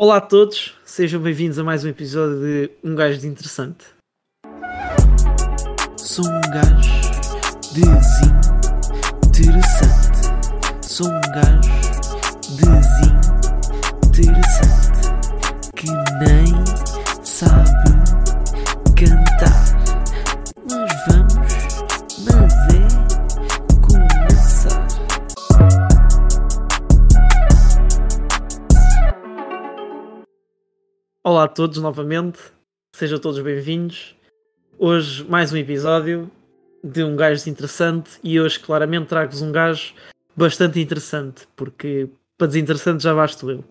[0.00, 3.84] Olá a todos, sejam bem-vindos a mais um episódio de Um Gajo de Interessante.
[5.96, 6.92] Sou um gajo
[7.74, 9.58] desinteressante.
[10.82, 11.58] Sou um gajo
[14.12, 15.10] desinteressante
[15.74, 15.90] que
[16.24, 16.37] nem
[31.28, 32.38] Olá a todos novamente,
[32.96, 34.16] sejam todos bem-vindos.
[34.78, 36.30] Hoje mais um episódio
[36.82, 39.92] de Um Gajo Interessante e hoje claramente trago-vos um gajo
[40.34, 43.62] bastante interessante, porque para desinteressante já basto eu.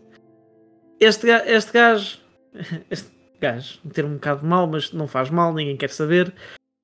[1.00, 2.20] Este, este gajo,
[2.92, 3.10] este
[3.42, 6.32] gajo, um termo um bocado mau, mas não faz mal, ninguém quer saber,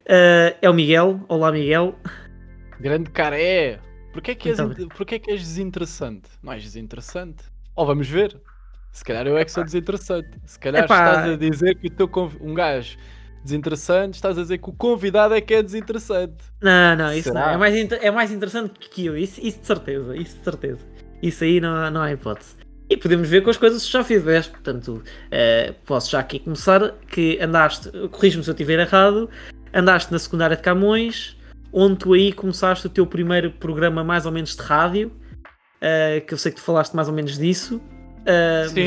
[0.08, 1.24] eh, é o Miguel.
[1.27, 1.94] Olá Miguel.
[2.80, 3.80] Grande cara, é.
[4.12, 4.88] Porquê é que és, Então.
[4.88, 6.32] porquê é que és desinteressante?
[6.41, 7.44] Não és desinteressante?
[7.76, 8.41] Ou vamos ver.
[8.94, 10.30] Se calhar eu é que sou desinteressante.
[10.46, 10.96] Se calhar Epá.
[11.10, 12.96] estás a dizer que o teu conv- um gajo
[13.44, 16.35] desinteressante, estás a dizer que o convidado é que é desinteressante.
[16.62, 17.48] Não, não, isso Será?
[17.48, 17.54] não.
[17.54, 20.80] É mais, inter- é mais interessante que eu, isso, isso de certeza, isso de certeza.
[21.22, 22.55] Isso aí não, há- não há hipótese.
[22.90, 26.91] E podemos ver com as coisas que já fizeste, portanto, eh, posso já aqui começar
[27.10, 29.28] que andaste, corrijo-me se eu estiver errado,
[29.74, 31.35] andaste na secundária de Camões,
[31.72, 35.12] onde tu aí começaste o teu primeiro programa mais ou menos de rádio,
[35.82, 37.82] eh, que eu sei que tu falaste mais ou menos disso.
[38.68, 38.85] Sim.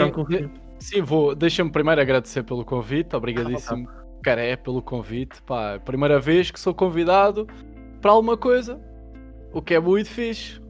[0.78, 1.34] Sim, vou.
[1.34, 3.16] Deixa-me primeiro agradecer pelo convite.
[3.16, 3.88] Obrigadíssimo,
[4.22, 5.42] cara, é pelo convite.
[5.42, 7.46] Pá, primeira vez que sou convidado
[8.00, 8.80] para alguma coisa.
[9.52, 10.60] O que é muito fixe.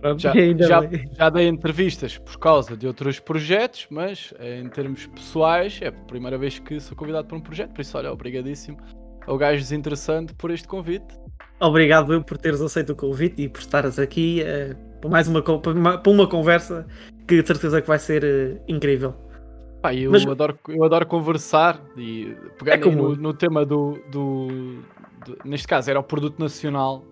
[0.00, 0.80] Pronto, Já, já,
[1.12, 5.92] já dei entrevistas por causa de outros projetos, mas eh, em termos pessoais é a
[5.92, 8.78] primeira vez que sou convidado para um projeto, por isso, olha, obrigadíssimo
[9.26, 11.06] ao gajo desinteressante por este convite.
[11.60, 15.42] Obrigado eu por teres aceito o convite e por estares aqui eh, para mais uma,
[15.42, 16.86] para uma, para uma conversa
[17.36, 19.14] que de certeza que vai ser eh, incrível.
[19.82, 23.98] Pá, eu, Mas- adoro, eu adoro conversar e pegar É como no, no tema do,
[24.10, 24.48] do,
[25.24, 27.04] do- Neste caso era o produto nacional.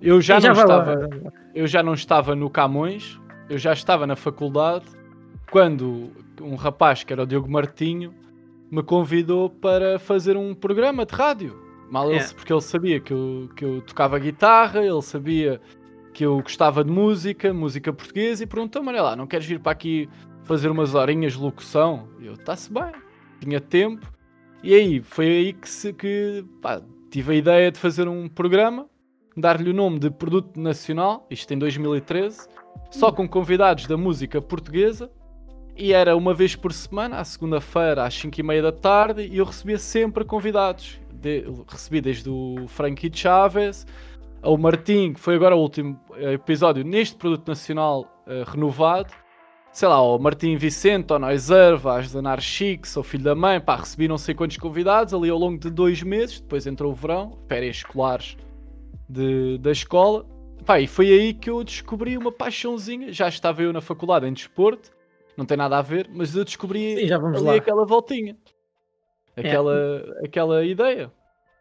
[0.00, 0.78] Eu já, E não vai lá.
[0.92, 1.32] estava.
[1.54, 4.84] eu já não estava no Camões, eu já estava na faculdade,
[5.50, 6.10] quando
[6.40, 8.12] um rapaz que era o Diogo Martinho
[8.70, 11.56] me convidou para fazer um programa de rádio.
[11.90, 12.28] Mal ele, É.
[12.34, 15.60] porque ele sabia que eu, que eu tocava guitarra, ele sabia
[16.16, 19.72] que eu gostava de música, música portuguesa, e perguntou-me: olha lá, não queres vir para
[19.72, 20.08] aqui
[20.44, 22.08] fazer umas horinhas de locução?
[22.18, 22.90] E eu, está-se bem,
[23.38, 24.10] tinha tempo.
[24.62, 28.88] E aí, foi aí que, se, que pá, tive a ideia de fazer um programa
[29.36, 32.48] dar-lhe o nome de Produto Nacional, isto em 2013,
[32.90, 35.10] só com convidados da música portuguesa,
[35.76, 39.36] e era uma vez por semana, à segunda-feira, às 5 e meia da tarde, e
[39.36, 40.98] eu recebia sempre convidados.
[41.12, 43.86] De- recebi desde o Frankie Chaves,
[44.46, 49.12] ao Martim, que foi agora o último eh, episódio neste Produto Nacional eh, renovado,
[49.72, 53.76] sei lá, ao Martim Vicente, ao Noiserva, às Danar Chiques, ao Filho da Mãe, pá,
[53.76, 57.38] recebi não sei quantos convidados ali ao longo de dois meses, depois entrou o verão,
[57.48, 58.36] férias escolares
[59.08, 60.24] de- da escola.
[60.64, 63.12] Pá, e foi aí que eu descobri uma paixãozinha.
[63.12, 64.90] Já estava eu na faculdade em desporto,
[65.36, 67.54] não tem nada a ver, mas eu descobri Sim, já vamos ali lá.
[67.54, 67.58] É.
[67.58, 68.36] aquela voltinha,
[69.36, 71.12] aquela, aquela ideia.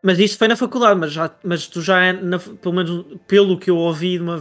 [0.05, 3.57] Mas isto foi na faculdade, mas, já, mas tu já, é na- pelo menos pelo
[3.57, 4.39] que eu ouvi, de uma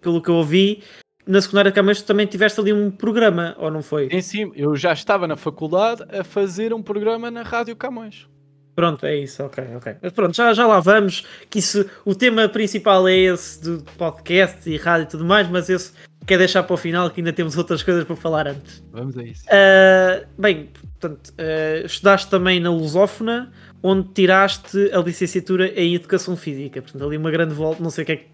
[0.00, 0.82] pelo que eu ouvi,
[1.26, 4.06] na secundária de Camões tu também tiveste ali um programa, ou não foi?
[4.10, 8.26] Em cima, eu já estava na faculdade a fazer um programa na Rádio Camões.
[8.74, 9.96] Pronto, é isso, ok, ok.
[10.00, 14.68] Mas pronto, já, já lá vamos, que isso, o tema principal é esse do podcast
[14.68, 15.92] e rádio e tudo mais, mas esse
[16.26, 18.82] quer deixar para o final que ainda temos outras coisas para falar antes.
[18.92, 19.44] Vamos a isso.
[19.50, 20.68] Ah, bem,
[21.00, 23.52] portanto, ah, estudaste também na Lusófona,
[23.82, 26.80] onde tiraste a licenciatura em Educação Física.
[26.82, 28.32] Portanto, ali uma grande volta, não sei o que é que.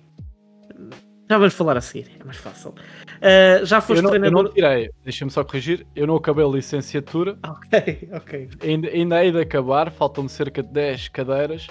[1.31, 2.75] Já vamos falar a seguir, é mais fácil.
[3.21, 4.45] Ah, já Eu foste não, eu treinador.
[4.45, 8.49] não tirei, deixa-me só corrigir, eu não acabei a licenciatura, Ok, ok.
[8.63, 11.67] ainda, ainda hei de acabar, faltam-me cerca de 10 cadeiras,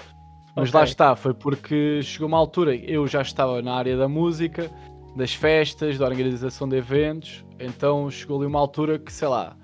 [0.54, 0.78] mas Ok.
[0.78, 4.70] lá está, foi porque chegou uma altura, eu já estava na área da música,
[5.18, 9.56] das festas, da organização de eventos, então chegou ali uma altura que, sei lá,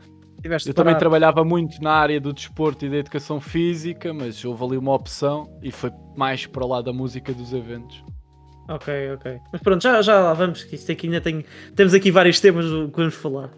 [0.42, 4.62] Tiveste eu também trabalhava muito na área do desporto e da educação física, mas houve
[4.62, 8.04] ali uma opção e foi mais para lá da música dos eventos.
[8.68, 9.39] Ok, ok.
[9.51, 11.45] Mas pronto, já, já lá vamos, que isto aqui ainda tem.
[11.74, 13.51] Temos aqui vários temas que vamos falar.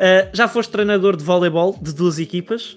[0.00, 2.76] Ah, já foste treinador de voleibol de duas equipas?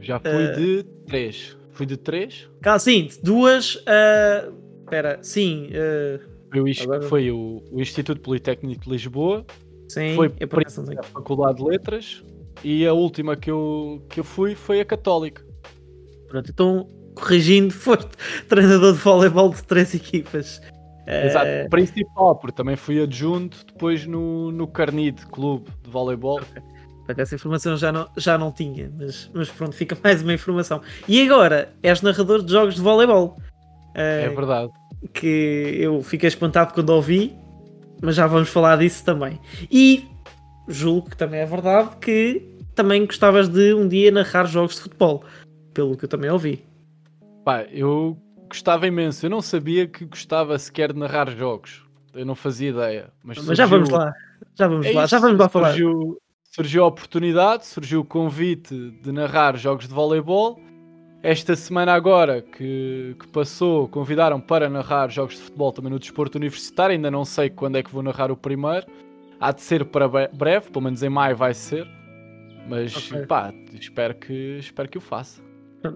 [0.00, 1.56] Já fui Eh, de 3.
[1.70, 2.48] Fui de 3.
[2.62, 3.78] Cá, sim, de duas.
[3.86, 4.48] ah,
[4.82, 5.70] Espera, sim.
[5.72, 6.20] ah,
[6.60, 9.44] Foi, o, Agora- foi o, o Instituto Politécnico de Lisboa,
[9.88, 11.02] sim, foi a.
[11.04, 12.24] Faculdade de Letras
[12.64, 15.44] e a última que eu, que eu fui foi a Católica.
[16.28, 18.10] Pronto, então, corrigindo, foste
[18.48, 20.60] treinador de voleibol de três equipas.
[21.08, 26.40] Exato, principal, porque também fui adjunto depois no, no Carnide Clube de Voleibol.
[26.98, 30.80] Portanto, essa informação já não, já não tinha, mas, mas pronto, fica mais uma informação.
[31.06, 33.36] E agora, és narrador de jogos de voleibol.
[33.94, 34.72] É Uh, verdade.
[35.12, 37.34] Que eu fiquei espantado quando ouvi,
[38.02, 39.38] mas já vamos falar disso também.
[39.70, 40.04] E
[40.68, 42.42] julgo que também é verdade que
[42.74, 45.24] também gostavas de um dia narrar jogos de futebol,
[45.72, 46.64] pelo que eu também ouvi.
[47.44, 48.16] Pá, eu
[48.48, 49.24] gostava imenso.
[49.26, 51.82] Eu não sabia que gostava sequer de narrar jogos.
[52.12, 53.10] Eu não fazia ideia.
[53.22, 54.12] Mas, Mas já surgiu- vamos lá,
[54.54, 55.68] já vamos É lá, isso, já vamos lá falar.
[55.68, 56.18] Surgiu,
[56.50, 60.60] surgiu a oportunidade, surgiu o convite de narrar jogos de voleibol.
[61.28, 66.38] Esta semana agora que, que passou, convidaram para narrar jogos de futebol também no desporto
[66.38, 66.92] universitário.
[66.94, 68.86] Ainda não sei quando é que vou narrar o primeiro.
[69.40, 71.84] Há de ser para bre- breve, pelo menos em maio vai ser.
[72.68, 73.26] Mas Ok.
[73.26, 75.40] pá, espero que, espero que o faça.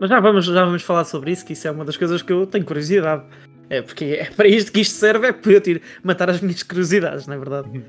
[0.01, 2.33] Mas já vamos, já vamos falar sobre isso, que isso é uma das coisas que
[2.33, 3.23] eu tenho curiosidade.
[3.69, 6.65] É porque é para isto que isto serve, é para eu ter, matar as minhas
[6.65, 7.85] curiosidades, não é verdade?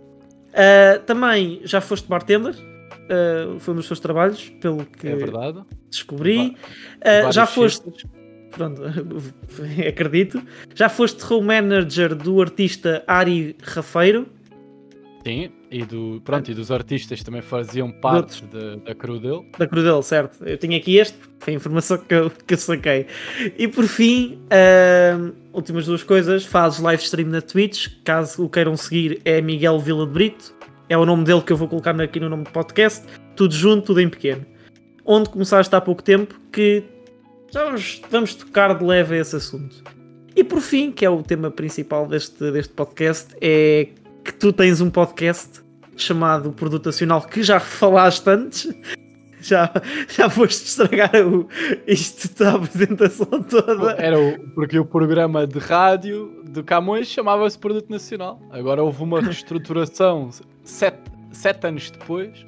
[0.53, 2.53] Ah, também já foste bartender,
[3.09, 5.15] ah, foi um dos teus trabalhos, pelo que É
[5.89, 6.56] descobri.
[7.03, 8.12] Vários já foste, sítios.
[8.51, 8.81] pronto,
[9.88, 10.42] acredito,
[10.75, 14.27] já foste home manager do artista Ari Rafeiro.
[15.25, 19.45] Sim, e, do, pronto, e dos artistas também faziam parte da, da crew dele.
[19.57, 20.44] da Crudel, certo?
[20.44, 23.06] Eu tinha aqui este, foi a informação que eu, que eu saquei.
[23.56, 28.75] E por fim, ahm, últimas duas coisas: fazes live stream na Twitch, caso o queiram
[28.75, 30.56] seguir, é Miguel Vila de Brito,
[30.91, 33.85] é o nome dele que eu vou colocar aqui no nome do podcast, tudo junto,
[33.85, 34.45] tudo em pequeno.
[35.05, 36.83] Onde começaste há pouco tempo, que
[37.49, 39.81] já vamos, vamos tocar de leve a esse assunto.
[40.35, 43.88] E por fim, que é o tema principal deste, deste podcast, é
[44.21, 45.61] que tu tens um podcast
[45.95, 48.67] chamado Produto Nacional que já falaste antes.
[49.39, 49.71] Já,
[50.07, 51.47] já foste estragar o,
[51.88, 53.93] isto da apresentação toda.
[53.93, 58.39] Era o, porque o programa de rádio de Camões chamava-se Produto Nacional.
[58.51, 60.29] Agora houve uma reestruturação
[60.63, 60.99] sete,
[61.31, 62.45] sete anos depois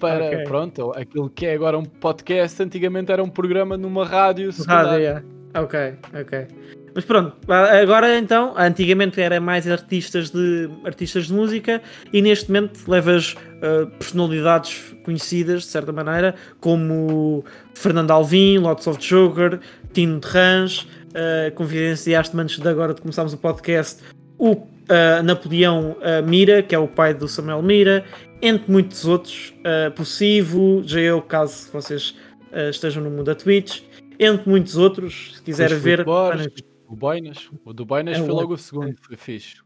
[0.00, 0.44] para, Ok.
[0.44, 4.90] pronto, aquilo que é agora um podcast, antigamente era um programa numa rádio secundária.
[4.90, 5.24] Rádio, yeah.
[5.54, 6.46] Ok, ok.
[6.94, 11.80] Mas pronto, agora então, antigamente era mais artistas de, artistas de música
[12.12, 17.44] e neste momento levas uh, personalidades conhecidas, de certa maneira, como
[17.74, 19.60] Fernando Alvim, Lots of Joker,
[19.92, 24.02] Tino de Rãs, uh, confidenciaste-me antes de agora de começarmos o podcast,
[24.38, 28.04] o uh, Napoleão uh, Mira, que é o pai do Samuel Mira,
[28.40, 32.10] entre muitos outros, uh, Possível, já eu, caso vocês
[32.52, 33.82] uh, estejam no mundo da Twitch,
[34.18, 36.04] entre muitos outros, se quiser ver.
[36.04, 36.48] Borges,
[36.86, 37.50] o Boinas.
[37.64, 39.56] O do Boinas É foi o- logo o segundo, foi fixe.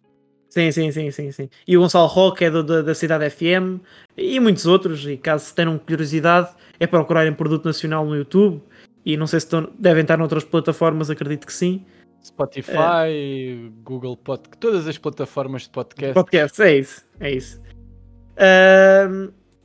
[0.51, 1.49] Sim, sim, sim, sim, sim.
[1.67, 3.81] E o Gonçalo Roque é do- da, da Cidade FM
[4.19, 5.07] e muitos outros.
[5.07, 8.61] E caso tenham curiosidade, é procurarem Produto Nacional no YouTube.
[9.05, 11.85] E não sei se estão, devem estar noutras plataformas, acredito que sim.
[12.23, 16.15] Spotify, Google Podcast, todas as plataformas de podcast.
[16.15, 17.61] Podcast, é isso, é isso.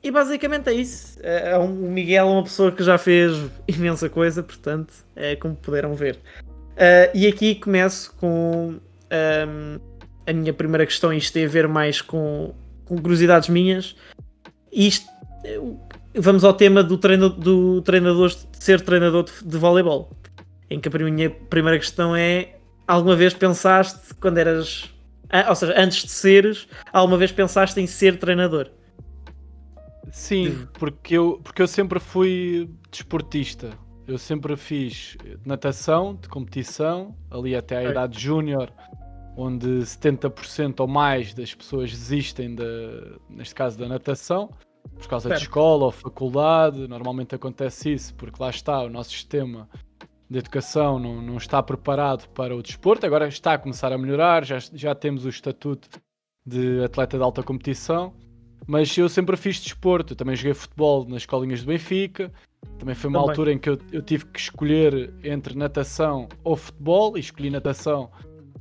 [0.03, 1.19] E basicamente é isso.
[1.21, 3.33] É, é um- o Miguel é uma pessoa que já fez
[3.67, 6.19] imensa coisa, portanto, é como puderam ver.
[6.77, 8.75] Ah, e aqui começo com
[9.09, 9.79] ahm,
[10.25, 12.53] a minha primeira questão, isto tem a ver mais com,
[12.85, 13.95] com curiosidades minhas.
[14.71, 15.07] Isto,
[16.15, 20.11] vamos ao tema do, treino, do treinador de ser treinador de, de voleibol.
[20.69, 24.93] Em que a minha primeira questão é: alguma vez pensaste quando eras
[25.49, 28.69] ou seja, antes de seres, alguma vez pensaste em ser treinador?
[30.11, 33.71] Sim, porque eu, porque eu sempre fui desportista.
[34.07, 38.71] Eu sempre fiz natação de competição, ali até à idade júnior,
[39.35, 42.63] onde 70% ou mais das pessoas desistem, da,
[43.29, 44.49] neste caso, da natação,
[44.95, 45.39] por causa Certo.
[45.41, 46.87] de escola ou faculdade.
[46.87, 49.67] Normalmente acontece isso, porque lá está, o nosso sistema
[50.29, 53.05] de educação não, não está preparado para o desporto.
[53.05, 55.87] Agora está a começar a melhorar, já, já temos o estatuto
[56.45, 58.13] de atleta de alta competição.
[58.65, 62.31] Mas eu sempre fiz desporto, eu também joguei futebol nas escolinhas de Benfica.
[62.77, 63.29] Também foi uma Também.
[63.31, 68.09] altura em que eu, eu tive que escolher entre natação ou futebol e escolhi natação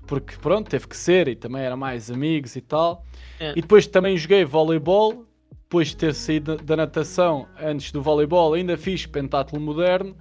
[0.07, 3.05] porque pronto, teve que ser e também era mais amigos e tal.
[3.41, 3.51] É.
[3.57, 8.55] E depois também joguei voleibol, depois de ter saído da- da natação antes do voleibol,
[8.55, 10.17] ainda fiz pentátulo moderno.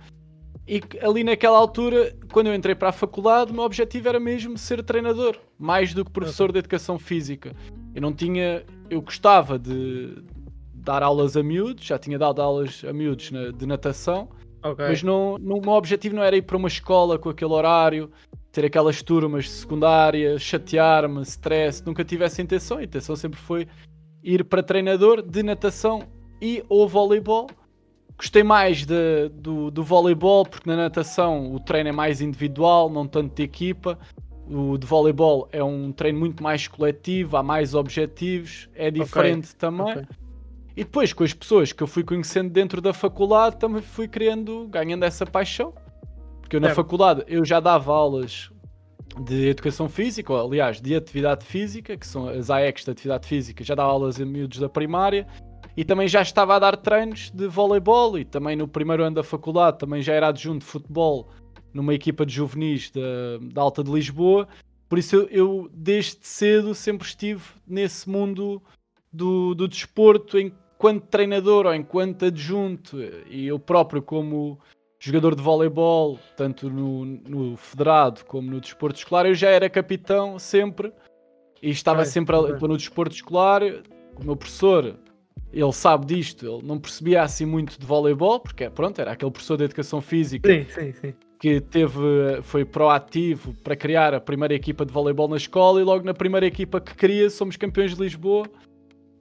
[0.68, 4.58] E ali naquela altura, quando eu entrei para a faculdade, o meu objetivo era mesmo
[4.58, 7.56] ser treinador, mais do que professor de educação física.
[7.94, 10.18] Eu não tinha, eu gostava de
[10.74, 14.28] dar aulas a miúdos, já tinha dado aulas a miúdos na- de natação,
[14.64, 14.86] Ok.
[14.88, 18.10] mas não, não- o meu objetivo não era ir para uma escola com aquele horário,
[18.52, 21.84] ter aquelas turmas de secundária, chatear-me, stress.
[21.86, 22.78] Nunca tive essa intenção.
[22.78, 23.68] A intenção sempre foi
[24.24, 26.04] ir para treinador de natação
[26.42, 27.48] e ou voleibol.
[28.18, 33.06] Gostei mais de- do, do voleibol porque na natação o treino é mais individual, não
[33.08, 34.00] tanto de equipa.
[34.50, 39.88] O de voleibol é um treino muito mais coletivo, há mais objetivos, é diferente também.
[39.88, 40.04] ok.
[40.78, 44.68] E depois, com as pessoas que eu fui conhecendo dentro da faculdade, também fui criando,
[44.68, 45.74] ganhando essa paixão.
[46.42, 46.76] Porque eu na Certo.
[46.76, 48.52] faculdade eu já dava aulas
[49.22, 53.64] de educação física, ou, aliás, de atividade física, que são as AECs de atividade física,
[53.64, 55.26] já dava aulas a miúdos da primária.
[55.78, 59.24] E também já estava a dar treinos de voleibol e também no primeiro ano da
[59.24, 61.30] faculdade também já era adjunto de futebol
[61.74, 63.02] numa equipa de juvenis da,
[63.54, 64.48] da Alta de Lisboa.
[64.88, 68.62] Por isso eu, eu, desde cedo sempre estive nesse mundo
[69.12, 72.98] do, do desporto enquanto treinador ou enquanto adjunto
[73.30, 74.58] e eu próprio como
[74.98, 80.40] jogador de voleibol, tanto no, no federado como no desporto escolar, eu já era capitão
[80.40, 80.94] sempre
[81.62, 83.62] e estava Ok, sempre a- no desporto escolar.
[84.18, 84.96] O meu professor,
[85.54, 89.58] ele sabe disto, ele não percebia assim muito de voleibol, porque pronto, era aquele professor
[89.58, 91.14] de educação física Sim, sim, sim.
[91.40, 96.04] que teve, foi proativo para criar a primeira equipa de voleibol na escola e logo
[96.06, 98.46] na primeira equipa que cria somos campeões de Lisboa.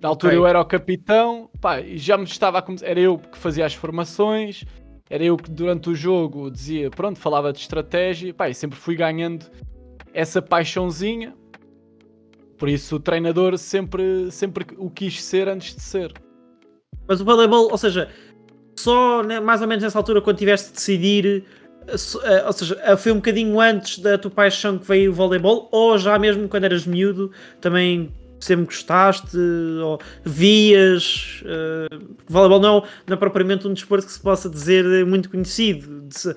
[0.00, 0.38] Na altura Ok.
[0.42, 3.64] eu era o capitão, pá, e já me estava a começar, era eu que fazia
[3.64, 4.64] as formações,
[5.08, 8.96] era eu que durante o jogo dizia, pronto, falava de estratégia, pá, e sempre fui
[8.96, 9.46] ganhando
[10.12, 11.34] essa paixãozinha.
[12.64, 16.14] Por isso o treinador sempre, sempre o quis ser antes de ser.
[17.06, 18.08] Mas o voleibol, ou seja,
[18.74, 21.44] só né, mais ou menos nessa altura, quando tiveste de decidir,
[21.86, 25.68] eh, ou seja, eh, foi um bocadinho antes da tua paixão que veio o voleibol,
[25.70, 27.30] ou já mesmo quando eras miúdo,
[27.60, 31.42] também sempre gostaste, ou vias.
[31.44, 36.34] porque voleibol não, não é propriamente um desporto que se possa dizer muito conhecido, de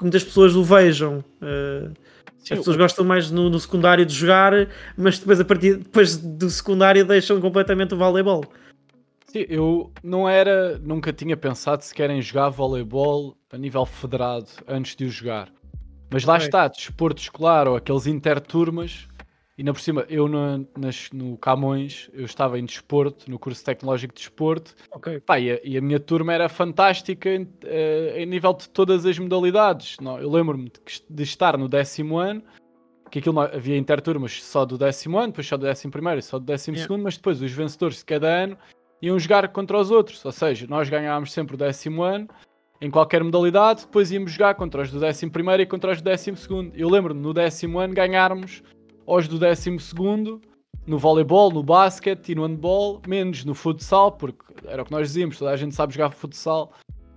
[0.00, 1.22] muitas pessoas o vejam.
[1.42, 1.90] eh,
[2.48, 4.52] Sim, as pessoas gostam mais no, no secundário de jogar,
[4.96, 8.42] mas depois, a partir, depois do secundário deixam completamente o voleibol.
[9.26, 14.96] Sim, eu não era, nunca tinha pensado sequer em jogar voleibol a nível federado antes
[14.96, 15.52] de o jogar.
[16.10, 19.06] Mas lá está, desporto escolar ou aqueles interturmas,
[19.58, 23.64] e ainda por cima, eu na- nas- no Camões, eu estava em desporto, no curso
[23.64, 25.18] tecnológico de desporto, Ok.
[25.20, 29.04] pá, e, a, e a minha turma era fantástica em, eh, em nível de todas
[29.04, 29.96] as modalidades.
[30.00, 32.40] Não, eu lembro-me de, de estar no décimo ano,
[33.10, 36.22] que aquilo não- havia interturmas só do décimo ano, depois só do décimo primeiro e
[36.22, 36.86] só do décimo Yeah.
[36.86, 38.56] segundo, mas depois os vencedores de cada ano
[39.02, 40.24] iam jogar contra os outros.
[40.24, 42.28] Ou seja, nós ganhávamos sempre o décimo ano
[42.80, 46.04] em qualquer modalidade, depois íamos jogar contra os do décimo primeiro e contra os do
[46.04, 46.72] décimo segundo.
[46.76, 48.62] Eu lembro-me no décimo ano ganharmos
[49.10, 50.40] aos do décimo segundo
[50.86, 55.08] no voleibol, no basquete e no handball, menos no futsal, porque era o que nós
[55.08, 56.72] dizíamos, toda a gente sabe jogar futsal,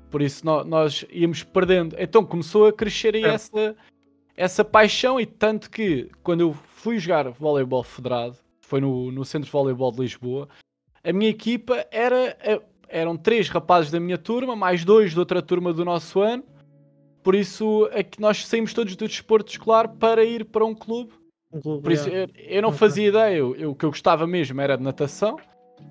[0.10, 1.96] por isso nó- nós íamos perdendo.
[1.98, 3.30] Então começou a crescer aí É.
[3.30, 3.76] essa,
[4.36, 9.46] essa paixão e tanto que quando eu fui jogar voleibol federado, foi no, no Centro
[9.46, 10.50] de Voleibol de Lisboa,
[11.04, 15.42] a minha equipa era, eh, eram três rapazes da minha turma, mais dois de outra
[15.42, 16.44] turma do nosso ano,
[17.24, 21.14] por isso é que nós saímos todos do desporto escolar para ir para um clube
[21.54, 23.36] Um clube, por isso, eu, eu não fazia ideia.
[23.36, 25.38] Eu, eu- o que eu gostava mesmo era de natação,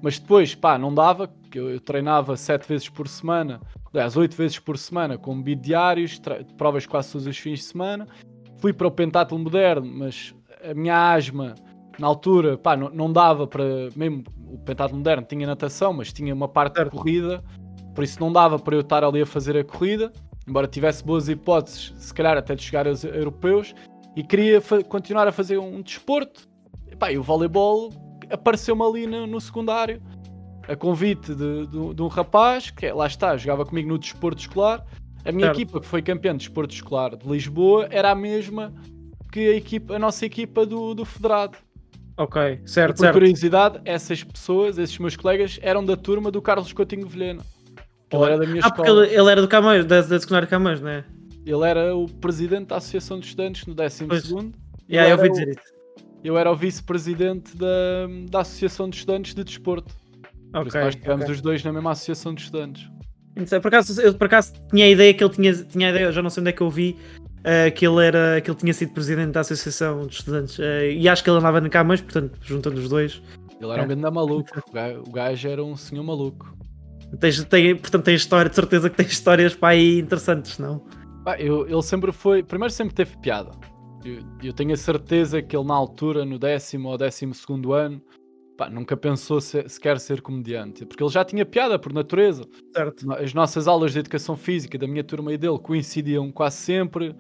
[0.03, 1.29] mas depois, pá, não dava.
[1.51, 3.61] que Eu, eu treinava sete vezes por semana,
[3.93, 6.21] aliás, oito vezes por semana, com bidiários,
[6.57, 8.07] provas quase todos os fins de semana.
[8.59, 10.35] Fui para o pentatlo moderno, mas
[10.69, 11.55] a minha asma,
[11.99, 13.65] na altura, pá, não, não dava para.
[13.97, 16.91] Mesmo o pentatlo moderno tinha natação, mas tinha uma parte Certo.
[16.91, 17.43] de corrida,
[17.95, 20.13] por isso não dava para eu estar ali a fazer a corrida.
[20.49, 23.73] Embora tivesse boas hipóteses, se calhar até de chegar aos europeus,
[24.17, 26.49] e queria continuar a fazer um desporto.
[26.91, 27.91] E, pá, e o voleibol
[28.31, 30.01] apareceu-me ali no, no secundário,
[30.69, 34.85] a convite de, de- de um rapaz que lá está, jogava comigo no desporto escolar.
[35.25, 35.61] A minha Certo.
[35.61, 38.73] equipa, que foi campeã de desporto escolar de Lisboa, era a mesma
[39.33, 41.57] que a, equipa, a nossa equipa do, do Federado.
[42.17, 43.15] Ok, E certo, por certo.
[43.15, 47.43] curiosidade, essas pessoas, esses meus colegas, eram da turma do Carlos Coutinho Vilhena.
[48.13, 49.07] Ele era da minha Ah, porque escola.
[49.07, 51.05] ele, ele era do Camões, da, da secundária Camões, não é?
[51.47, 54.23] Ele era o presidente da Associação de Estudantes no 12 Pois.
[54.25, 54.53] segundo.
[54.91, 55.81] Yeah, eu ouvi dizer isso.
[56.23, 57.67] Eu era o vice-presidente da,
[58.31, 59.95] da Associação de Estudantes de Desporto.
[60.53, 61.35] Por isso nós tivemos ok.
[61.35, 62.89] os dois na mesma Associação de Estudantes.
[63.47, 66.13] Sei, Por acaso, eu por acaso tinha a ideia que ele tinha, tinha a ideia,
[66.13, 66.97] já não sei onde é que eu vi,
[67.45, 70.59] eh, que, ele era, que ele tinha sido presidente da Associação de Estudantes.
[70.61, 73.23] eh, e acho que ele andava na Camões, portanto, juntando os dois.
[73.61, 73.89] Ele era um É.
[73.89, 74.51] grande maluco.
[74.69, 76.55] O gajo, o gajo era um senhor maluco.
[77.19, 80.85] Tens, tem, portanto, tem história, de certeza que tem histórias para aí interessantes, não?
[81.31, 82.43] Pá, eu- ele sempre foi.
[82.43, 83.51] Primeiro, sempre teve piada.
[84.05, 88.01] Eu, eu tenho a certeza que ele, na altura, no décimo ou décimo segundo ano,
[88.57, 90.85] pá, nunca pensou se, sequer ser comediante.
[90.87, 92.45] Porque ele já tinha piada por natureza.
[92.75, 93.13] Certo.
[93.13, 97.15] As nossas aulas de educação física da minha turma e dele coincidiam quase sempre.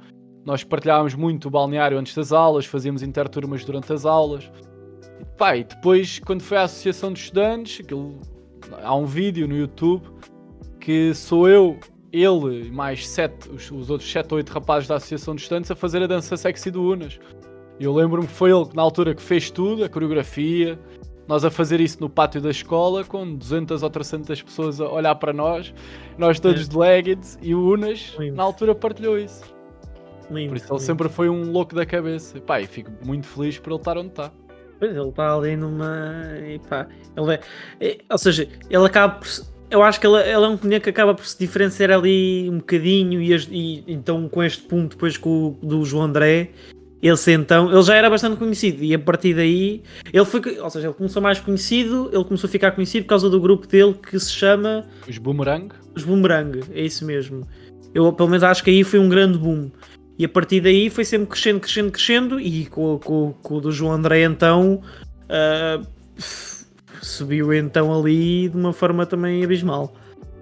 [0.45, 4.50] Nós partilhávamos muito o balneário antes das aulas, fazíamos interturmas durante as aulas.
[5.21, 8.19] E, pá, e depois, quando foi à Associação de Estudantes, aquilo-
[8.83, 10.02] há um vídeo no YouTube
[10.81, 11.79] que sou eu,
[12.12, 15.71] ele e mais sete, os, os outros sete ou oito rapazes da Associação de Estudantes
[15.71, 17.19] a fazer a dança sexy do Unas.
[17.79, 20.79] Eu lembro-me que foi ele, na altura, que fez tudo, a coreografia.
[21.26, 25.14] Nós a fazer isso no pátio da escola, com 200 ou 300 pessoas a olhar
[25.14, 25.73] para nós,
[26.19, 26.69] nós todos É.
[26.69, 28.35] de leggings, e o Unas, Lindo.
[28.37, 29.45] na altura, partilhou isso.
[30.29, 30.81] Lindo, Por isso ele lindo.
[30.81, 32.37] sempre foi um louco da cabeça.
[32.37, 34.33] E, pá, e fico muito feliz por ele estar onde está.
[34.81, 36.25] Pois ele está ali numa.
[36.49, 36.87] E pá,
[37.17, 37.40] ele é,
[37.81, 39.29] é- Ou seja, ele acaba por.
[39.70, 42.58] Eu acho que ele, ele é um boneco que acaba por se diferenciar ali um
[42.58, 46.50] bocadinho e, e então com este ponto depois com o do João André,
[47.02, 50.88] ele então, ele já era bastante conhecido e a partir daí ele foi, ou seja,
[50.88, 54.18] ele começou mais conhecido, ele começou a ficar conhecido por causa do grupo dele que
[54.18, 57.46] se chama Os Boomerang, os Boomerang, é isso mesmo.
[57.94, 59.70] Eu pelo menos acho que aí foi um grande boom.
[60.18, 62.38] E a partir daí foi sempre crescendo, crescendo, crescendo.
[62.40, 64.82] E com, com- com o do João André então
[65.28, 65.80] ah,
[67.00, 69.92] subiu então ali de uma forma também abismal.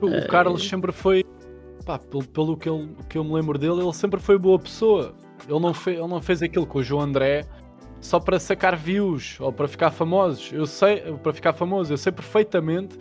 [0.00, 1.25] o Eh, Carlos sempre foi,
[1.85, 5.15] pá, pelo, pelo que, ele- que eu me lembro dele, ele sempre foi boa pessoa.
[5.49, 7.45] Ele não, fe, ele não fez aquilo com o João André
[8.00, 10.53] só para sacar views ou para ficar famosos.
[10.53, 12.97] Eu sei, para ficar famoso, eu sei perfeitamente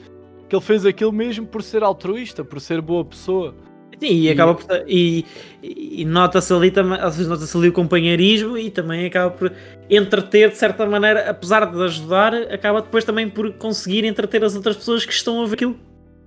[0.49, 3.53] que ele fez aquilo mesmo por ser altruísta, por ser boa pessoa.
[3.99, 5.25] Sim, e, acaba por, e,
[5.63, 9.51] e nota-se ali também, ou seja, nota-se ali o companheirismo e também acaba por
[9.89, 14.77] entreter de certa maneira, apesar de ajudar, acaba depois também por conseguir entreter as outras
[14.77, 15.75] pessoas que estão a ver aquilo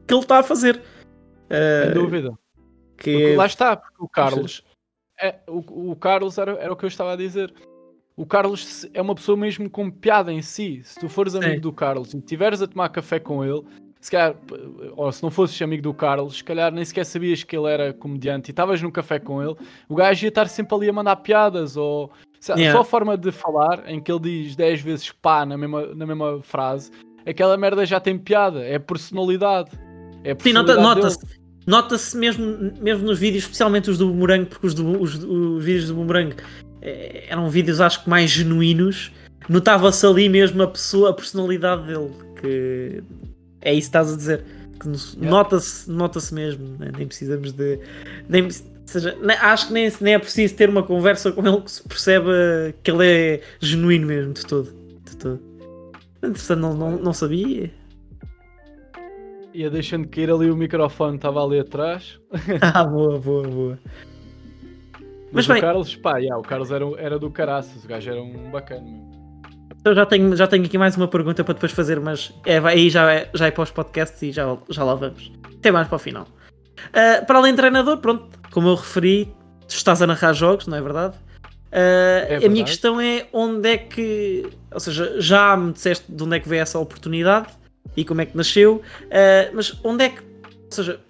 [0.07, 0.75] que ele está a fazer.
[0.75, 2.33] Sem Ah, dúvida.
[2.99, 4.65] que Porque lá está, porque o Carlos,
[5.21, 7.53] é, o, o Carlos era, era o que eu estava a dizer.
[8.17, 10.83] O Carlos é uma pessoa mesmo com piada em si.
[10.85, 13.62] Se tu fores amigo do Carlos e estiveres a tomar café com ele,
[14.00, 14.35] se calhar,
[14.97, 17.92] ou se não fosses amigo do Carlos, se calhar nem sequer sabias que ele era
[17.92, 19.54] comediante e estavas num café com ele,
[19.88, 22.11] o gajo ia estar sempre ali a mandar piadas ou
[22.49, 22.73] Yeah.
[22.73, 26.07] só a forma de falar em que ele diz 10 vezes pá na mesma, na
[26.07, 26.90] mesma frase,
[27.26, 29.71] aquela merda já tem piada, é personalidade.
[30.25, 31.02] É a Sim, nota- personalidade dele.
[31.04, 31.40] nota-se.
[31.66, 35.88] Nota-se mesmo, mesmo nos vídeos, especialmente os do Boomerang, porque os, do- os- os vídeos
[35.88, 36.35] do Boomerang
[36.80, 39.12] eh, eram vídeos acho que mais genuínos.
[39.47, 42.11] Notava-se ali mesmo a pessoa, a personalidade dele.
[42.40, 43.02] Que
[43.62, 44.45] é isso que estás a dizer.
[44.81, 45.31] Que nos- Yeah.
[45.31, 46.76] Nota-se nota mesmo.
[46.79, 46.90] né?
[46.97, 47.79] Nem precisamos de.
[48.29, 48.49] Nem,
[48.87, 52.32] seja, acho que nem, nem é preciso ter uma conversa com ele que se perceba
[52.82, 54.73] que ele é genuíno mesmo, de todo.
[55.04, 55.41] De todo.
[56.23, 57.71] Entretanto, não, não, não sabia.
[59.52, 62.19] Ia deixando cair ali o microfone, estava ali atrás.
[62.63, 63.78] Ah, boa, boa, boa.
[65.32, 68.11] Mas, Mas bem- o Carlos, pá, yeah, o Carlos era, era do caraças, o gajo
[68.11, 68.80] era um bacana.
[68.82, 69.20] meu.
[69.84, 72.90] Eu já tenho, já tenho aqui mais uma pergunta para depois fazer, mas é, aí
[72.90, 75.32] já é, já é para os podcasts e já, já lá vamos.
[75.58, 76.26] Até mais para o final.
[76.93, 79.32] Ah, para além de treinador, pronto, como eu referi,
[79.66, 81.16] tu estás a narrar jogos, não é verdade?
[81.73, 82.64] Ah, a minha verdade.
[82.64, 84.47] questão é onde é que.
[84.71, 87.49] Ou seja, já me disseste de onde é que veio essa oportunidade
[87.97, 90.21] e como é que nasceu, ah, mas onde é que.
[90.21, 91.00] Ou seja,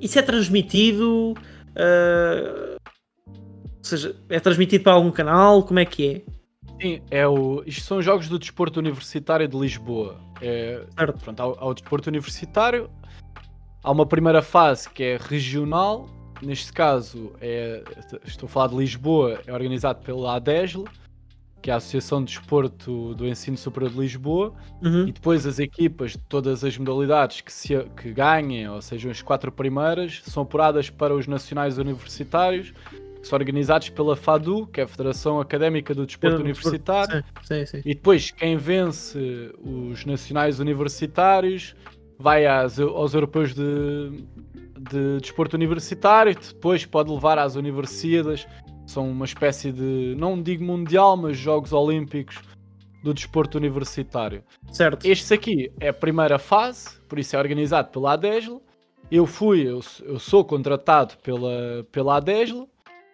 [0.00, 1.34] isso é transmitido?
[1.74, 5.62] ou seja, é transmitido para algum canal?
[5.62, 6.41] Como é que é?
[6.82, 10.20] Sim, é o, isto são jogos do desporto universitário de Lisboa.
[10.40, 11.24] É, Certo.
[11.24, 12.90] pronto, ao, ao desporto universitário
[13.82, 16.08] há uma primeira fase que é regional.
[16.40, 17.84] Neste caso, é,
[18.24, 20.84] estou a falar de Lisboa, é organizado pela ADESL,
[21.60, 24.52] que é a Associação de Desporto do Ensino Superior de Lisboa.
[24.82, 25.06] Uhum.
[25.06, 29.22] E depois as equipas de todas as modalidades que, se, que ganhem, ou sejam as
[29.22, 32.74] quatro primeiras, são apuradas para os nacionais universitários,
[33.22, 37.24] que são organizados pela FADU, que é a Federação Académica do Desporto Universitário.
[37.42, 37.82] Sim, sim, sim.
[37.88, 41.74] E depois quem vence os nacionais universitários
[42.18, 44.24] vai às- aos europeus de,
[44.90, 48.46] de desporto universitário, depois pode levar às universidades,
[48.86, 52.40] são uma espécie de, não digo mundial, mas Jogos Olímpicos
[53.04, 54.42] do desporto universitário.
[54.72, 55.06] Certo.
[55.06, 58.60] Este aqui é a primeira fase, por isso é organizado pela ADESL.
[59.10, 62.68] Eu fui, eu, eu sou contratado pela, pela ADESL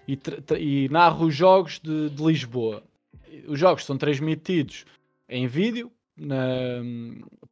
[0.09, 0.19] e,
[0.59, 2.83] e narro os jogos de, de Lisboa.
[3.47, 4.87] Os jogos são transmitidos
[5.29, 6.37] em vídeo na,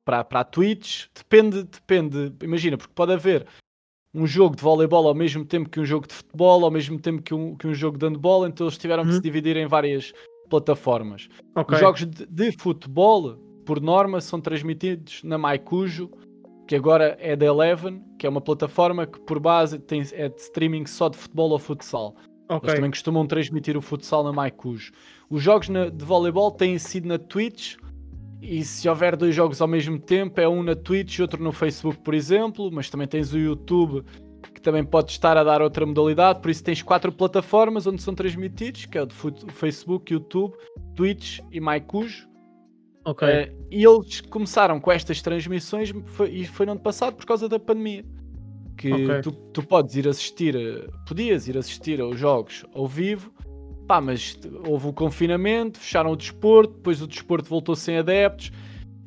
[0.04, 1.06] para, para a Twitch.
[1.14, 3.46] Depende, depende, imagina, porque pode haver
[4.14, 7.22] um jogo de voleibol ao mesmo tempo que um jogo de futebol, ao mesmo tempo
[7.22, 9.16] que um, que um jogo de handball, então eles tiveram que Uhum.
[9.16, 10.14] se dividir em várias
[10.48, 11.28] plataformas.
[11.54, 11.74] Ok.
[11.74, 16.10] Os jogos de, de futebol, por norma, são transmitidos na Maicujo,
[16.66, 20.40] que agora é da Eleven, que é uma plataforma que por base tem, é de
[20.40, 22.16] streaming só de futebol ou futsal.
[22.48, 22.68] Ok.
[22.68, 24.92] Eles também costumam transmitir o futsal na Maicujo.
[25.28, 27.76] Os jogos na- de voleibol têm sido na Twitch,
[28.40, 31.50] e se houver dois jogos ao mesmo tempo, é um na Twitch e outro no
[31.52, 34.04] Facebook, por exemplo, mas também tens o YouTube,
[34.54, 38.14] que também pode estar a dar outra modalidade, por isso tens quatro plataformas onde são
[38.14, 39.14] transmitidos, que é o de
[39.52, 40.54] Facebook, YouTube,
[40.94, 42.28] Twitch e Maicujo.
[43.04, 43.26] Ok.
[43.28, 47.48] Eh, e eles começaram com estas transmissões foi- e foi no ano passado por causa
[47.48, 48.04] da pandemia.
[48.76, 49.20] Que Ok.
[49.22, 53.32] tu, tu podes ir assistir, a- podias ir assistir aos jogos ao vivo,
[53.86, 58.50] pá, mas houve o confinamento, fecharam o desporto, depois o desporto voltou sem adeptos,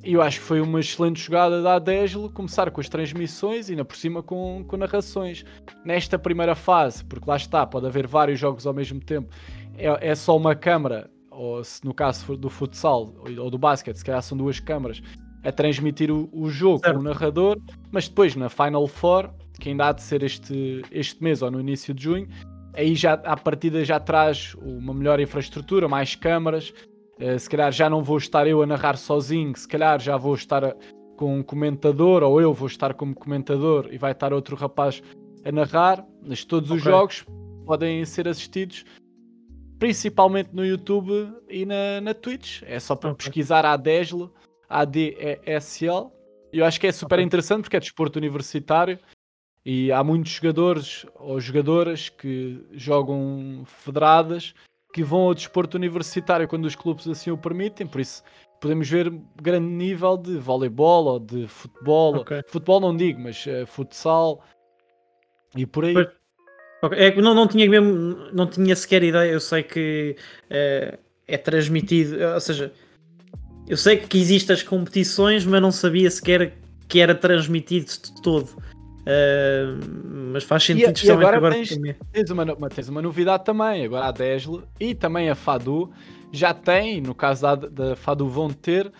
[0.02, 3.74] E eu acho que foi uma excelente jogada da Adeslo começar com as transmissões e
[3.74, 5.44] ainda por cima com, com narrações.
[5.84, 9.28] Nesta primeira fase, porque lá está, pode haver vários jogos ao mesmo tempo,
[9.78, 14.06] é, é só uma câmara, ou se no caso do futsal ou do basquete, se
[14.06, 15.02] calhar são duas câmaras,
[15.44, 16.96] a transmitir o, o jogo Certo.
[16.96, 17.58] com o narrador,
[17.92, 19.30] mas depois na Final Four,
[19.60, 22.28] que ainda há de ser este, este mês ou no início de junho,
[22.74, 26.74] aí já à partida já traz uma melhor infraestrutura, mais câmaras.
[27.22, 30.34] eh, se calhar já não vou estar eu a narrar sozinho, se calhar já vou
[30.36, 30.74] estar a-
[31.18, 35.04] com um comentador, ou eu vou estar como comentador e vai estar outro rapaz
[35.44, 36.06] a narrar.
[36.26, 36.90] Mas todos os Ok.
[36.92, 37.26] jogos
[37.66, 38.86] podem ser assistidos
[39.78, 41.12] principalmente no YouTube
[41.50, 42.62] e na, na Twitch.
[42.66, 43.26] É só para Ok.
[43.26, 44.32] pesquisar a ADESL,
[44.70, 46.12] ADESL.
[46.52, 47.26] Eu acho que é super Ok.
[47.26, 48.98] interessante porque é desporto universitário
[49.72, 54.56] e há muitos jogadores ou jogadoras que jogam federadas
[54.92, 58.24] que vão ao desporto universitário quando os clubes assim o permitem, por isso
[58.60, 62.16] podemos ver grande nível de voleibol ou de futebol.
[62.16, 62.42] Ok.
[62.48, 64.44] Futebol não digo, mas eh, futsal
[65.56, 65.94] e por aí.
[65.94, 66.08] Pois.
[66.82, 69.32] Ok, É não, não tinha mesmo, não tinha sequer ideia.
[69.32, 70.16] Eu sei que
[70.50, 72.74] eh, é transmitido, ou seja,
[73.68, 78.50] eu sei que existem as competições, mas não sabia sequer que era transmitido de todo.
[79.06, 79.66] Eh,
[80.34, 81.56] mas faz sentido e agora agora.
[81.56, 81.96] tens- também.
[82.12, 85.92] Tens uma, tens uma novidade também, agora a Desle e também a Fadu
[86.32, 88.92] já tem, no caso da, da Fadu vão ter,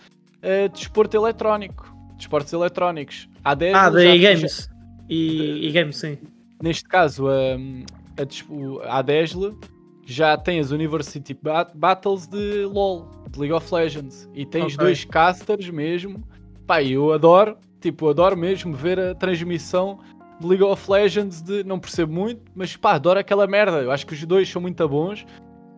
[0.42, 3.28] eh, desporto eletrónico, desportos eletrónicos.
[3.44, 4.68] A Desle Ah, da e-games.
[5.08, 6.18] E, e games, sim.
[6.62, 7.32] neste caso, a,
[8.16, 9.56] a, a Adesle
[10.06, 14.76] já tem as University Bat- Battles de LoL, de League of Legends, e tens Ok.
[14.78, 16.22] dois casters mesmo.
[16.66, 19.98] Pá, eu adoro, tipo, adoro mesmo ver a transmissão
[20.40, 23.78] de League of Legends, de, não percebo muito, mas pá, adoro aquela merda.
[23.82, 25.26] Eu acho que os dois são muito bons.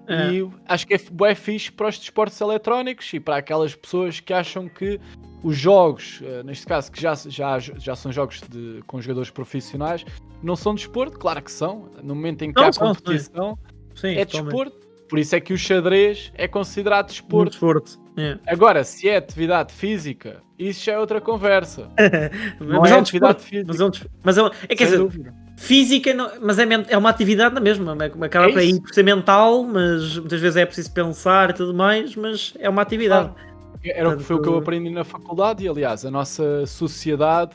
[0.08, 0.32] É.
[0.32, 4.32] E acho que é bué fixe para os desportos eletrónicos e para aquelas pessoas que
[4.32, 5.00] acham que
[5.42, 10.04] os jogos, eh, neste caso, que já, já, já são jogos de, com jogadores profissionais,
[10.42, 11.88] não são desporto, claro que são.
[12.02, 13.00] No momento em que Não, há são, sim.
[13.00, 13.58] competição,
[13.94, 14.76] Sim, é desporto.
[15.08, 18.01] Por isso é que o xadrez é considerado Um desporto.
[18.16, 18.38] É.
[18.46, 21.88] Agora, se é atividade física, isso já é outra conversa.
[22.60, 23.42] Não mas é é um atividade desporto.
[23.42, 23.66] física.
[23.68, 24.16] Mas é, um desporto.
[24.22, 25.34] Mas é, um- é quer dizer, dúvida.
[25.56, 27.96] física, não- mas é, men- é uma atividade na mesma.
[28.00, 31.52] é- Acaba É por aí por ser mental, mas muitas vezes é preciso pensar e
[31.54, 33.32] tudo mais, mas é uma atividade.
[33.84, 36.66] Era o que foi o que eu Portanto- aprendi na faculdade e, aliás, a nossa
[36.66, 37.52] sociedade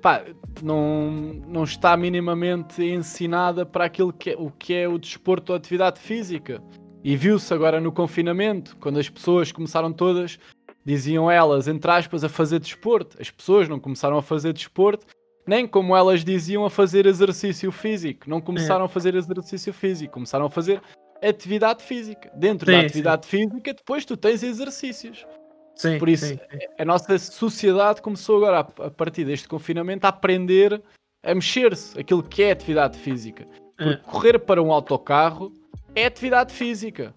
[0.00, 0.22] pá,
[0.62, 1.10] não,
[1.46, 6.00] não está minimamente ensinada para aquilo que é, o que é o desporto ou atividade
[6.00, 6.62] física.
[7.02, 10.38] E viu-se agora no confinamento, quando as pessoas começaram todas,
[10.84, 13.16] diziam elas, entre aspas, a fazer desporto.
[13.20, 15.06] As pessoas não começaram a fazer desporto,
[15.46, 18.28] nem como elas diziam a fazer exercício físico.
[18.28, 20.82] Não começaram a fazer exercício físico, começaram a fazer
[21.22, 22.30] atividade física.
[22.34, 22.86] Dentro Sim, da sim.
[22.86, 25.26] atividade física, depois tu tens exercícios.
[25.74, 26.58] Sim, Por isso, sim, sim.
[26.78, 30.82] a nossa sociedade começou agora, a, a partir deste confinamento, a aprender
[31.22, 33.46] a mexer-se, aquilo que é atividade física.
[33.76, 33.96] Porque É.
[33.96, 35.52] correr para um autocarro
[35.94, 37.14] é atividade física.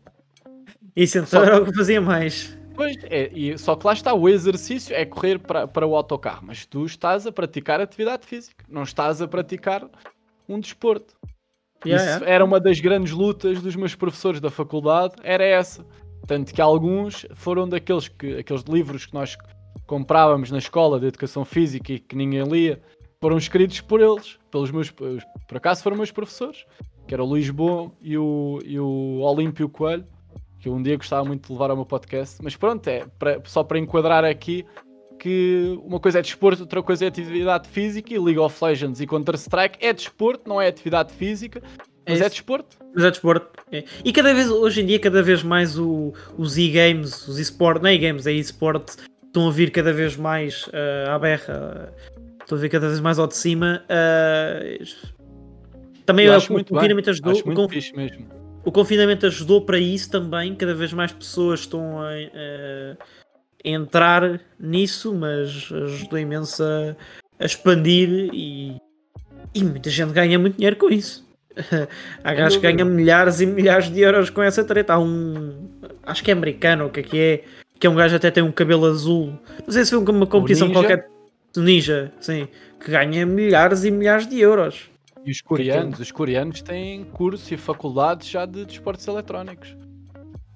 [0.96, 2.58] Isso então Só- era o que fazia mais.
[2.76, 6.44] Pois, é, e só que lá está, o exercício é correr para, para o autocarro,
[6.48, 9.88] mas tu estás a praticar atividade física, não estás a praticar
[10.50, 11.16] um desporto.
[11.86, 12.32] Yeah, Isso yeah.
[12.32, 15.86] era uma das grandes lutas dos meus professores da faculdade, era essa.
[16.26, 19.38] Tanto que alguns foram daqueles que, aqueles livros que nós
[19.86, 22.82] comprávamos na escola de educação física e que ninguém lia,
[23.22, 26.66] foram escritos por eles, pelos meus, por acaso foram meus professores,
[27.08, 30.06] que era o Luís Bom e o, e o Olímpio Coelho,
[30.60, 33.42] que eu um dia gostava muito de levar ao meu podcast, mas pronto, é para-
[33.46, 34.66] só para enquadrar aqui
[35.20, 39.08] que uma coisa é desporto, outra coisa é atividade física e League of Legends e
[39.08, 41.62] Counter-Strike é desporto, não é atividade física,
[42.08, 42.30] mas é, isso.
[42.32, 42.78] desporto.
[42.94, 43.48] Mas é desporto.
[43.72, 43.84] é.
[44.04, 47.90] E cada vez, hoje em dia, cada vez mais o- os e-games, os e-sport, não
[47.90, 51.94] é e-games, é e-sport, estão a vir cada vez mais eh, à berra,
[52.42, 53.84] estão a vir cada vez mais ao de cima.
[53.90, 54.80] eh,
[56.06, 57.32] também Eu é o, acho o muito bem, confinamento ajudou.
[57.32, 58.26] Acho o muito con- fixe mesmo.
[58.66, 60.56] o confinamento ajudou para isso também.
[60.56, 62.96] Cada vez mais pessoas estão a, a
[63.64, 66.96] entrar nisso, mas ajudou imenso a,
[67.40, 68.76] a expandir e,
[69.54, 71.24] e muita gente ganha muito dinheiro com isso.
[72.24, 74.94] Há gajos que ganham milhares e milhares de euros com essa treta.
[74.94, 75.70] Há um.
[76.02, 77.44] Acho que é americano, o que é que é?
[77.80, 79.38] Que é um gajo até tem um cabelo azul.
[79.66, 81.08] Não sei se foi uma competição qualquer
[81.54, 82.48] do Ninja, sim.
[82.84, 84.90] Que ganha milhares e milhares de euros.
[85.26, 89.76] E os coreanos, os coreanos têm curso e faculdades já de desportos eletrónicos.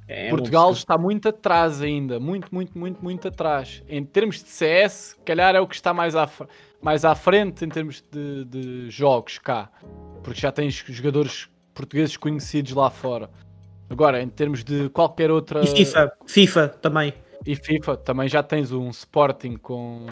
[0.07, 3.83] É Portugal um está muito atrás ainda, muito, muito, muito, muito atrás.
[3.89, 6.29] Em termos de CS, calhar é o que está mais à,
[6.81, 9.69] mais à frente em termos de, de jogos cá,
[10.23, 13.29] porque já tens jogadores portugueses conhecidos lá fora.
[13.89, 15.61] Agora, em termos de qualquer outra.
[15.61, 17.13] E FIFA, FIFA também.
[17.45, 20.05] E FIFA também já tens um Sporting com,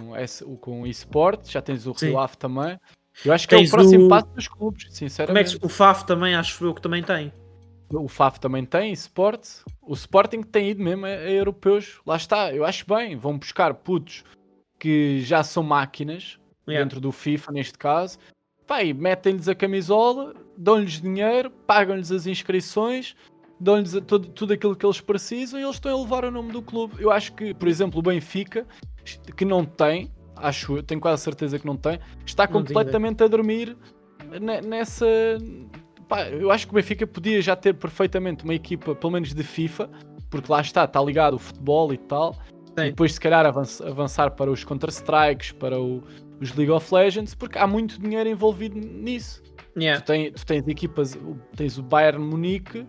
[0.60, 1.94] com eSport, já tens o.
[1.94, 2.78] Rio Ave também.
[3.24, 5.60] Eu acho que Tens é o próximo o- passo dos clubes, Como é sinceramente.
[5.60, 7.32] que o FAF também acho eu que também tem.
[7.94, 9.42] O FAF também tem eSport.
[9.82, 12.00] O Sporting tem ido mesmo a, a europeus.
[12.06, 13.16] Lá está, eu acho bem.
[13.16, 14.24] Vão buscar putos
[14.80, 16.84] que já são máquinas Yeah.
[16.84, 18.18] dentro do FIFA, neste caso.
[18.84, 23.16] E metem-lhes a camisola, dão-lhes dinheiro, pagam-lhes as inscrições,
[23.60, 26.52] dão-lhes a- tudo, tudo aquilo que eles precisam e eles estão a levar o nome
[26.52, 26.96] do clube.
[27.00, 28.66] Eu acho que, por exemplo, o Benfica,
[29.38, 33.76] que não tem, acho eu, tenho quase certeza que não tem, está completamente a dormir
[34.40, 35.06] ne- nessa.
[36.08, 39.44] Pá, eu acho que o Benfica podia já ter perfeitamente uma equipa, pelo menos de
[39.44, 39.90] FIFA,
[40.30, 42.34] porque lá está, está ligado o futebol e tal.
[42.78, 42.86] Sim.
[42.86, 46.04] E depois, se calhar, avanç- avançar para os Counter-Strikes, para o-
[46.42, 49.42] os League of Legends, porque há muito dinheiro envolvido nisso.
[49.78, 50.02] Yeah.
[50.02, 52.86] Tu, tens, tu tens equipas, o- tens o Bayern Munique,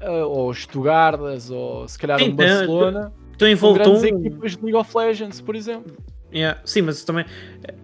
[0.00, 4.04] ah, ou os Stugardas, ou se calhar Sim, um Barcelona, Estão grandes voltão.
[4.26, 5.96] equipas de League of Legends, por exemplo.
[6.34, 7.24] Yeah, Sim, mas também.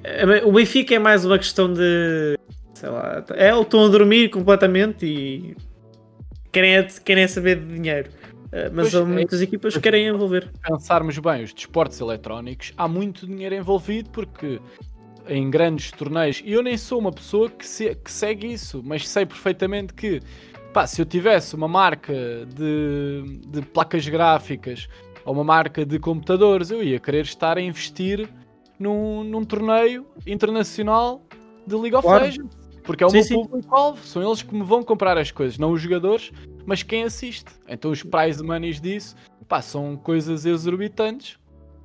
[0.02, 2.36] é- O Benfica é mais uma questão de.
[2.74, 3.24] Sei lá.
[3.34, 5.56] É, estão a dormir completamente e.
[6.52, 8.10] Querem, é- querem é saber de dinheiro.
[8.52, 10.50] Eh, Mas Pois, há é- muitas equipas que querem envolver.
[10.66, 14.58] pensarmos bem, os desportos eletrónicos, há muito dinheiro envolvido porque
[15.28, 19.06] em grandes torneios, e eu nem sou uma pessoa que, se- que segue isso, mas
[19.08, 20.20] sei perfeitamente que
[20.72, 22.12] pá, se eu tivesse uma marca
[22.52, 24.88] de, de placas gráficas
[25.24, 28.28] ou uma marca de computadores, eu ia querer estar a investir
[28.80, 31.22] num, num torneio internacional
[31.66, 32.24] de League of Claro.
[32.24, 32.58] Legends.
[32.82, 35.70] Porque é o Sim, meu público-alvo, são eles que me vão comprar as coisas, não
[35.72, 36.32] os jogadores,
[36.64, 37.52] mas quem assiste.
[37.68, 39.14] Então os prize monies disso
[39.46, 41.38] pá, são coisas exorbitantes.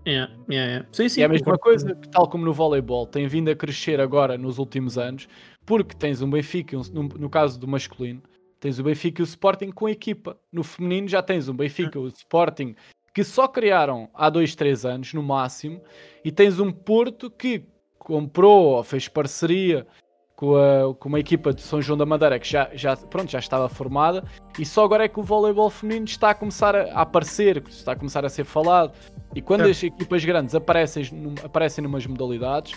[0.08, 0.88] Yeah, yeah, yeah.
[0.92, 1.22] Sim, sim.
[1.22, 1.64] é a mesma concordo.
[1.84, 5.28] coisa, que, tal como no voleibol, tem vindo a crescer agora nos últimos anos,
[5.66, 8.22] porque tens um Benfica, um- no, no caso do masculino,
[8.60, 10.38] tens o Benfica e o Sporting com equipa.
[10.52, 12.76] No feminino já tens um Benfica e o Sporting
[13.16, 15.82] que só criaram há dois, três anos, no máximo,
[16.24, 17.64] e tens um Porto que
[17.98, 19.88] comprou ou fez parceria
[20.36, 23.40] com, a- com uma equipa de São João da Madeira que já, já, pronto, já
[23.40, 24.24] estava formada
[24.60, 27.96] e só agora é que o voleibol feminino está a começar a, aparecer, está a
[27.96, 28.92] começar a ser falado.
[29.34, 29.70] E quando É.
[29.72, 32.74] as equipas grandes aparecem, num, aparecem numas modalidades,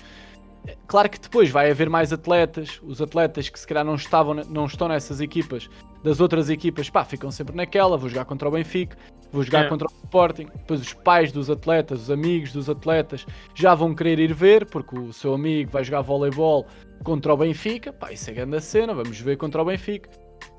[0.87, 4.67] claro que depois vai haver mais atletas, os atletas que se calhar não, estavam, não
[4.67, 5.69] estão nessas equipas,
[6.03, 8.97] das outras equipas, pá, ficam sempre naquela, vou jogar contra o Benfica,
[9.33, 9.69] vou jogar É.
[9.69, 14.19] contra o Sporting, depois os pais dos atletas, os amigos dos atletas já vão querer
[14.19, 16.67] ir ver, porque o seu amigo vai jogar voleibol
[17.03, 20.09] contra o Benfica, pá, isso é grande cena, vamos ver contra o Benfica.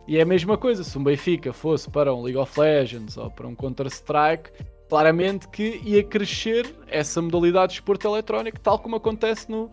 [0.08, 3.30] E é a mesma coisa, se um Benfica fosse para um League of Legends ou
[3.30, 4.50] para um Counter-Strike,
[4.90, 9.70] claramente que ia crescer essa modalidade de esporte eletrónico, tal como acontece no,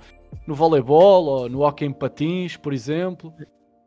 [0.47, 3.33] no voleibol ou no hockey em patins, por exemplo.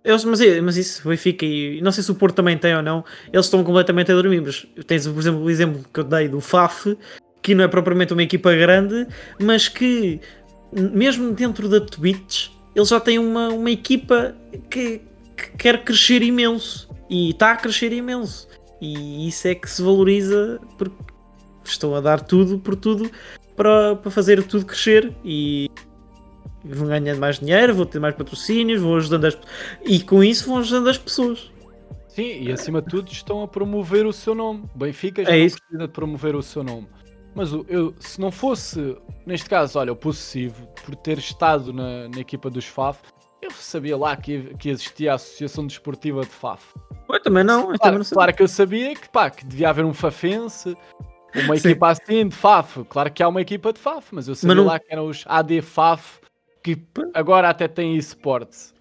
[0.04, 2.82] Eles, mas, é- mas isso, Benfica e não sei se o Porto também tem ou
[2.82, 4.42] não, eles estão completamente a dormir.
[4.42, 6.98] Mas tens, por exemplo, o exemplo que eu dei do FAF,
[7.42, 9.08] que não é propriamente uma equipa grande,
[9.40, 10.20] mas que
[10.74, 14.36] mesmo dentro da Twitch, eles já têm uma, uma equipa
[14.70, 15.02] que,
[15.36, 18.48] que quer crescer imenso e está a crescer imenso.
[18.82, 20.96] E isso é que se valoriza porque
[21.72, 23.10] estão a dar tudo por tudo
[23.56, 25.70] para, para fazer tudo crescer e
[26.64, 29.38] vão ganhando mais dinheiro, vão ter mais patrocínios, vão ajudando as
[29.86, 31.52] e com isso vão ajudando as pessoas.
[32.08, 34.64] Sim, e acima de tudo estão a promover o seu nome.
[34.76, 35.58] Benfica já É não isso.
[35.58, 36.88] precisa de promover o seu nome.
[37.36, 42.20] Mas eu, se não fosse, neste caso, olha, o possessivo, por ter estado na, na
[42.20, 43.00] equipa dos FAF,
[43.42, 46.74] eu sabia lá que, que existia a Associação Desportiva de FAF.
[47.10, 48.16] Eu também não, eu também Claro, não sei.
[48.16, 50.76] claro que eu sabia que, pá, que devia haver um Fafense,
[51.36, 51.70] uma Sim.
[51.70, 52.84] equipa assim de FAF.
[52.90, 55.24] Claro que há uma equipa de FAF, mas eu sabia não- lá que eram os
[55.28, 56.20] AD FAF,
[56.64, 56.78] que
[57.14, 58.74] agora até têm esportes.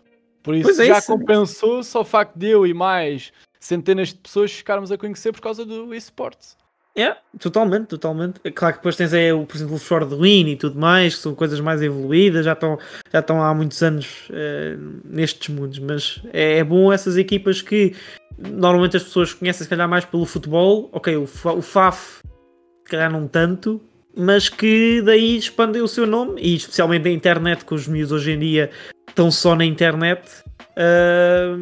[0.42, 1.06] Por isso é já isso.
[1.12, 5.40] compensou só o facto de eu e mais centenas de pessoas ficarmos a conhecer por
[5.40, 6.56] causa do esportes.
[6.96, 8.40] É, totalmente, totalmente.
[8.42, 11.14] É claro que depois tens o, por exemplo, o For the Win e tudo mais,
[11.14, 12.76] que são coisas mais evoluídas, já estão,
[13.12, 17.94] já estão há muitos anos eh, nestes mundos, mas é, é bom essas equipas que
[18.36, 22.20] normalmente as pessoas conhecem se calhar mais pelo futebol, ok, o, o FAF
[22.88, 23.80] calhar não tanto,
[24.16, 28.32] mas que daí expandem o seu nome, e especialmente a internet, que os miúdos hoje
[28.32, 28.70] em dia
[29.08, 30.22] estão só na internet,
[30.76, 31.56] ah,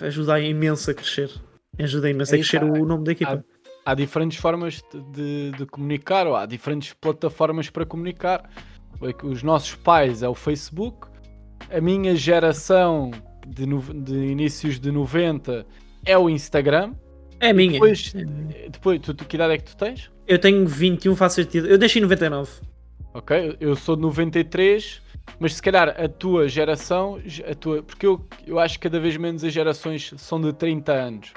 [0.00, 1.30] ajuda imenso a crescer.
[1.78, 3.44] Ajuda imenso É a crescer há- o nome da equipa.
[3.84, 4.80] Há diferentes formas
[5.12, 8.48] de, de- comunicar, ou há diferentes plataformas para comunicar.
[9.02, 11.08] É Os nossos pais é o Facebook,
[11.68, 13.10] a minha geração
[13.46, 13.66] de,
[14.04, 15.66] de inícios de 90
[16.06, 16.92] é o Instagram.
[17.42, 17.72] É minha.
[17.72, 18.12] Depois,
[18.70, 20.10] depois tu, tu- que idade é que tu tens?
[20.26, 21.66] Eu tenho 21, faço sentido.
[21.66, 22.50] Eu deixei 99.
[23.12, 25.02] Ok, eu sou de 93,
[25.38, 29.16] mas se calhar a tua geração, a tua, porque eu, eu acho que cada vez
[29.16, 31.32] menos as gerações são de 30 anos,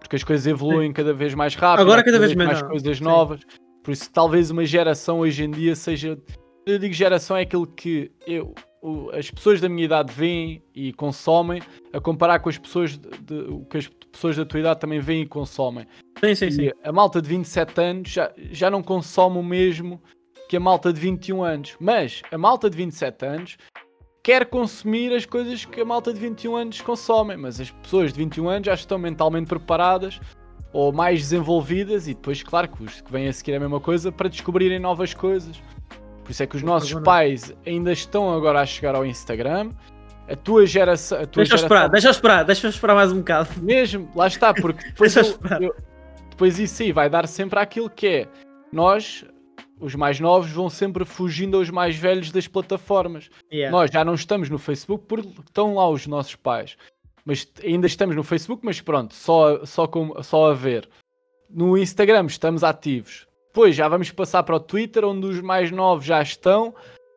[0.00, 2.70] porque as coisas evoluem cada vez mais rápido, Agora cada vez menos, mais não.
[2.70, 3.04] coisas Sim.
[3.04, 3.40] novas.
[3.84, 6.18] Por isso, talvez uma geração hoje em dia seja.
[6.66, 10.92] Eu digo geração é aquilo que eu, o- as pessoas da minha idade veem e
[10.92, 14.80] consomem, a comparar com as pessoas de, de- o que as pessoas da tua idade
[14.80, 15.86] também veem e consomem.
[16.22, 16.62] Sim, sim, sim.
[16.64, 20.02] E a malta de 27 anos já, já não consome o mesmo
[20.48, 21.76] que a malta de 21 anos.
[21.80, 23.56] Mas a malta de 27 anos
[24.22, 27.36] quer consumir as coisas que a malta de 21 anos consomem.
[27.36, 30.20] Mas as pessoas de 21 anos já estão mentalmente preparadas
[30.72, 34.10] ou mais desenvolvidas e depois, claro, que os que vêm a seguir a mesma coisa
[34.10, 35.60] para descobrirem novas coisas.
[36.32, 39.70] Por isso é que os nossos Agora- pais ainda estão agora a chegar ao Instagram.
[40.26, 41.18] A tua geração.
[41.20, 43.48] A tua Deixa eu geração esperar, deixa eu esperar, deixa eu esperar mais um bocado.
[43.60, 45.24] mesmo, lá está, porque depois, eu-
[45.60, 45.74] eu-
[46.30, 48.28] depois isso aí vai dar sempre aquilo que é.
[48.72, 49.26] Nós,
[49.78, 53.28] os mais novos, vão sempre fugindo aos mais velhos das plataformas.
[53.52, 53.70] Yeah.
[53.70, 56.78] Nós já não estamos no Facebook porque estão lá os nossos pais.
[57.26, 60.88] Mas ainda estamos no Facebook, mas pronto, só, só, com, só a ver.
[61.50, 63.26] No Instagram estamos ativos.
[63.52, 66.74] Depois já vamos passar para o Twitter, onde os mais novos já estão,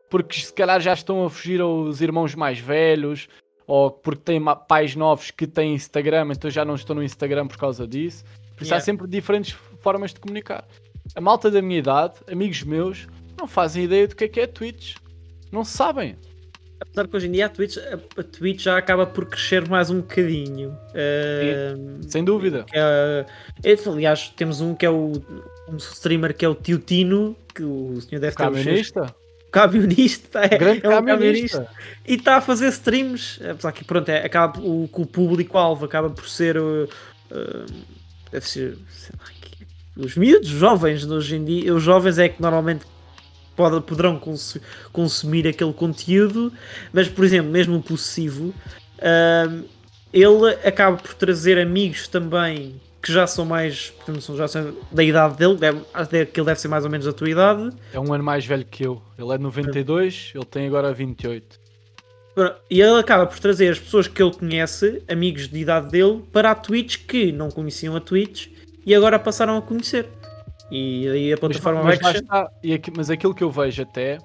[0.09, 3.29] porque se calhar já estão a fugir aos irmãos mais velhos,
[3.65, 7.55] ou porque têm pais novos que têm Instagram, então já não estão no Instagram por
[7.57, 8.25] causa disso.
[8.53, 8.83] Por isso há Yeah.
[8.85, 10.67] sempre diferentes formas de comunicar.
[11.15, 13.07] A malta da minha idade, amigos meus,
[13.39, 14.95] não fazem ideia do que é que é Twitch.
[15.53, 16.17] Não sabem.
[16.79, 19.97] Apesar que hoje em dia a Twitch, a, Twitch já acaba por crescer mais um
[20.01, 20.77] bocadinho.
[20.93, 22.65] Ahm, Sem dúvida.
[22.73, 23.25] é-
[23.63, 25.13] é, aliás, temos um que é o
[25.69, 29.15] um streamer que é o Tio Tino, que o senhor deve ter os seus- Camionista?
[29.51, 31.57] camionista, é, Grande é um camionista.
[31.59, 31.69] camionista.
[32.05, 36.27] E está a fazer streams, apesar que pronto, é, acaba, o, o público-alvo acaba por
[36.27, 36.57] ser.
[36.57, 36.83] uh,
[37.31, 37.65] uh,
[38.31, 38.77] deve ser.
[39.17, 39.25] lá,
[39.97, 41.73] os miúdos, os jovens hoje em dia.
[41.73, 42.85] Os jovens é que normalmente
[43.55, 44.59] pode- poderão consu-
[44.91, 46.51] consumir aquele conteúdo,
[46.93, 48.53] mas por exemplo, mesmo o possessivo,
[49.01, 49.63] um,
[50.13, 53.91] ele acaba por trazer amigos também que já são mais.
[53.91, 57.05] portanto, já são da idade dele, deve, acho que ele deve ser mais ou menos
[57.05, 57.69] da tua idade.
[57.93, 58.99] É um ano mais velho que eu.
[59.17, 61.59] Ele é de 92, ele tem agora 28.
[62.69, 66.51] E ele acaba por trazer as pessoas que ele conhece, amigos de idade dele, para
[66.51, 68.47] a Twitch que não conheciam a Twitch
[68.85, 70.07] e agora passaram a conhecer.
[70.71, 72.47] E aí a plataforma mas, vai crescer.
[72.63, 74.17] e aqui- mas aquilo que eu vejo até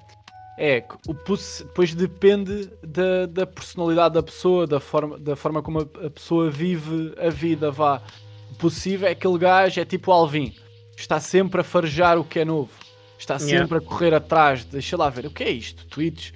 [0.57, 5.79] é que o depois depende da, da personalidade da pessoa, da forma, da forma como
[5.81, 7.71] a, pessoa vive a vida.
[7.71, 8.01] Vá.
[8.51, 10.53] O possível é aquele gajo, é tipo o Alvin,
[10.97, 12.69] está sempre a farejar o que é novo,
[13.17, 13.59] está Yeah.
[13.59, 14.65] sempre a correr atrás.
[14.65, 15.85] Deixa lá ver, o que é isto?
[15.87, 16.31] Twitch?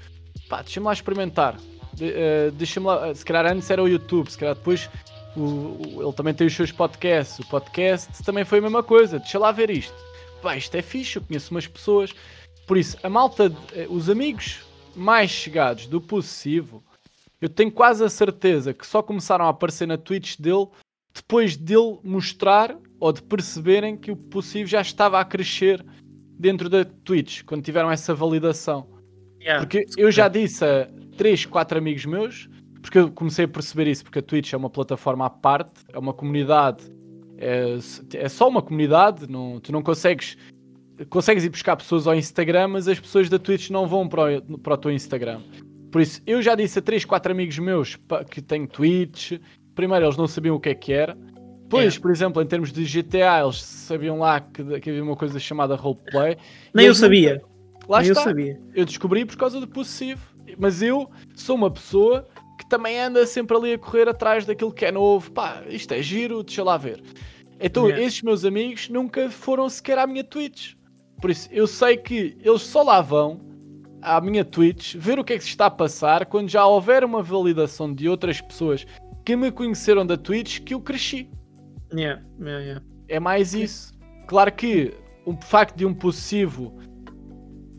[0.48, 1.58] Pá, deixa-me lá experimentar.
[1.94, 4.90] De- eh, deixa-me lá, se calhar antes era o YouTube, se calhar depois
[5.38, 7.40] o- ele também tem os seus podcasts.
[7.40, 9.20] O podcast também foi a mesma coisa.
[9.20, 9.94] Deixa lá ver isto.
[10.42, 12.12] Pá, isto é fixe, eu conheço umas pessoas.
[12.68, 14.62] Por isso, a malta, eh, os amigos
[14.96, 16.84] mais chegados do possessivo,
[17.42, 20.68] eu tenho quase a certeza que só começaram a aparecer na Twitch dele
[21.14, 25.86] depois dele mostrar ou de perceberem que o possível já estava a crescer
[26.38, 28.88] dentro da Twitch, quando tiveram essa validação.
[29.40, 29.64] Yeah.
[29.64, 32.50] Porque eu já disse a 3, 4 amigos meus,
[32.86, 35.98] porque eu comecei a perceber isso, porque a Twitch é uma plataforma à parte, é
[36.00, 36.84] uma comunidade,
[37.38, 37.78] é,
[38.14, 40.38] é só uma comunidade, não, tu não consegues,
[41.10, 44.58] consegues ir buscar pessoas ao Instagram, mas as pessoas da Twitch não vão para o,
[44.60, 45.42] para o teu Instagram.
[45.92, 47.98] Por isso, eu já disse a 3, 4 amigos meus
[48.30, 49.34] que têm Twitch,
[49.74, 51.18] primeiro eles não sabiam o que é que era,
[51.64, 52.00] depois, É.
[52.00, 55.76] por exemplo, em termos de GTA, eles sabiam lá que, que havia uma coisa chamada
[55.76, 56.38] roleplay.
[56.74, 57.42] Nem eu sabia.
[57.90, 58.24] Lá Nem eu está.
[58.24, 58.60] sabia.
[58.74, 60.22] Eu descobri por causa do possessivo.
[60.60, 64.86] Mas eu sou uma pessoa que também anda sempre ali a correr atrás daquilo que
[64.86, 65.32] é novo.
[65.32, 67.02] Pá, isto é giro, deixa lá ver.
[67.60, 68.04] Então, Yeah.
[68.06, 70.74] esses meus amigos nunca foram sequer à minha Twitch.
[71.22, 73.40] Por isso, eu sei que eles só lá vão
[74.02, 77.04] à minha Twitch ver o que é que se está a passar quando já houver
[77.04, 78.86] uma validação de outras pessoas
[79.26, 81.30] que me conheceram da Twitch que eu cresci.
[81.94, 82.82] Yeah, yeah.
[83.08, 83.94] É mais isso.
[84.28, 84.94] Claro que
[85.26, 86.78] o facto de um possessivo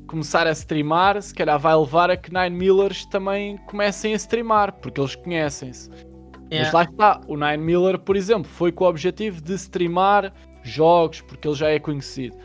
[0.06, 4.72] começar a streamar, se calhar vai levar a que Nine Millers também comecem a streamar,
[4.80, 5.90] porque eles conhecem-se.
[5.90, 6.78] Mas Yeah.
[6.78, 11.48] lá está, o Nine Miller, por exemplo, foi com o objetivo de streamar jogos, porque
[11.48, 12.36] ele já é conhecido.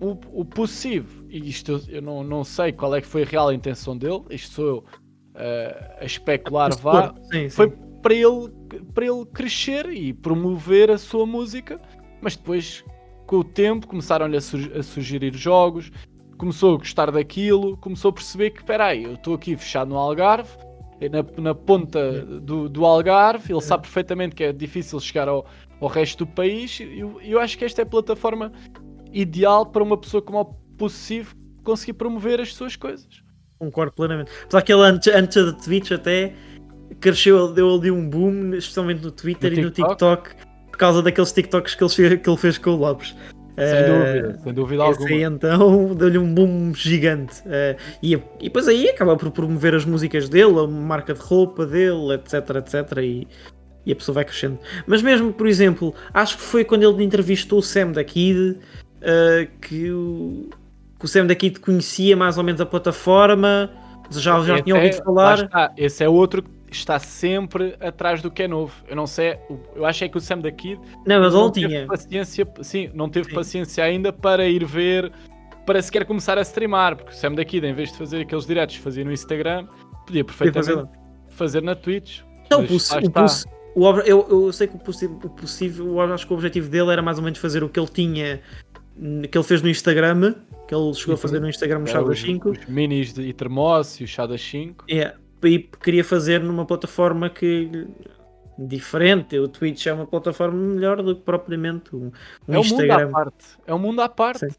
[0.00, 3.52] O, o possessivo, e isto eu, não, não sei qual é que foi a real
[3.52, 4.84] intenção dele, isto sou eu
[5.34, 7.50] eh, a especular, vá, Sim, sim.
[7.50, 7.68] foi
[8.00, 8.48] para ele,
[8.94, 11.80] para ele crescer e promover a sua música,
[12.22, 12.84] mas depois,
[13.26, 15.90] com o tempo, começaram-lhe a, su- a sugerir jogos,
[16.38, 19.96] começou a gostar daquilo, começou a perceber que, espera aí, eu estou aqui fechado no
[19.96, 20.48] Algarve,
[21.10, 25.46] na, na ponta do, do Algarve, ele sabe perfeitamente que é difícil chegar ao,
[25.80, 28.52] ao resto do país, e eu, eu acho que esta é a plataforma
[29.12, 30.44] ideal para uma pessoa como o
[30.76, 33.22] Possessivo conseguir promover as suas coisas.
[33.58, 34.30] Concordo plenamente.
[34.44, 36.34] Apesar que ele antes, antes da Twitch até
[37.00, 40.34] cresceu, deu ali um boom, especialmente no Twitter No e no TikTok?
[40.70, 43.14] Por causa daqueles TikToks que ele que ele fez com o Lopes.
[43.58, 43.86] Sem Eh,
[44.22, 45.08] dúvida, sem dúvida Esse alguma.
[45.10, 47.42] aí então deu-lhe um boom gigante.
[47.46, 51.66] Eh, e, e depois aí acaba por promover as músicas dele, a marca de roupa
[51.66, 52.98] dele, etc, etc.
[52.98, 53.26] E,
[53.86, 54.58] e a pessoa vai crescendo.
[54.86, 58.58] Mas mesmo, por exemplo, acho que foi quando ele entrevistou o Sam da Kid
[59.00, 60.48] eh, que, o,
[60.98, 63.70] que o Sam da Kid conhecia mais ou menos a plataforma,
[64.10, 65.44] já, já tinha é- ouvido lá falar.
[65.44, 68.74] está, esse é outro que está sempre atrás do que é novo.
[68.88, 71.50] Eu não sei, o- eu acho é que o Sam da Kid Não, mas não
[71.50, 71.86] tinha.
[71.86, 73.34] paciência, sim, não teve Sim.
[73.34, 75.12] paciência ainda para ir ver,
[75.66, 78.46] para sequer começar a streamar, porque o Sam da Kid, em vez de fazer aqueles
[78.46, 79.66] diretos que fazia no Instagram,
[80.06, 80.88] podia perfeitamente
[81.28, 82.20] fazer na Twitch.
[82.50, 86.26] Não, Mas o o o eu, eu sei que o, possi- o possível, eu acho
[86.26, 88.40] que o objetivo dele era mais ou menos fazer o que ele tinha,
[89.30, 90.34] que ele fez no Instagram,
[90.66, 91.16] que ele chegou a Uhum.
[91.18, 94.36] fazer no Instagram no Shadow os, 5, os minis de, e termos e os Shadow
[94.38, 94.84] 5.
[94.90, 95.14] é,
[95.44, 97.86] e queria fazer numa plataforma que
[98.58, 99.38] diferente.
[99.38, 102.10] O Twitch é uma plataforma melhor do que propriamente um,
[102.48, 103.10] um É um mundo à Instagram.
[103.12, 103.44] parte.
[103.66, 104.40] É um mundo à parte.
[104.40, 104.56] Sim.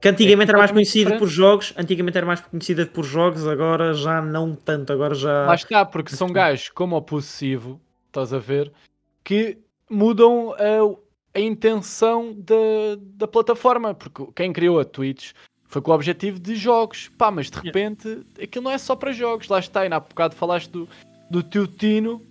[0.00, 1.18] Que antigamente É era mais conhecida diferente.
[1.20, 5.54] por jogos, antigamente era mais conhecida por jogos, agora já não tanto, agora já Lá
[5.54, 8.70] está, porque são gajos como o possessivo, estás a ver,
[9.24, 9.58] que
[9.90, 12.54] mudam a, a intenção da,
[13.00, 13.94] da plataforma.
[13.94, 15.32] Porque quem criou a Twitch
[15.74, 17.10] foi com o objetivo de jogos.
[17.18, 19.48] Pá, mas de repente aquilo não é só para jogos.
[19.48, 20.88] Lá está, e há bocado falaste do,
[21.28, 22.22] do tio Tino,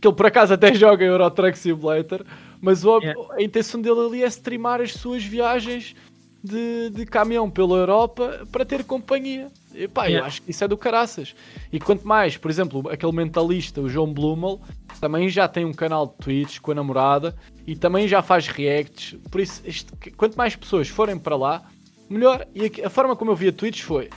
[0.00, 2.24] que ele por acaso até joga Euro Truck Simulator,
[2.60, 3.20] mas o Yeah.
[3.36, 5.96] a intenção dele ali é streamar as suas viagens
[6.44, 9.48] de, de caminhão pela Europa para ter companhia.
[9.74, 10.26] E pá, eu Yeah.
[10.28, 11.34] acho que isso é do caraças.
[11.72, 14.60] E quanto mais, por exemplo, aquele mentalista, o João Blumel,
[15.00, 17.34] também já tem um canal de Twitch com a namorada
[17.66, 19.16] e também já faz reacts.
[19.28, 21.62] Por isso, isto- quanto mais pessoas forem para lá,
[22.08, 22.46] melhor.
[22.54, 24.08] E a forma como eu vi a Twitch foi.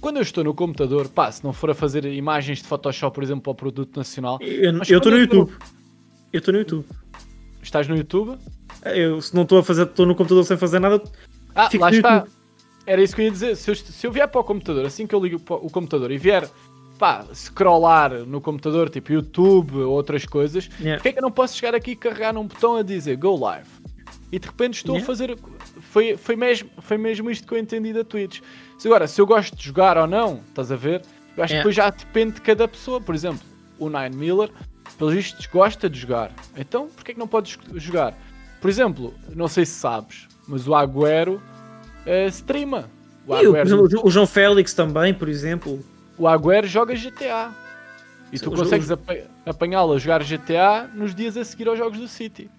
[0.00, 3.24] Quando eu estou no computador, pá, se não for a fazer imagens de Photoshop, por
[3.24, 5.52] exemplo, para o produto nacional, Eu estou no YouTube.
[6.32, 6.84] Eu estou no YouTube.
[7.62, 8.38] estás no YouTube,
[8.84, 11.02] Eu, se não estou a fazer, estou no computador sem fazer nada,
[11.54, 12.14] Ah, lá está.
[12.16, 12.32] YouTube.
[12.86, 13.56] Era isso que eu ia dizer.
[13.56, 16.18] Se eu, se eu vier para o computador, assim que eu ligo o computador e
[16.18, 16.48] vier,
[16.98, 20.98] pá, scrollar no computador, tipo YouTube ou outras coisas, Yeah.
[20.98, 23.36] porque é que eu não posso chegar aqui e carregar num botão a dizer Go
[23.36, 23.66] Live?
[24.30, 25.02] E de repente estou Yeah.
[25.04, 25.36] a fazer.
[25.96, 28.40] Foi, foi, mesmo, foi mesmo isto que eu entendi da Twitch.
[28.78, 31.00] Se agora, se eu gosto de jogar ou não, estás a ver?
[31.34, 31.56] Eu acho Yeah.
[31.56, 33.00] que depois já depende de cada pessoa.
[33.00, 33.40] Por exemplo,
[33.78, 34.50] o Nine Miller,
[34.98, 36.32] pelos vistos, gosta de jogar.
[36.54, 38.12] Então, porquê é que não podes jogar?
[38.60, 41.40] Por exemplo, não sei se sabes, mas o Agüero
[42.04, 42.90] eh, streama.
[43.26, 45.82] O E o, Agüero, exemplo, o João Félix também, por exemplo.
[46.18, 47.54] o Agüero joga GTA.
[48.30, 49.16] E tu consegues apa-
[49.46, 52.50] apanhá-lo a jogar GTA nos dias a seguir aos jogos do City.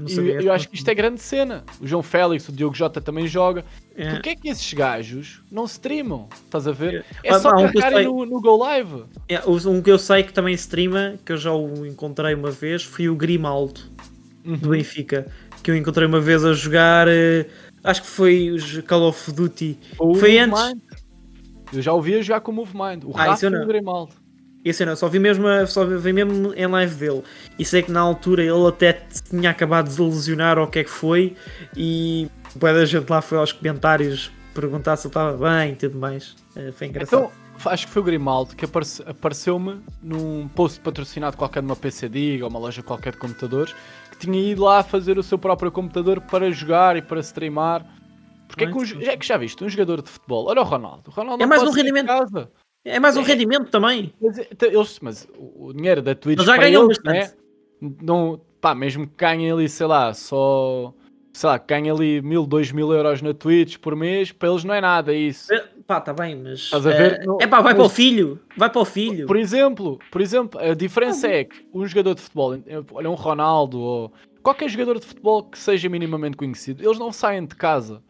[0.00, 0.40] Não E sabia.
[0.42, 1.64] eu acho que isto é grande cena.
[1.80, 3.64] O João Félix, o Diogo Jota também joga.
[3.96, 4.10] É.
[4.12, 6.26] Porquê é que esses gajos não streamam?
[6.44, 7.04] Estás a ver?
[7.22, 7.28] É.
[7.28, 9.04] É Ah, só eu carregarem sei- no, no Go Live.
[9.28, 12.82] É, um que eu sei que também streama, que eu já o encontrei uma vez,
[12.82, 13.80] foi o Grimaldo,
[14.44, 14.70] do Uhum.
[14.72, 15.26] Benfica.
[15.62, 17.46] Que eu encontrei uma vez a jogar, eh,
[17.84, 19.78] acho que foi os Call of Duty.
[19.98, 20.58] Ou Foi antes.
[20.58, 20.80] Mind.
[21.72, 23.04] Eu já ouvi a jogar com o Move Mind.
[23.04, 24.12] O Ah, Rafa e o Grimaldo.
[24.64, 27.22] Esse eu não, só vi mesmo, só vi mesmo em live dele.
[27.58, 28.92] E sei que na altura ele até
[29.30, 31.34] tinha acabado de lesionar ou o que é que foi.
[31.76, 35.98] E boa da gente lá foi aos comentários perguntar se ele estava bem e tudo
[35.98, 36.36] mais.
[36.56, 37.30] Eh, Foi engraçado.
[37.54, 42.42] Então, acho que foi o Grimaldo que aparece- apareceu-me num post patrocinado qualquer numa PCD
[42.42, 43.74] ou uma loja qualquer de computadores
[44.10, 47.86] que tinha ido lá fazer o seu próprio computador para jogar e para streamar.
[48.48, 51.04] Porque é que, um, é que já viste, um jogador de futebol, olha o Ronaldo.
[51.06, 52.08] O Ronaldo É mais um de rendimento.
[52.84, 54.12] É mais um rendimento também.
[54.20, 57.34] Mas, é- então, eles, mas o dinheiro da Twitch Eles já ganham eles, bastante.
[57.82, 60.94] né, não, pá, mesmo que ganhem ali, sei lá, só
[61.32, 64.64] sei lá, que ganhem ali mil, dois mil euros na Twitch por mês, para eles
[64.64, 65.52] não é nada isso.
[65.52, 66.60] Eh, Pá, tá bem, mas.
[66.60, 67.20] Estás a ver?
[67.20, 68.40] eh, Não- É pá, vai mas- para o filho.
[68.56, 69.26] Vai para o filho.
[69.26, 72.56] Por exemplo, por exemplo, a diferença é que um jogador de futebol,
[72.92, 74.12] olha um Ronaldo ou
[74.42, 78.00] qualquer jogador de futebol que seja minimamente conhecido, eles não saem de casa.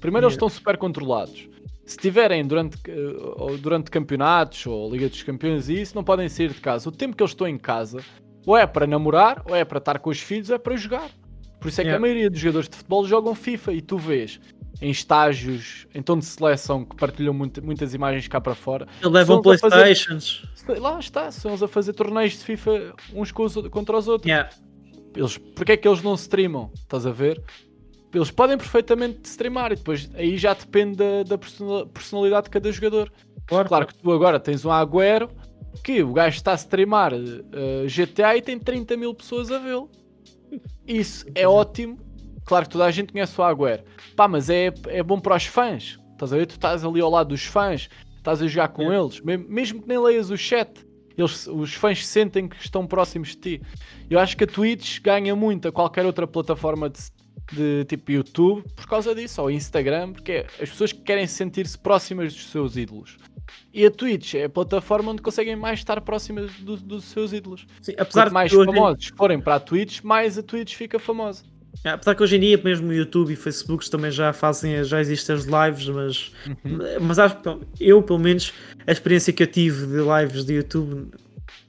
[0.00, 1.48] Primeiro eles estão super controlados.
[1.88, 6.48] Se tiverem durante, eh, durante campeonatos ou Liga dos Campeões e isso, não podem sair
[6.52, 6.86] de casa.
[6.88, 8.00] O tempo que eles estão em casa,
[8.46, 11.10] ou é para namorar, ou é para estar com os filhos, ou é para jogar.
[11.58, 11.96] Por isso é que Yeah.
[11.96, 14.38] a maioria dos jogadores de futebol jogam FIFA e tu vês
[14.82, 19.10] em estágios, em tom de seleção, que partilham muito- muitas imagens cá para fora, Eles
[19.12, 20.44] levam a fazer- Playstations.
[20.78, 24.28] Lá está, são eles a fazer torneios de FIFA uns os contra os outros.
[24.30, 24.50] Yeah.
[25.16, 26.70] Eles, porque é que eles não streamam?
[26.74, 27.42] Estás a ver?
[28.12, 32.72] Eles podem perfeitamente streamar e depois aí já depende da, da persona- personalidade de cada
[32.72, 33.12] jogador.
[33.46, 35.30] Claro, Claro que tu agora tens um Agüero
[35.84, 39.90] que o gajo está a streamar eh, GTA e tem 30 mil pessoas a vê-lo.
[40.86, 41.98] Isso é ótimo.
[42.44, 43.82] Claro que toda a gente conhece o Agüero.
[44.16, 45.98] Pá, mas é, é bom para os fãs.
[46.12, 46.46] Estás a ver?
[46.46, 49.02] Tu estás ali ao lado dos fãs, estás a jogar com Yeah.
[49.04, 50.84] eles, mesmo, mesmo que nem leias o chat.
[51.16, 53.62] Eles, os fãs sentem que estão próximos de ti.
[54.08, 56.98] Eu acho que a Twitch ganha muito a qualquer outra plataforma de,
[57.52, 61.78] de tipo YouTube por causa disso, ou Instagram, porque é as pessoas que querem sentir-se
[61.78, 63.16] próximas dos seus ídolos.
[63.72, 67.66] E a Twitch é a plataforma onde conseguem mais estar próximas do- dos seus ídolos.
[67.80, 71.44] Sim, apesar Quanto mais de famosos forem para a Twitch, mais a Twitch fica famosa.
[71.84, 75.00] é, apesar que hoje em dia mesmo o YouTube e Facebook também já fazem, já
[75.00, 76.32] existem as lives, mas,
[76.64, 76.78] Uhum.
[77.02, 77.48] mas acho que
[77.80, 78.52] eu pelo menos
[78.86, 81.10] a experiência que eu tive de lives de YouTube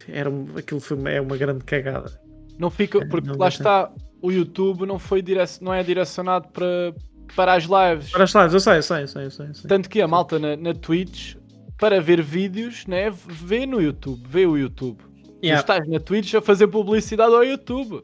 [0.07, 2.19] era aquilo foi é uma grande cagada.
[2.57, 3.91] Não fica, É, porque não lá está,
[4.22, 6.93] o YouTube não, foi direc- não é direcionado para,
[7.36, 8.11] para as lives.
[8.11, 9.45] Para as lives, eu sei, eu sei, eu sei, eu sei.
[9.47, 9.67] eu sei.
[9.67, 11.36] Tanto que a malta na, na Twitch,
[11.78, 15.01] para ver vídeos, né, vê no YouTube, vê o YouTube.
[15.43, 15.61] Yeah.
[15.63, 18.03] Tu estás na Twitch a fazer publicidade ao YouTube.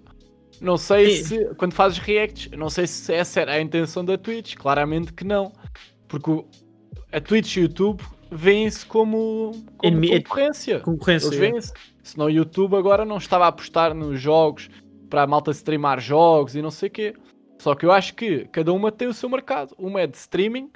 [0.61, 1.24] Não sei Sim.
[1.26, 5.26] se, quando fazes reacts, não sei se essa era a intenção da Twitch, claramente que
[5.26, 5.51] não.
[6.07, 6.45] Porque o-
[7.11, 8.01] a Twitch e o YouTube
[8.32, 10.80] veem-se como, como é concorrência.
[10.80, 11.28] Concorrência.
[11.28, 11.74] Eles veem-se.
[12.01, 14.70] Senão o YouTube agora não estava a apostar nos jogos
[15.10, 17.16] para a malta streamar jogos e não sei o quê.
[17.60, 19.74] Só que eu acho que cada uma tem o seu mercado.
[19.78, 20.72] Uma é de streaming,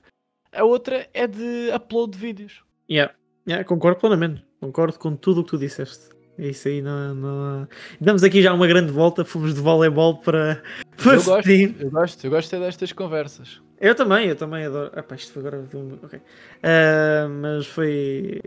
[0.52, 2.64] a outra é de upload de vídeos.
[2.90, 3.14] Yeah.
[3.48, 4.44] Yeah, concordo plenamente.
[4.60, 6.10] Concordo com tudo o que tu disseste.
[6.38, 7.68] É Isso aí não, não...
[8.00, 10.64] Damos aqui já uma grande volta, fomos de voleibol para,
[10.96, 13.62] para Eu gosto, eu gosto, eu gosto é destas conversas.
[13.80, 14.92] Eu também, eu também adoro.
[14.98, 15.66] Epá, isto foi agora.
[16.04, 16.22] ok.
[16.64, 18.42] Ah, mas foi.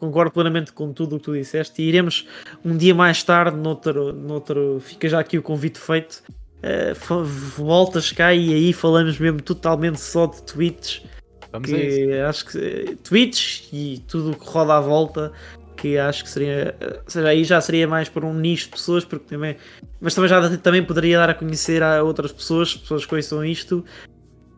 [0.00, 1.82] Concordo plenamente com tudo o que tu disseste.
[1.82, 2.26] E iremos
[2.64, 4.12] um dia mais tarde, noutro.
[4.14, 6.22] noutro fica já aqui o convite feito.
[6.94, 11.02] fa- voltas cá e aí falamos mesmo totalmente só de tweets.
[11.52, 11.68] Vamos.
[11.68, 15.32] Que acho que eh, tweets e tudo o que roda à volta.
[15.76, 16.74] Que acho que seria.
[16.80, 19.56] eh, Ou seja, aí já seria mais para um nicho de pessoas, porque também.
[20.00, 23.84] Mas também já também poderia dar a conhecer a outras pessoas, pessoas que ouçam isto,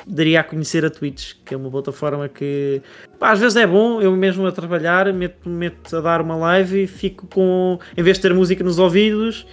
[0.07, 2.83] daria a conhecer a Twitch, que é uma plataforma que
[3.19, 6.85] pá, às vezes é bom, eu mesmo a trabalhar, meto, meto a dar uma live
[6.85, 9.47] e fico com, em vez de ter música nos ouvidos,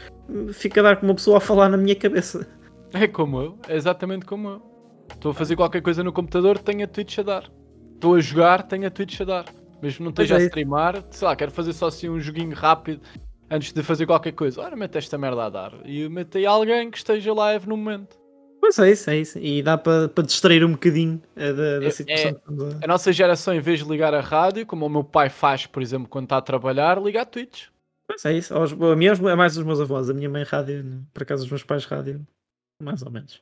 [0.53, 2.47] fico a dar com uma pessoa a falar na minha cabeça.
[2.93, 4.61] É como eu, é exatamente como eu.
[5.13, 7.51] Estou a fazer qualquer coisa no computador, tenho a Twitch a dar.
[7.95, 9.45] Estou a jogar, tenho a Twitch a dar.
[9.81, 13.01] Mesmo não esteja é a streamar, sei lá, quero fazer só assim um joguinho rápido
[13.49, 14.61] antes de fazer qualquer coisa.
[14.61, 15.73] Ora, mete esta merda a dar.
[15.85, 18.17] E mete aí alguém que esteja live no momento.
[18.59, 19.39] Pois é isso, é isso.
[19.39, 22.31] E dá para para distrair um bocadinho eh, da, da É- situação
[22.81, 22.87] é- a...
[22.87, 26.07] Nossa geração, em vez de ligar a rádio, como o meu pai faz, por exemplo,
[26.07, 27.67] quando está a trabalhar, liga a Twitch.
[28.07, 28.53] Pois é isso.
[28.53, 31.49] Aos- a minha é mais os meus avós, a minha mãe rádio, por acaso os
[31.49, 32.25] meus pais rádio,
[32.81, 33.41] mais ou menos.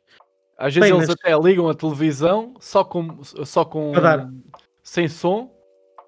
[0.58, 3.94] Às vezes Bem, eles até ligam a televisão só com, só com
[4.84, 5.54] sem som,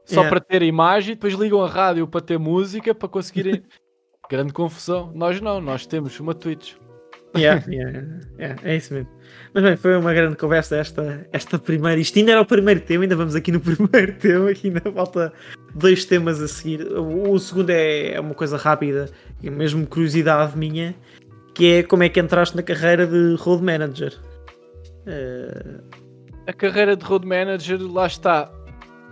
[0.05, 0.29] só Yeah.
[0.29, 3.63] para ter imagem, depois ligam a rádio para ter música para conseguirem.
[4.29, 5.11] Grande confusão.
[5.13, 6.75] Nós não, nós temos uma Twitch.
[7.37, 8.03] Yeah, yeah,
[8.39, 9.09] yeah, é isso mesmo.
[9.53, 11.99] Mas bem, foi uma grande conversa esta, esta primeira.
[12.01, 15.31] Isto ainda era o primeiro tema, ainda vamos aqui no primeiro tema, que ainda falta
[15.75, 16.81] dois temas a seguir.
[16.91, 19.09] O, o segundo é, é uma coisa rápida,
[19.43, 20.95] e mesmo curiosidade minha,
[21.53, 24.13] que é como é que entraste na carreira de road manager.
[25.05, 25.79] Eh,
[26.47, 28.51] A carreira de road manager, lá está.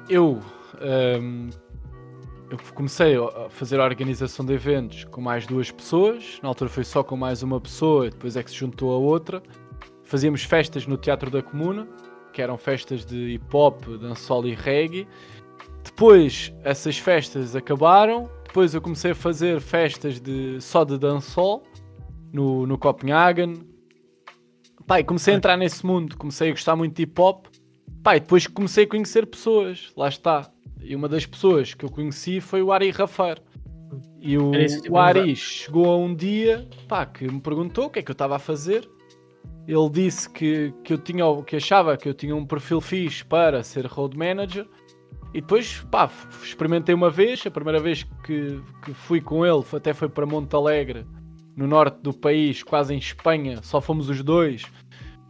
[0.10, 0.42] Eu,
[0.82, 1.50] ahm,
[2.50, 6.40] eu comecei a fazer a organização de eventos com mais duas pessoas.
[6.42, 9.44] Na altura foi só com mais uma pessoa, depois é que se juntou a outra.
[10.04, 11.88] Fazíamos festas no Teatro da Comuna,
[12.32, 15.08] que eram festas de hip hop, dancehall e reggae.
[15.84, 18.30] Depois essas festas acabaram.
[18.46, 21.64] Depois eu comecei a fazer festas de, só de dancehall
[22.32, 23.56] no, no Copenhagen.
[24.86, 27.48] Pai, comecei a entrar nesse mundo, comecei a gostar muito de hip hop.
[28.02, 30.50] Pai, depois comecei a conhecer pessoas, lá está.
[30.82, 33.42] E uma das pessoas que eu conheci foi o Ari Rafeiro.
[34.20, 34.52] E o,
[34.90, 38.14] o Ari chegou a um dia pá, que me perguntou o que é que eu
[38.14, 38.90] estava a fazer.
[39.68, 43.64] Ele disse que, que eu tinha que achava que eu tinha um perfil fixe para
[43.64, 44.68] ser road manager.
[45.34, 46.10] E depois, pá,
[46.42, 50.56] experimentei uma vez, a primeira vez que, que fui com ele até foi para Monte
[50.56, 51.06] Alegre,
[51.56, 54.64] no norte do país, quase em Espanha, só fomos os dois.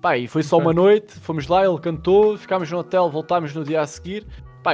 [0.01, 3.63] Pá, e foi só uma noite, fomos lá, ele cantou, ficámos no hotel, voltámos no
[3.63, 4.25] dia a seguir.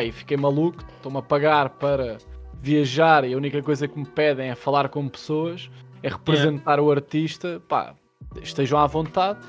[0.01, 2.17] E fiquei maluco, estou-me a pagar para
[2.61, 5.69] viajar e a única coisa que me pedem é falar com pessoas,
[6.01, 7.61] é representar o artista.
[7.67, 7.93] Pá,
[8.41, 9.39] estejam à vontade.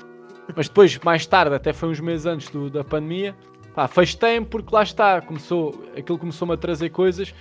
[0.55, 3.35] Mas depois, mais tarde, até foi uns meses antes do- da pandemia,
[3.73, 7.33] pá, afastei-me porque lá está, começou, aquilo começou-me a trazer coisas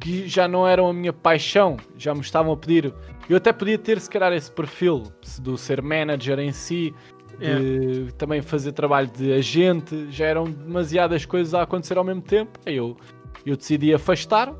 [0.00, 2.92] que já não eram a minha paixão, já me estavam a pedir.
[3.28, 5.04] Eu até podia ter, se calhar, esse perfil
[5.40, 6.94] do ser manager em si,
[7.38, 12.58] de também fazer trabalho de agente, já eram demasiadas coisas a acontecer ao mesmo tempo.
[12.66, 12.96] Aí eu,
[13.44, 14.54] eu decidi afastar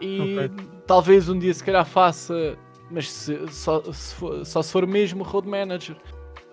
[0.00, 0.50] e Ok.
[0.86, 2.56] talvez um dia, se calhar, faça,
[2.90, 5.96] mas se- só, se for, só se for mesmo road manager.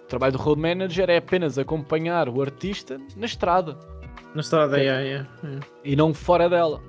[0.03, 3.78] O trabalho do road manager é apenas acompanhar o artista na estrada
[4.34, 5.66] na estrada, yeah, yeah, yeah.
[5.84, 6.82] e não fora dela.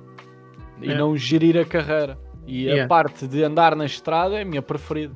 [0.81, 0.97] E É.
[0.97, 2.17] não gerir a carreira.
[2.45, 5.13] E a parte de andar na estrada é a minha preferida.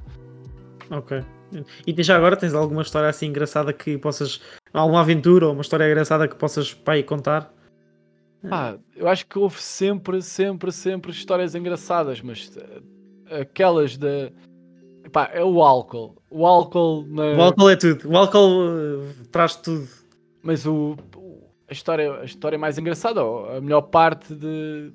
[0.89, 1.21] Ok.
[1.85, 4.41] E já agora tens alguma história assim engraçada que possas.
[4.73, 7.53] Alguma aventura ou uma história engraçada que possas pá, aí contar?
[8.49, 12.51] Pá, eu acho que houve sempre, sempre, sempre histórias engraçadas, mas
[13.29, 14.31] eh, aquelas da.
[15.11, 16.15] Pá, é o álcool.
[16.29, 17.05] O álcool.
[17.07, 17.33] Na...
[17.33, 18.09] O álcool é tudo.
[18.09, 19.87] O álcool uh, traz tudo.
[20.41, 20.97] Mas o,
[21.67, 24.91] a, história, a história mais engraçada, a melhor parte de,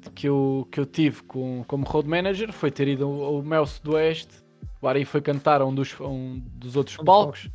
[0.00, 3.42] de que, eu, que eu tive com, como road manager foi ter ido ao, ao
[3.42, 4.47] Mel Sudoeste.
[4.80, 7.50] O Ari foi cantar a um dos, a um dos outros Um dos palcos.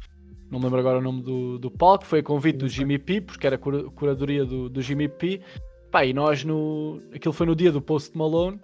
[0.52, 2.06] Não me lembro agora o nome do, do palco.
[2.06, 5.42] Foi a convite do Jimmy P, porque era a cura- curadoria do, do Jimmy P.
[5.90, 7.02] Pá, e nós no.
[7.14, 8.60] Aquilo foi no dia do Post Malone.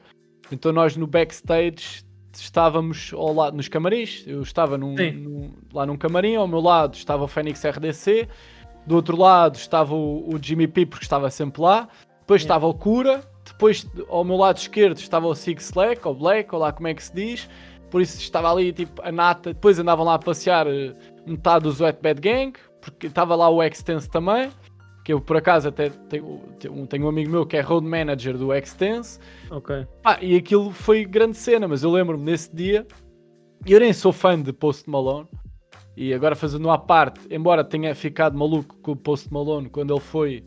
[0.52, 2.04] Então nós no backstage
[2.34, 4.24] estávamos ao lado, nos camarins.
[4.28, 8.28] Eu estava num, num- lá num camarim, ao meu lado estava o Fênix RDC,
[8.86, 11.88] do outro lado estava o, o Jimmy P, porque estava sempre lá,
[12.20, 16.54] depois estava o Cura, depois ao meu lado esquerdo estava o Six Slack, ou Black,
[16.54, 17.50] ou lá como é que se diz.
[17.90, 20.94] Por isso estava ali tipo a nata, depois andavam lá a passear eh,
[21.26, 24.50] metade dos Wet Bad Gang, porque estava lá o Extense também,
[25.04, 28.38] que eu por acaso até tenho, tenho- tenho um amigo meu que é road manager
[28.38, 29.20] do Extense.
[29.50, 29.88] Ok.
[30.04, 32.86] Pá, e aquilo foi grande cena, mas eu lembro-me nesse dia,
[33.66, 35.28] eu nem sou fã de Post Malone,
[35.98, 40.00] e agora fazendo à parte, embora tenha ficado maluco com o Post Malone quando ele
[40.00, 40.44] foi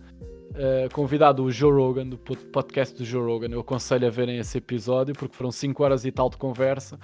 [0.54, 4.38] eh, convidado do Joe Rogan, do pod- podcast do Joe Rogan, eu aconselho a verem
[4.38, 6.98] esse episódio, porque foram 5 horas e tal de conversa,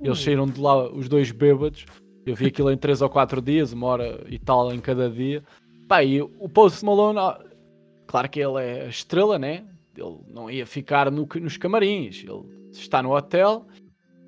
[0.00, 1.84] eles saíram de lá os dois bêbados,
[2.26, 5.42] eu vi aquilo em 3 ou 4 dias, uma hora e tal em cada dia.
[5.88, 7.38] Pá, e o Post Malone, ah,
[8.06, 9.64] claro que ele é a estrela, né?
[9.96, 12.42] Ele não ia ficar no- nos camarins, ele
[12.72, 13.66] está no hotel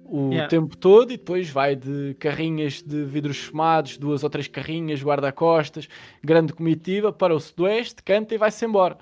[0.05, 0.49] o Yeah.
[0.49, 5.89] tempo todo e depois vai de carrinhas de vidros fumados, duas ou três carrinhas, guarda-costas,
[6.23, 8.99] grande comitiva para o sudoeste, canta e vai-se embora.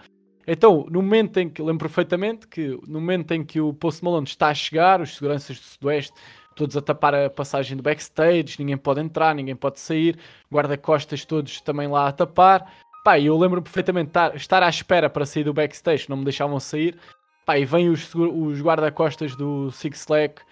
[0.47, 4.27] Então, no momento em que, lembro perfeitamente que no momento em que o Post Malone
[4.27, 6.15] está a chegar, os seguranças do sudoeste
[6.55, 10.19] todos a tapar a passagem do backstage, ninguém pode entrar, ninguém pode sair,
[10.53, 12.73] guarda-costas todos também lá a tapar.
[13.05, 16.61] Pá, eu lembro perfeitamente estar, estar à espera para sair do backstage, não me deixavam
[16.61, 16.97] sair.
[17.47, 20.43] Pá, e vêm os, os guarda-costas do Six Slack,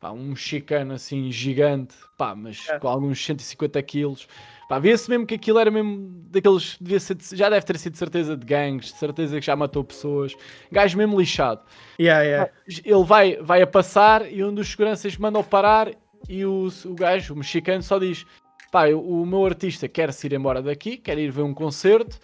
[0.00, 2.78] pá, um mexicano assim gigante, pá, mas É.
[2.78, 4.26] com alguns 150 quilos.
[4.68, 7.92] Pá, via-se mesmo que aquilo era mesmo daqueles, devia ser de- já deve ter sido
[7.92, 10.34] de certeza de gangues, de certeza que já matou pessoas.
[10.72, 11.60] Gajo mesmo lixado
[11.98, 12.52] Yeah, yeah.
[12.84, 15.90] ele vai, vai a passar e um dos seguranças manda-o parar
[16.28, 18.24] e o, o gajo, o mexicano, só diz:
[18.70, 22.18] pá, eu- o meu artista quer se ir embora daqui, quer ir ver um concerto,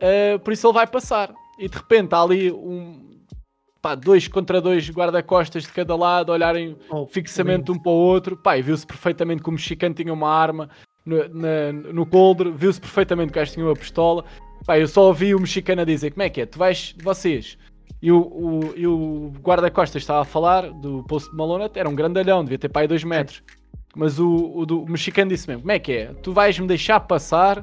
[0.00, 1.32] eh, por isso ele vai passar.
[1.58, 3.11] E de repente há ali um.
[3.82, 8.36] Pá, dois contra dois guarda-costas de cada lado, olharem Oh, fixamente um para o outro.
[8.36, 10.70] Pá, e viu-se perfeitamente que o mexicano tinha uma arma
[11.04, 14.24] no, na- no coldre, viu-se perfeitamente que o gajo tinha uma pistola.
[14.64, 16.46] Pá, eu só ouvi o mexicano a dizer: Como é que é?
[16.46, 17.58] Tu vais, vocês.
[18.00, 22.44] E o, o, e o guarda-costas estava a falar do Post Malone, era um grandalhão,
[22.44, 23.42] devia ter pai 2 metros.
[23.96, 26.06] Mas o, o, do- o mexicano disse mesmo: Como é que é?
[26.22, 27.60] Tu vais me deixar passar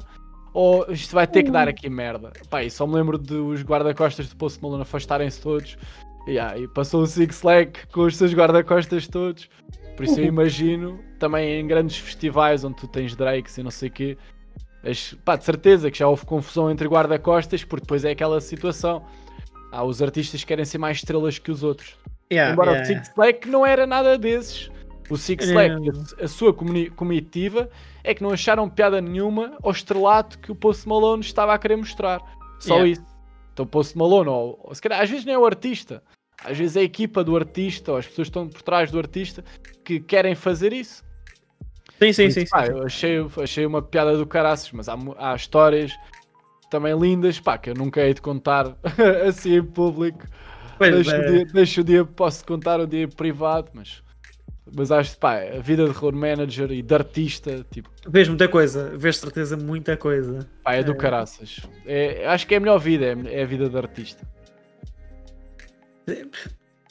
[0.52, 2.32] ou isto vai ter que dar aqui merda?
[2.50, 5.78] Pá, e só me lembro dos guarda-costas do Post Malone afastarem-se todos.
[6.26, 9.48] E, ah, e passou o Six Leg com os seus guarda-costas todos.
[9.96, 13.88] Por isso eu imagino também em grandes festivais onde tu tens Drakes e não sei
[13.88, 14.18] o quê.
[14.82, 19.04] Mas, pá, de certeza que já houve confusão entre guarda-costas, porque depois é aquela situação.
[19.70, 21.96] Há os artistas que querem ser mais estrelas que os outros.
[22.32, 24.70] Yeah, Embora yeah, o Six Flag não era nada desses.
[25.10, 27.68] O Six Flag, a, a sua comitiva,
[28.02, 31.76] é que não acharam piada nenhuma ao estrelato que o Post Malone estava a querer
[31.76, 32.20] mostrar.
[32.58, 32.88] Só Yeah.
[32.92, 33.09] isso.
[33.60, 36.02] Então o Post Malone, ou, ou se calhar, às vezes nem é o artista,
[36.42, 38.98] às vezes é a equipa do artista, ou as pessoas que estão por trás do
[38.98, 39.44] artista
[39.84, 41.04] que querem fazer isso.
[41.98, 42.46] Sim, sim, sim.
[42.48, 42.72] pá, sim.
[42.72, 45.92] eu achei, achei uma piada do caraças, mas há, há histórias
[46.70, 48.74] também lindas, pá, que eu nunca hei de contar
[49.28, 50.26] assim em público.
[50.78, 54.02] Pois, Deixo, é, o dia, deixo o dia, posso contar o dia privado, mas,
[54.76, 58.48] mas acho que pá, a vida de road manager e de artista, tipo, Vês muita
[58.48, 60.48] coisa, vês certeza muita coisa.
[60.62, 60.96] pá, é do É.
[60.96, 61.60] caraças.
[61.86, 64.26] É, acho que é a melhor vida, é, é a vida de artista.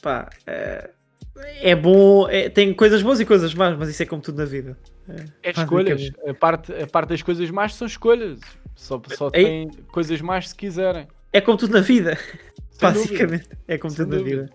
[0.02, 0.90] Pá, é,
[1.60, 4.44] é bom, é- tem coisas boas e coisas más, mas isso é como tudo na
[4.44, 4.76] vida.
[5.42, 6.10] É escolhas.
[6.26, 8.38] A parte, a parte das coisas más são escolhas.
[8.76, 11.06] Só, só tem coisas más se quiserem.
[11.32, 12.16] É como tudo na vida,
[12.70, 13.48] Sem basicamente.
[13.68, 14.42] É como Sem tudo na dúvida.
[14.44, 14.54] vida.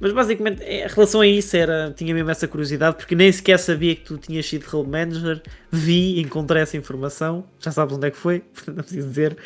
[0.00, 3.94] Mas basicamente, em relação a isso, era, tinha mesmo essa curiosidade, porque nem sequer sabia
[3.94, 5.42] que tu tinhas sido road manager.
[5.70, 9.36] Vi, encontrei essa informação, já sabes onde é que foi, não preciso dizer.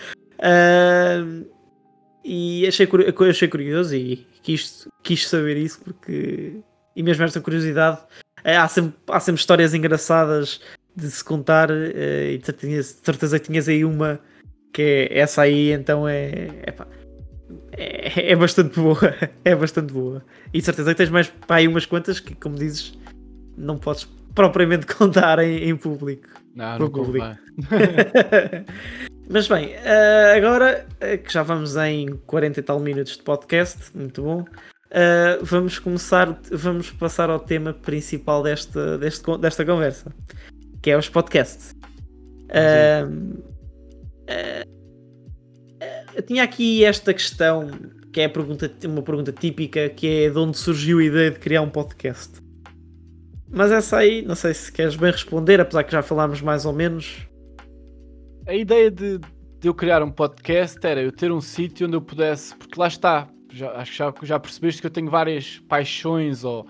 [0.41, 1.45] Ahm,
[2.25, 2.89] e achei,
[3.31, 6.61] achei curioso e quis, quis saber isso, porque.
[6.97, 7.99] E mesmo esta curiosidade,
[8.43, 10.61] eh, há sempre, há sempre histórias engraçadas
[10.97, 14.21] de se contar, eh, e de certeza, de certeza que tinhas aí uma
[14.73, 16.49] que é essa aí, então é.
[16.67, 16.87] epá,
[17.73, 19.15] é, é bastante boa.
[19.45, 20.23] É bastante boa.
[20.53, 22.99] E de certeza que tens mais pá, aí umas quantas que, como dizes,
[23.57, 26.29] não podes propriamente contar em, em público.
[26.55, 27.27] Não, Para não público.
[29.31, 33.95] Mas bem, eh, agora eh, que já vamos em 40 e tal minutos de podcast,
[33.95, 34.45] muito bom.
[34.91, 40.11] eh, vamos começar, vamos passar ao tema principal desta, deste con- desta conversa,
[40.83, 41.75] que é os podcasts.
[42.49, 43.07] Eh,
[44.27, 44.78] eu
[46.23, 47.71] tinha aqui esta questão,
[48.13, 51.39] que é a pergunta, uma pergunta típica, que é de onde surgiu a ideia de
[51.39, 52.41] criar um podcast.
[53.51, 56.73] Mas essa aí, não sei se queres bem responder, apesar que já falámos mais ou
[56.73, 57.27] menos.
[58.47, 62.03] A ideia de, de eu criar um podcast era eu ter um sítio onde eu
[62.03, 66.45] pudesse, porque lá está, já, acho que já, já percebeste que eu tenho várias paixões
[66.45, 66.67] ou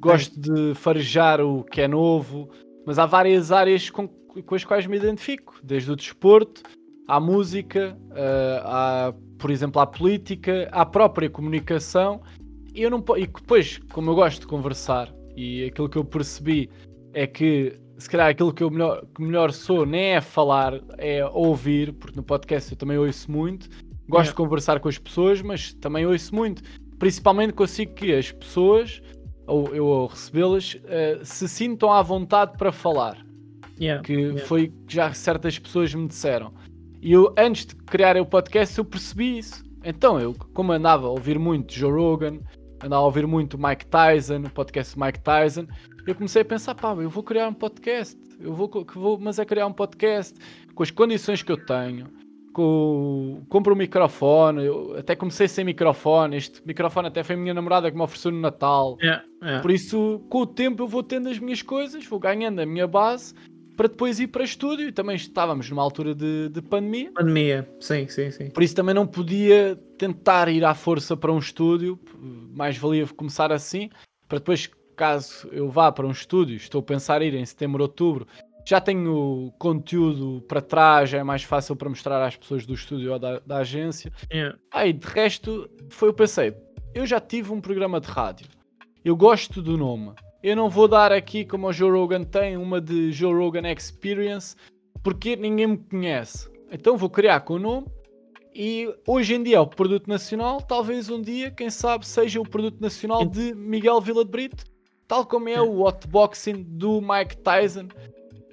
[0.00, 2.50] gosto de farejar o que é novo,
[2.86, 6.62] mas há várias áreas com, com as quais me identifico, desde o desporto
[7.10, 12.20] à música, eh, à, por exemplo, à política, à própria comunicação.
[12.72, 16.70] E, eu não, e depois, como eu gosto de conversar, e aquilo que eu percebi
[17.12, 21.26] é que se calhar aquilo que eu melhor, que melhor sou nem é falar, é
[21.26, 23.68] ouvir, porque no podcast eu também ouço muito.
[24.08, 24.30] Gosto Yeah.
[24.30, 26.62] de conversar com as pessoas, mas também ouço muito.
[26.98, 29.02] Principalmente consigo que as pessoas,
[29.48, 33.16] ou eu ao recebê-las, eh, se sintam à vontade para falar
[33.80, 34.46] Yeah, que yeah.
[34.46, 36.52] foi que já certas pessoas me disseram.
[37.02, 39.64] E eu, antes de criar o podcast, eu percebi isso.
[39.84, 42.40] Então, eu, como andava a ouvir muito Joe Rogan,
[42.82, 45.66] andava a ouvir muito Mike Tyson, o podcast Mike Tyson,
[46.06, 49.44] eu comecei a pensar, pá, eu vou criar um podcast, eu vou, vou, mas é
[49.44, 50.38] criar um podcast
[50.74, 52.06] com as condições que eu tenho,
[52.52, 57.54] com, compro um microfone, eu até comecei sem microfone, este microfone até foi a minha
[57.54, 59.62] namorada que me ofereceu no Natal, Yeah, yeah.
[59.62, 62.86] por isso, com o tempo, eu vou tendo as minhas coisas, vou ganhando a minha
[62.86, 63.34] base
[63.80, 64.88] para depois ir para estúdio.
[64.88, 68.50] E também estávamos numa altura de, de pandemia, Pandemia, sim, sim, sim.
[68.50, 71.98] por isso também não podia tentar ir à força para um estúdio.
[72.54, 73.88] Mais valia começar assim,
[74.28, 78.26] para depois, caso eu vá para um estúdio, estou a pensar ir em setembro, outubro.
[78.68, 83.14] Já tenho conteúdo para trás, já é mais fácil para mostrar às pessoas do estúdio
[83.14, 84.12] ou da, da agência.
[84.30, 84.58] Yeah.
[84.70, 86.54] Ah, e de resto, foi eu pensei,
[86.94, 88.46] eu já tive um programa de rádio.
[89.02, 90.12] Eu gosto do nome.
[90.42, 94.56] Eu não vou dar aqui, como o Joe Rogan tem, uma de Joe Rogan Experience,
[95.02, 96.50] porque ninguém me conhece.
[96.72, 97.86] Então vou criar com o nome.
[98.54, 100.60] E hoje em dia é o produto nacional.
[100.62, 104.64] Talvez um dia, quem sabe, seja o produto nacional de Miguel Vila de Brito,
[105.06, 107.88] tal como é o hotboxing do Mike Tyson.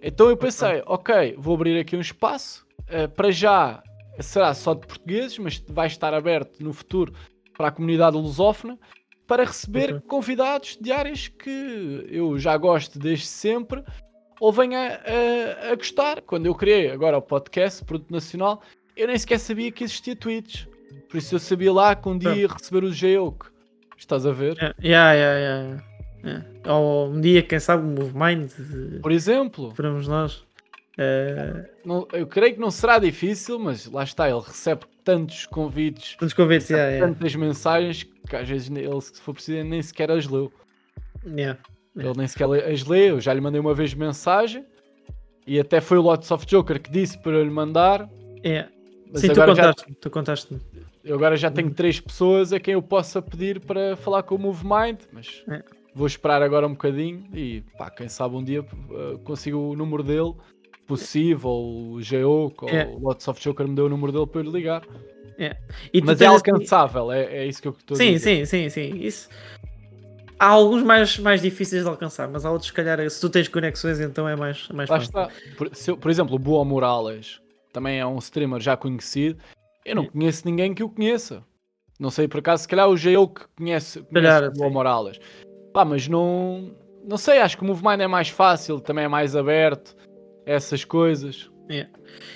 [0.01, 2.65] Então eu pensei, ok, vou abrir aqui um espaço.
[2.89, 3.81] eh, para já
[4.19, 7.13] será só de portugueses, mas vai estar aberto no futuro
[7.57, 8.77] para a comunidade lusófona
[9.27, 10.01] para receber Ok.
[10.07, 13.83] convidados de áreas que eu já gosto desde sempre
[14.39, 16.21] ou venha a, a gostar.
[16.21, 18.61] Quando eu criei agora o podcast Produto Nacional,
[18.95, 20.65] eu nem sequer sabia que existia Twitch.
[21.09, 23.47] Por isso eu sabia lá que um dia ia receber o Geoke.
[23.97, 24.55] Estás a ver?
[24.81, 25.83] Yeah, yeah, yeah, yeah.
[26.23, 26.73] Yeah.
[26.73, 30.43] Ou um dia, quem sabe, o Movemind, eh, Por exemplo, esperamos nós.
[30.97, 36.17] Eh, não- eu creio que não será difícil, mas lá está, ele recebe tantos convites
[36.17, 37.07] Tantos convites, yeah, yeah.
[37.13, 40.51] tantas mensagens que às vezes ele, se for preciso, nem sequer as leu.
[41.25, 41.57] Yeah.
[41.95, 43.11] Ele nem sequer as lê.
[43.11, 44.65] Eu já lhe mandei uma vez mensagem
[45.47, 48.09] e até foi o Lots of Joker que disse para eu lhe mandar.
[48.45, 48.69] Yeah.
[49.09, 50.61] Mas Sim, tu já, contaste-me, tu contaste-me.
[51.05, 54.39] eu agora já tenho três pessoas a quem eu possa pedir para falar com o
[54.39, 55.63] MoveMind, mas É.
[55.95, 60.03] vou esperar agora um bocadinho e pá, quem sabe um dia uh, consigo o número
[60.03, 60.33] dele,
[60.87, 62.85] possível, o Geoco, É.
[62.87, 64.81] ou o Lots of Joker me deu o número dele para eu ligar.
[64.81, 68.45] Tu Mas é alcançável, é, é isso que eu estou a Sim, dizer.
[68.47, 68.97] sim, sim, sim.
[68.99, 69.29] Isso.
[70.39, 73.47] Há alguns mais, mais difíceis de alcançar, mas há outros, se calhar, se tu tens
[73.47, 75.09] conexões, então é mais, mais Lá fácil.
[75.09, 75.29] está.
[75.57, 77.39] Por, eu- por exemplo, o Boa Morales
[77.73, 79.39] também é um streamer já conhecido.
[79.85, 80.09] Eu não Sim.
[80.09, 81.43] conheço ninguém que o conheça.
[81.99, 84.73] Não sei por acaso, se calhar o Geo que conhece, conhece calhar, o Boa sim.
[84.73, 85.19] Morales.
[85.73, 86.75] Pá, mas não.
[87.03, 89.95] Não sei, acho que o Movemind é mais fácil, também é mais aberto.
[90.47, 91.49] Essas coisas.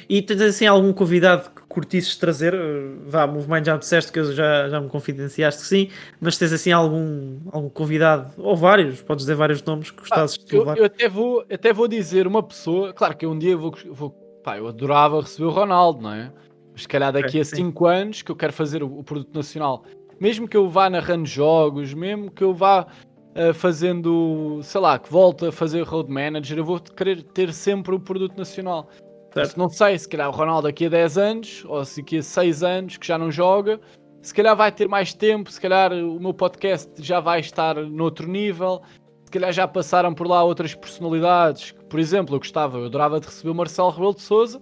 [0.10, 2.54] E tens assim algum convidado que curtisses trazer?
[2.54, 5.90] Uh, Vá, Movement já me disseste que eu já, já me confidenciaste que sim,
[6.20, 10.54] mas tens assim algum, algum convidado, ou vários, podes dizer vários nomes que gostasses de
[10.54, 10.78] Eu, levar?
[10.78, 12.94] eu até, vou, até vou dizer uma pessoa.
[12.94, 13.74] Claro que um dia vou.
[13.92, 14.12] vou
[14.44, 16.32] pá, eu adorava receber o Ronaldo, não é?
[16.74, 17.56] Mas se calhar daqui Ok, a sim.
[17.58, 19.86] 5 anos que eu quero fazer o, o produto nacional,
[20.20, 22.88] mesmo que eu vá narrando jogos, mesmo que eu vá
[23.36, 27.96] ah, fazendo, sei lá, que volte a fazer road manager, eu vou querer ter sempre
[27.96, 28.90] o produto nacional.
[29.34, 29.58] Certo.
[29.58, 32.64] Não sei, se calhar o Ronaldo daqui a 10 anos, ou se daqui a 6
[32.64, 33.80] anos que já não joga,
[34.22, 38.28] se calhar vai ter mais tempo, se calhar o meu podcast já vai estar noutro
[38.28, 38.82] nível,
[39.24, 41.74] se calhar já passaram por lá outras personalidades.
[41.90, 44.62] Por exemplo, eu gostava, eu adorava de receber o Marcelo Rebelo de Souza,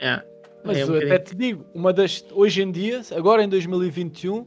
[0.00, 0.24] Yeah.
[0.64, 4.44] mas É um eu até te digo, uma das hoje em dia, agora em 2021,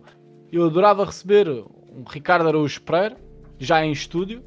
[0.51, 3.15] eu adorava receber um Ricardo Araújo Pereira,
[3.59, 4.43] já em estúdio,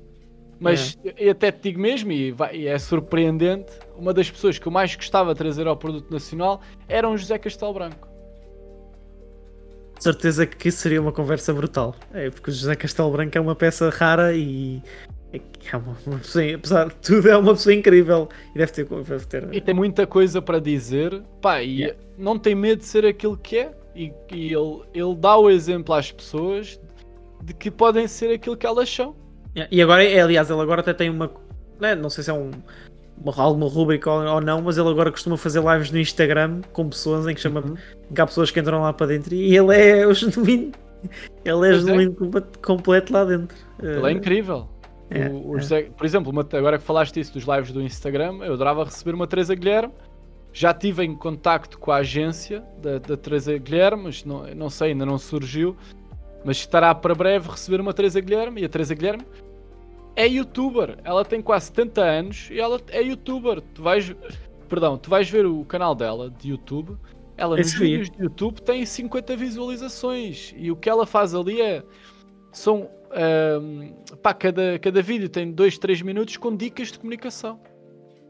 [0.61, 4.67] Mas eu até te digo mesmo, e, vai- e é surpreendente, uma das pessoas que
[4.67, 8.09] eu mais gostava de trazer ao produto nacional era um José Castelo Branco.
[9.97, 11.95] De certeza que isso seria uma conversa brutal.
[12.13, 14.83] É, porque o José Castelo Branco é uma peça rara e.
[15.33, 18.29] É uma, uma pessoa, apesar de tudo, é uma pessoa incrível.
[18.55, 18.85] E deve ter.
[18.85, 21.99] Deve ter E tem muita coisa para dizer, pá, e Yeah.
[22.17, 23.73] não tem medo de ser aquilo que é.
[23.95, 26.81] E, e ele, ele dá o exemplo às pessoas
[27.43, 29.15] de que podem ser aquilo que elas são.
[29.57, 31.31] Yeah, E agora, é, aliás, ele agora até tem uma.
[31.81, 32.51] né, não sei se é um,
[33.23, 36.89] uma, alguma rubrica ou, ou não, mas ele agora costuma fazer lives no Instagram com
[36.89, 37.61] pessoas em que chama.
[37.61, 37.75] Uhum.
[38.11, 40.73] em que há pessoas que entram lá para dentro e ele é o genuíno.
[41.45, 41.87] Ele é Pois é.
[41.87, 43.57] genuíno compa- completo lá dentro.
[43.83, 44.69] Ele é incrível.
[45.11, 45.61] é, O- o é.
[45.61, 49.15] José- por exemplo, uma- agora que falaste isso dos lives do Instagram, eu adorava receber
[49.15, 49.93] uma Teresa Guilherme.
[50.53, 54.91] Já estive em contacto com a agência da, da Teresa Guilherme, mas não, não sei,
[54.91, 55.77] ainda não surgiu.
[56.49, 58.63] Mas estará para breve receber uma Teresa Guilherme.
[58.63, 59.23] E a Teresa Guilherme
[60.17, 60.97] é youtuber.
[61.05, 63.61] Ela tem quase 70 anos e ela é youtuber.
[63.75, 64.17] Tu vais,
[64.67, 66.97] perdão, tu vais ver o canal dela de YouTube.
[67.37, 70.55] Ela Eu nos vídeos de YouTube tem 50 visualizações.
[70.57, 71.83] E o que ela faz ali é.
[72.51, 72.89] São.
[73.13, 73.93] ahm,
[74.23, 77.61] pá, cada, cada vídeo tem 2, 3 minutos com dicas de comunicação.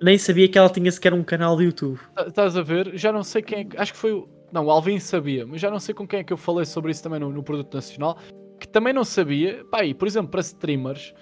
[0.03, 2.01] Nem sabia que ela tinha sequer um canal de YouTube.
[2.17, 2.99] Tá- Estás a ver?
[2.99, 3.81] Já não sei quem é.
[3.81, 4.29] Acho que foi o.
[4.53, 6.91] Não, o Alvin sabia, mas já não sei com quem é que eu falei sobre
[6.91, 8.19] isso também no, no Produto Nacional.
[8.59, 9.65] Que também não sabia.
[9.71, 11.15] Pá, e por exemplo, para streamers,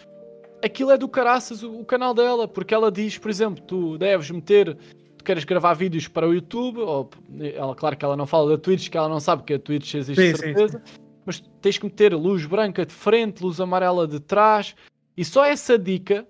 [0.64, 4.30] aquilo é do caraças o, o canal dela, porque ela diz, por exemplo, tu deves
[4.30, 4.76] meter.
[5.18, 7.10] Tu queres gravar vídeos para o YouTube, ou
[7.40, 9.94] ela, claro que ela não fala da Twitch, que ela não sabe que a Twitch
[9.94, 10.82] existe Sim, de sim, certeza,
[11.24, 14.76] mas tens que meter luz branca de frente, luz amarela de trás,
[15.16, 16.26] e só essa dica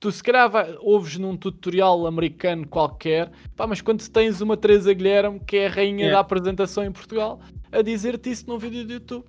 [0.00, 4.92] tu se calhar vai- ouves num tutorial americano qualquer, pá, mas quando tens uma Teresa
[4.92, 6.12] Guilherme, que é a rainha Yeah.
[6.14, 7.40] da apresentação em Portugal,
[7.72, 9.24] a dizer-te isso num vídeo do YouTube.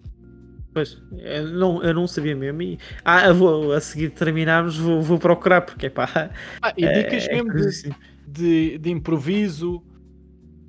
[0.72, 2.62] Pois, eu não, eu não sabia mesmo.
[2.62, 6.30] E, ah, vou, a seguir de terminarmos, vou, vou procurar, porque pá.
[6.62, 7.96] Ah, e é- dicas é mesmo de, curiosíssimo.
[8.28, 9.84] de, de improviso.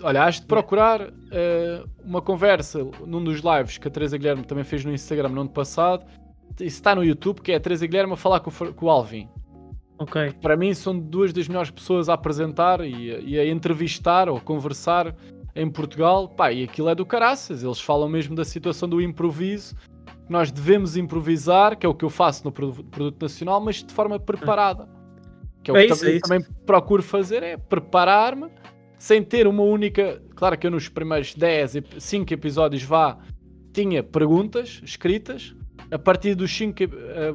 [0.03, 4.65] Olha, has de procurar eh, uma conversa num dos lives que a Teresa Guilherme também
[4.65, 6.07] fez no Instagram no ano passado.
[6.55, 9.29] Isso está no YouTube, que é a Teresa Guilherme a falar com, com o Alvin.
[10.01, 10.33] Ok.
[10.41, 14.41] para mim são duas das melhores pessoas a apresentar e, a- e a entrevistar ou
[14.41, 15.15] conversar
[15.55, 16.27] em Portugal.
[16.29, 17.63] Pá, e aquilo é do caraças.
[17.63, 19.75] Eles falam mesmo da situação do improviso.
[19.77, 23.83] que Nós devemos improvisar, que é o que eu faço no produ- produto nacional, mas
[23.85, 24.89] de forma preparada.
[25.63, 28.49] Que é o É que isso, também, é também procuro fazer, é preparar-me
[28.97, 30.23] sem ter uma única.
[30.35, 33.19] Claro que eu nos primeiros 10, ep- 5 episódios vá,
[33.75, 35.55] tinha perguntas escritas.
[35.91, 36.89] A partir do, cinco, eh,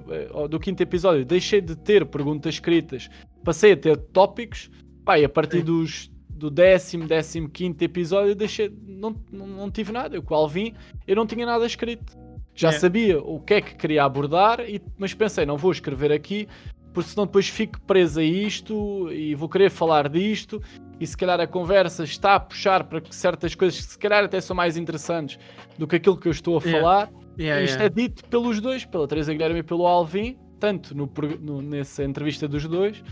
[0.09, 3.09] eh, do quinto episódio deixei de ter perguntas escritas,
[3.43, 4.69] passei a ter tópicos.
[5.03, 9.91] Pá, e a partir dos, do décimo, décimo quinto episódio deixei, não, não, não tive
[9.91, 10.15] nada.
[10.15, 10.73] Eu qual vim,
[11.07, 12.17] eu não tinha nada escrito.
[12.55, 12.71] Já É.
[12.71, 16.47] sabia o que é que queria abordar, e, mas pensei, não vou escrever aqui,
[16.93, 20.61] porque senão depois fico preso a isto e vou querer falar disto.
[20.97, 24.23] E se calhar a conversa está a puxar para que certas coisas que se calhar
[24.23, 25.37] até são mais interessantes
[25.77, 26.79] do que aquilo que eu estou a Yeah.
[26.79, 27.09] falar.
[27.37, 27.85] Yeah, Isto yeah.
[27.85, 31.09] é dito pelos dois, pela Teresa Guilherme e pelo Alvin, tanto no,
[31.41, 33.03] no- nessa entrevista dos dois,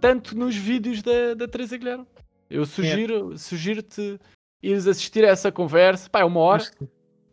[0.00, 2.06] tanto nos vídeos da, da Teresa Guilherme.
[2.48, 4.18] Eu sugiro, sugiro-te
[4.62, 6.86] ires assistir a essa conversa, pá, é uma hora que-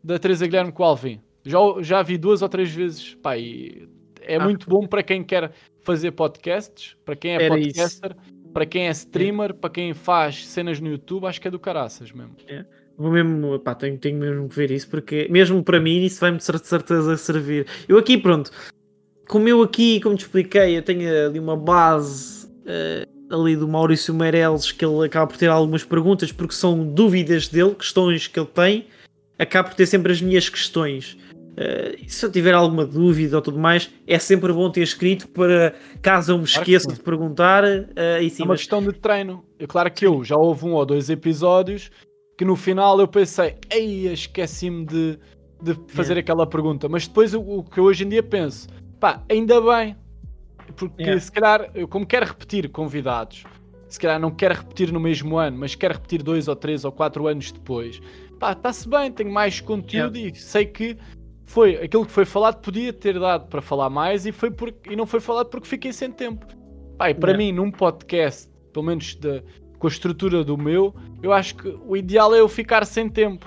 [0.03, 1.21] da Teresa Guilherme com o Alvin.
[1.45, 3.87] Já, já vi duas ou três vezes, pá, e
[4.21, 4.43] é Ah.
[4.43, 5.51] muito bom para quem quer
[5.81, 7.69] fazer podcasts, para quem é Era isso.
[7.69, 8.15] podcaster,
[8.53, 12.11] para quem é streamer, para quem faz cenas no YouTube, acho que é do caraças
[12.11, 12.35] mesmo.
[12.97, 16.37] Vou mesmo, pá, tenho, tenho mesmo que ver isso, porque mesmo para mim isso vai-me
[16.37, 17.67] de cer- de certeza servir.
[17.87, 18.49] Eu aqui, pronto,
[19.27, 24.13] como eu aqui, como te expliquei, eu tenho ali uma base eh, ali do Maurício
[24.15, 28.47] Meirelles, que ele acaba por ter algumas perguntas, porque são dúvidas dele, questões que ele
[28.47, 28.87] tem,
[29.37, 31.17] acaba por ter sempre as minhas questões.
[32.03, 35.73] E se eu tiver alguma dúvida ou tudo mais, é sempre bom ter escrito para
[36.03, 36.95] caso eu me Claro que esqueça sim.
[36.95, 37.63] de perguntar.
[38.21, 39.43] e sim, é uma mas- questão de treino.
[39.57, 41.89] É claro que eu já houve um ou dois episódios
[42.37, 45.19] que no final eu pensei, ei, esqueci-me de,
[45.61, 46.19] de fazer Yeah.
[46.19, 46.87] aquela pergunta.
[46.87, 48.67] Mas depois o, o que eu hoje em dia penso,
[48.99, 49.95] pá, ainda bem.
[50.75, 51.19] Porque Yeah.
[51.21, 53.43] se calhar, eu como quero repetir convidados,
[53.87, 56.91] se calhar não quero repetir no mesmo ano, mas quero repetir dois ou três ou
[56.91, 57.99] quatro anos depois,
[58.39, 60.97] pá, está-se bem, tenho mais conteúdo e sei que
[61.45, 64.95] foi aquilo que foi falado, podia ter dado para falar mais e, foi porque, e
[64.97, 66.45] não foi falado porque fiquei sem tempo.
[66.97, 67.45] Pá, e para Yeah.
[67.45, 69.41] mim, num podcast, pelo menos da-
[69.77, 73.45] com a estrutura do meu, eu acho que o ideal é eu ficar sem tempo.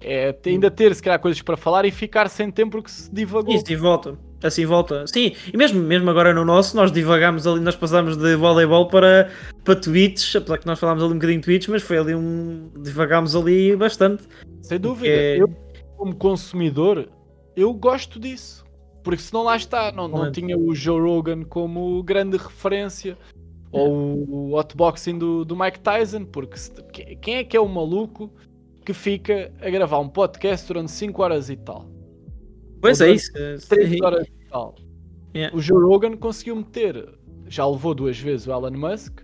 [0.00, 3.54] É ainda ter, se calhar, coisas para falar e ficar sem tempo porque se divagou.
[3.54, 4.18] Isso, e volta.
[4.42, 5.06] Assim volta.
[5.06, 9.30] Sim, e mesmo, mesmo agora no nosso, nós divagámos ali, nós passámos de voleibol para,
[9.64, 12.68] para tweets, apesar que nós falámos ali um bocadinho de tweets, mas foi ali um.
[12.82, 14.24] divagámos ali bastante.
[14.60, 15.08] Sem dúvida.
[15.08, 15.48] É- Eu,
[15.96, 17.08] como consumidor,
[17.56, 18.62] eu gosto disso.
[19.02, 23.16] Porque senão lá está, não, não tinha o Joe Rogan como grande referência.
[23.74, 27.68] Ou o hotboxing do, do Mike Tyson, porque se- que- quem é que é o
[27.68, 28.30] maluco
[28.84, 31.86] que fica a gravar um podcast durante 5 horas e tal?
[32.80, 33.30] Pois é isso.
[33.36, 34.02] é, 3 sim.
[34.04, 34.74] horas e tal.
[35.34, 35.56] Yeah.
[35.56, 37.08] O Joe Rogan conseguiu meter,
[37.48, 39.20] já levou duas vezes o Elon Musk,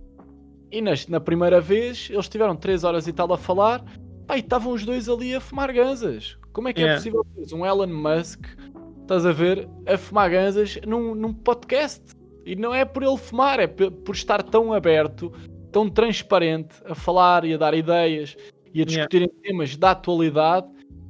[0.71, 3.83] e nas- na primeira vez eles tiveram 3 horas e tal a falar,
[4.27, 6.37] pá, e estavam os dois ali a fumar ganzas.
[6.51, 6.99] Como é que é Yeah.
[6.99, 8.45] possível teres um Elon Musk,
[9.01, 12.01] estás a ver, a fumar ganzas num, num podcast?
[12.45, 15.31] E não é por ele fumar, é por estar tão aberto,
[15.71, 18.35] tão transparente, a falar e a dar ideias
[18.73, 18.85] e a Yeah.
[18.85, 20.67] discutirem temas da atualidade.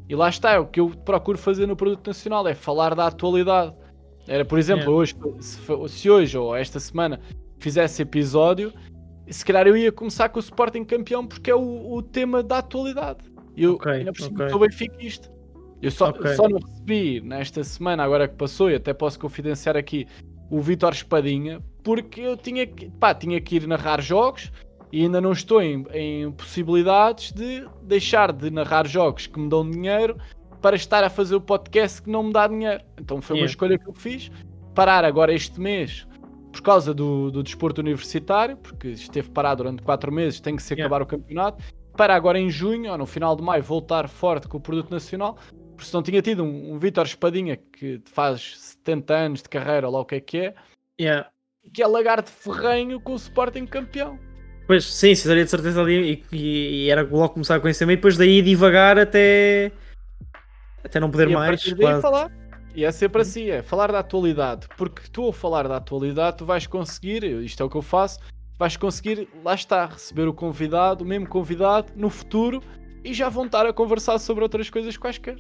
[0.10, 3.08] E lá está, é o que eu procuro fazer no produto nacional, é falar da
[3.08, 3.74] atualidade.
[4.28, 4.98] Era, por exemplo, Yeah.
[4.98, 7.20] hoje, se, se hoje ou esta semana
[7.60, 8.74] fizesse episódio,
[9.30, 12.58] se calhar eu ia começar com o Sporting campeão porque é o, o tema da
[12.58, 13.20] atualidade.
[13.56, 14.50] E Eu Ok, ainda por cima ok.
[14.50, 15.32] sou benfiquista.
[15.82, 16.36] Eu só, Ok.
[16.36, 20.08] só não recebi nesta semana, agora que passou, e até posso confidenciar aqui
[20.52, 24.52] o Vitor Espadinha, porque eu tinha que, pá, tinha que ir narrar jogos
[24.92, 29.68] e ainda não estou em, em possibilidades de deixar de narrar jogos que me dão
[29.68, 30.18] dinheiro
[30.62, 32.84] para estar a fazer o podcast que não me dá dinheiro.
[33.00, 33.52] Então foi uma Yeah.
[33.52, 34.30] escolha que eu fiz.
[34.76, 36.06] Parar agora este mês
[36.52, 40.74] por causa do, do desporto universitário, porque esteve parado durante quatro meses, tem que se
[40.74, 40.86] Yeah.
[40.86, 41.64] acabar o campeonato.
[41.96, 45.38] Para agora em junho, ou no final de maio, voltar forte com o produto nacional.
[45.82, 49.90] Porque se não tinha tido um, um Vítor Espadinha que faz 70 anos de carreira,
[49.90, 50.54] lá o que é que é,
[51.00, 51.28] Yeah.
[51.74, 54.20] que é lagarto ferrenho com o Sporting campeão.
[54.68, 57.94] Pois sim, seria de certeza ali e, e- e era logo começar com esse tema
[57.94, 59.72] e depois daí divagar até
[60.84, 61.64] até não poder e mais.
[61.64, 62.02] daí quase.
[62.04, 62.32] falar.
[62.76, 64.68] E é sempre assim, é falar da atualidade.
[64.78, 68.20] Porque tu ao falar da atualidade, tu vais conseguir, isto é o que eu faço,
[68.60, 72.62] vais conseguir, lá está, receber o convidado, o mesmo convidado, no futuro,
[73.04, 75.38] e já vão estar a conversar sobre outras coisas quaisquer.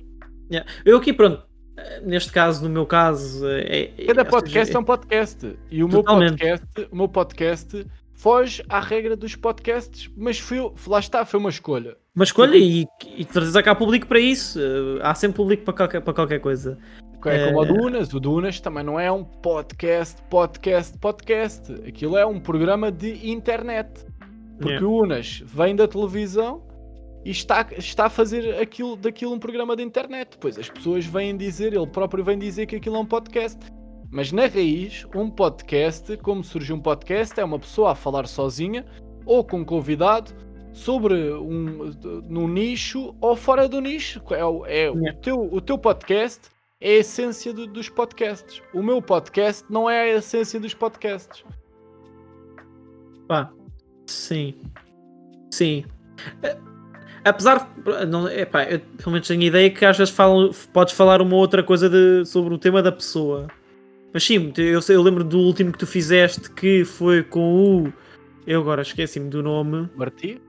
[0.52, 0.70] Yeah.
[0.86, 1.44] Eu aqui, pronto,
[1.78, 5.56] eh, neste caso, no meu caso, é, é- Cada podcast seja, é um podcast.
[5.70, 11.00] E o meu podcast, o meu podcast foge à regra dos podcasts, mas foi, lá
[11.00, 11.96] está, foi uma escolha.
[12.14, 12.86] uma escolha e,
[13.16, 14.60] e de certeza que há público para isso.
[14.60, 16.78] eh, Há sempre público para qualquer, para qualquer coisa.
[17.26, 17.68] É como o É.
[17.68, 21.72] Dunas, o Dunas também não é um podcast, podcast, podcast.
[21.88, 23.90] Aquilo é um programa de internet.
[24.58, 24.88] Porque Yeah.
[24.88, 26.64] o Unas vem da televisão
[27.24, 30.32] e está, está a fazer aquilo, daquilo um programa de internet.
[30.32, 33.60] Depois as pessoas vêm dizer, ele próprio vem dizer que aquilo é um podcast.
[34.10, 38.86] Mas na raiz, um podcast, como surge um podcast, é uma pessoa a falar sozinha
[39.26, 40.32] ou com um convidado
[40.74, 41.92] sobre um
[42.28, 44.22] num nicho ou fora do nicho.
[44.32, 46.50] É, o- é o, teu, o teu podcast
[46.82, 48.62] é a essência do- dos podcasts.
[48.74, 51.46] O meu podcast não é a essência dos podcasts.
[53.28, 53.52] Pá,
[54.08, 54.56] sim.
[55.52, 55.86] Sim.
[56.44, 56.58] Eh,
[57.24, 58.06] Apesar de.
[58.08, 61.36] Não, epá, eu pelo menos tenho a ideia que às vezes falam, podes falar uma
[61.36, 63.48] outra coisa de, sobre o tema da pessoa.
[64.14, 67.94] Mas sim, eu, eu lembro do último que tu fizeste que foi com o.
[68.46, 69.90] Eu agora esqueci-me do nome.
[69.96, 70.42] Marti?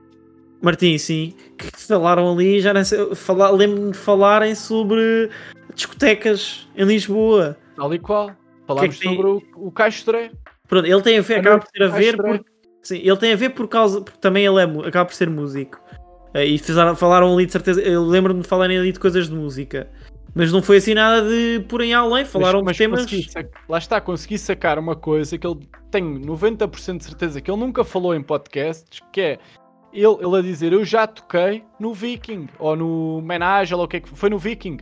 [0.61, 1.33] Martim, sim.
[1.57, 3.13] Que falaram ali, já nem sei.
[3.15, 5.29] Falar, Lembro-me de falarem sobre
[5.75, 7.57] discotecas em Lisboa.
[7.75, 8.31] Tal e qual.
[8.65, 10.31] Falámos que tem- sobre o, o Caixo Dré.
[10.67, 12.45] Pronto, ele tem a ver, A acaba por ter a ver por,
[12.81, 15.79] sim, ele tem a ver por causa, porque também ele é, acaba por ser músico.
[16.33, 19.35] Eh, E fizeram, falaram ali de certeza, eu lembro-me de falarem ali de coisas de
[19.35, 19.89] música.
[20.35, 23.05] Mas não foi assim nada de porem além, falaram mas, de temas.
[23.69, 25.59] Lá está, consegui sacar uma coisa que ele
[25.91, 29.39] tenho 90% de certeza que ele nunca falou em podcasts, que é
[29.93, 33.97] ele, ele a dizer eu já toquei no Viking, ou no Menage, ou o que
[33.97, 34.79] é que foi, foi no Viking,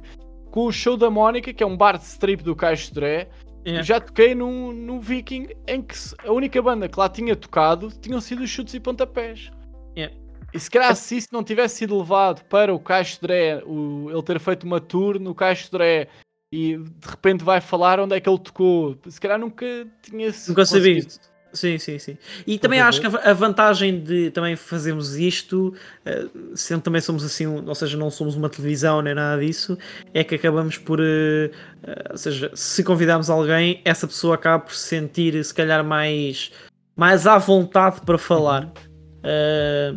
[0.51, 3.27] com o show da Mónica, que é um bar de strip do Caixo Dré,
[3.63, 3.79] É.
[3.79, 5.95] Eu já toquei num, num Viking em que
[6.25, 9.51] a única banda que lá tinha tocado tinham sido os chutes e pontapés.
[9.95, 10.15] Yeah.
[10.53, 14.23] E se calhar se isso não tivesse sido levado para o Caixo Dré, o, ele
[14.23, 16.07] ter feito uma tour no Caixo Dré
[16.53, 19.65] e de repente vai falar onde é que ele tocou, se calhar nunca
[20.01, 20.95] tinha se Nunca sabia.
[20.95, 21.31] conseguido.
[21.53, 22.17] Sim, sim, sim.
[22.47, 25.73] E também a acho que a va- a vantagem de também fazermos isto,
[26.05, 26.25] eh,
[26.55, 29.77] sendo também somos assim, ou seja, não somos uma televisão nem nada disso,
[30.13, 31.51] é que acabamos por, eh,
[31.83, 36.53] eh, ou seja, se convidarmos alguém, essa pessoa acaba por se sentir se calhar mais,
[36.95, 38.71] mais à vontade para falar.
[38.73, 38.90] Eh,
[39.23, 39.93] eh,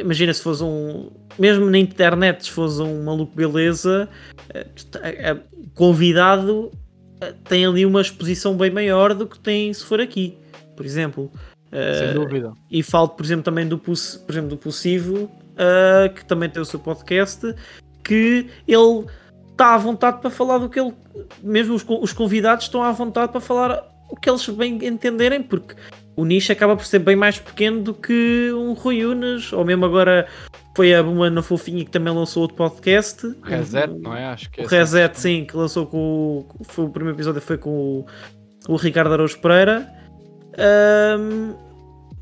[0.00, 4.08] imagina se fosse um, mesmo na internet, se fosse um maluco beleza,
[5.52, 6.70] o convidado
[7.20, 10.36] eh, tem ali uma exposição bem maior do que tem se for aqui
[10.78, 11.30] por exemplo.
[11.70, 12.52] Sem Uh, dúvida.
[12.70, 16.64] e falo, por exemplo, também do, por exemplo, do Possível, uh, que também tem o
[16.64, 17.54] seu podcast,
[18.02, 19.04] que ele
[19.50, 20.94] está à vontade para falar do que ele.
[21.42, 25.74] Mesmo os, os convidados estão à vontade para falar o que eles bem entenderem, porque
[26.18, 29.84] o nicho acaba por ser bem mais pequeno do que um Rui Unas, ou mesmo
[29.84, 30.26] agora
[30.74, 33.36] foi a Buma na Fofinha que também lançou outro podcast.
[33.44, 34.24] Reset, não é?
[34.24, 34.76] Acho que é O assim.
[34.76, 36.64] Reset, sim, que lançou com o.
[36.64, 38.06] Foi, o primeiro episódio foi com o,
[38.68, 39.88] o Ricardo Araújo Pereira.
[40.58, 41.54] Ahm,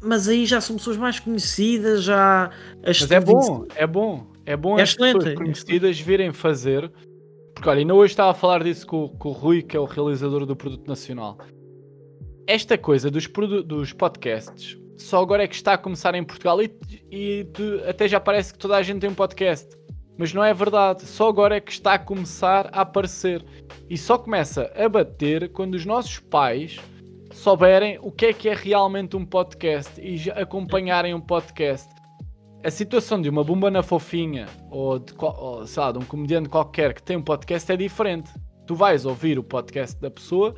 [0.02, 2.50] mas aí já são pessoas mais conhecidas, já.
[2.84, 4.26] as Mas é bom, é bom.
[4.44, 6.92] É bom É as pessoas excelente, é conhecidas virem fazer.
[7.54, 9.86] Porque olha, ainda hoje estava a falar disso com, com o Rui, que é o
[9.86, 11.38] realizador do Produto Nacional.
[12.46, 13.26] Esta coisa dos,
[13.64, 16.70] dos podcasts só agora é que está a começar em Portugal e,
[17.10, 19.68] e tu- até já parece que toda a gente tem um podcast.
[20.16, 21.04] Mas não é verdade.
[21.04, 23.44] Só agora é que está a começar a aparecer.
[23.90, 26.78] E só começa a bater quando os nossos pais
[27.32, 31.88] souberem o que é que é realmente um podcast e acompanharem um podcast.
[32.64, 36.48] A situação de uma bomba na fofinha ou de, ou, sei lá, de um comediante
[36.48, 38.30] qualquer que tem um podcast é diferente.
[38.66, 40.54] Tu vais ouvir o podcast da pessoa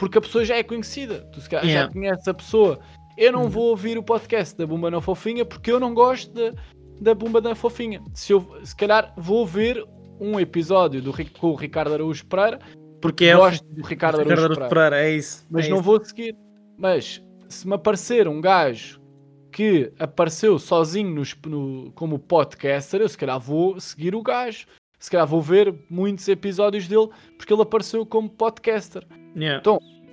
[0.00, 1.20] porque a pessoa já é conhecida.
[1.32, 1.86] Tu se calhar Yeah.
[1.86, 2.80] já conheces a pessoa.
[3.16, 3.48] Eu não Uhum.
[3.50, 6.52] vou ouvir o podcast da bomba na fofinha porque eu não gosto da-
[7.00, 8.02] da bomba na fofinha.
[8.14, 9.84] Se, eu, se calhar vou ver
[10.18, 12.58] um episódio do, com o Ricardo Araújo Pereira
[13.00, 15.46] Porque é o gosto do Ricardo, Ricardo Araújo Araújo Pereira Pereira, é isso.
[15.50, 15.84] mas é não isso.
[15.84, 16.36] vou seguir.
[16.78, 19.00] Mas se me aparecer um gajo
[19.52, 24.66] que apareceu sozinho nos- no- como podcaster, eu se calhar vou seguir o gajo.
[24.98, 29.06] Se calhar vou ver muitos episódios dele porque ele apareceu como podcaster.
[29.36, 29.62] Yeah.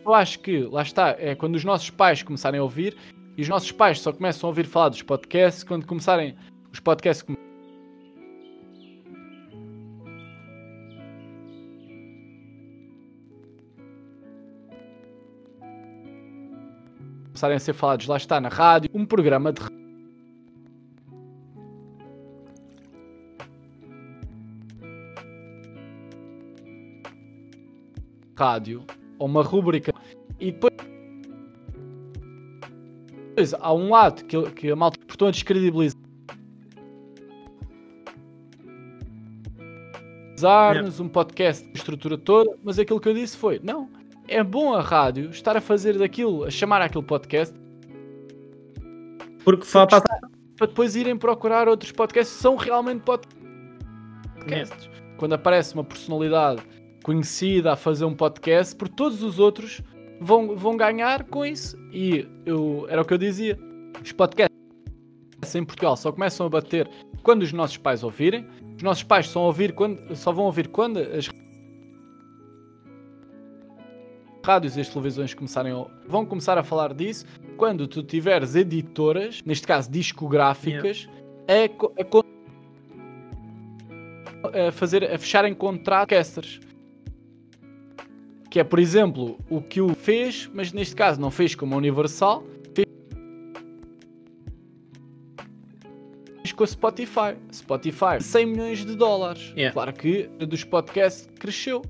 [0.06, 2.96] Eu acho que, lá está, é quando os nossos pais começarem a ouvir,
[3.36, 6.36] e os nossos pais só começam a ouvir falar dos podcasts quando começarem
[6.72, 7.38] os podcasts come-
[17.26, 19.62] começarem a ser falados, lá está, na rádio, um programa de
[28.38, 28.86] rádio
[29.20, 29.94] ou uma rúbrica.
[30.40, 30.74] E depois
[33.38, 36.02] Pois, há um lado que, que a malta portanto descredibilizar
[40.84, 43.92] nos um podcast a estrutura toda, mas aquilo que eu disse foi: não,
[44.28, 47.54] é bom a rádio estar a fazer daquilo, a chamar aquele podcast
[49.44, 50.02] Porque fala para
[50.58, 54.90] para depois irem procurar outros podcasts são realmente podcasts.
[55.18, 56.64] Quando aparece uma personalidade
[57.08, 59.82] conhecida a fazer um podcast, por todos os outros
[60.20, 61.78] vão, vão ganhar com isso.
[61.90, 63.58] E eu, era o que eu dizia:
[64.04, 64.52] os podcasts
[65.56, 66.86] em Portugal só começam a bater
[67.24, 68.46] quando os nossos pais ouvirem.
[68.76, 71.30] Os nossos pais só, ouvir quando, só vão ouvir quando as
[74.46, 79.42] rádios e as televisões começarem a, vão começar a falar disso quando tu tiveres editoras,
[79.46, 81.08] neste caso discográficas,
[81.48, 82.24] a, co- a co-
[84.68, 86.67] a fazer a fecharem contratos casters.
[88.50, 91.78] Que é, por exemplo, o que o fez, mas neste caso não fez como a
[91.78, 92.44] Universal,
[92.74, 92.88] fez
[96.54, 97.36] com a Spotify.
[97.54, 99.52] Spotify, 100 milhões de dólares.
[99.56, 99.74] Yeah.
[99.74, 101.82] Claro que dos podcasts cresceu.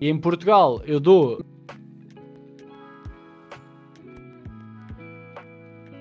[0.00, 1.44] E em Portugal eu dou.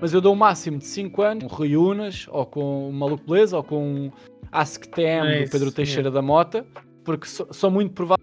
[0.02, 3.24] Mas eu dou um máximo de 5 anos com Rui Unas, ou com o Maluco
[3.26, 4.14] Beleza, ou com o
[4.52, 6.66] Ask TM É do Pedro Teixeira da Mota,
[7.06, 8.22] porque so- são muito prováveis.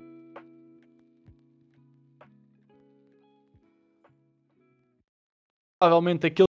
[5.80, 6.48] Provavelmente aquele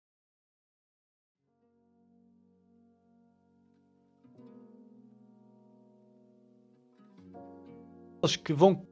[8.23, 8.87] aqueles que vão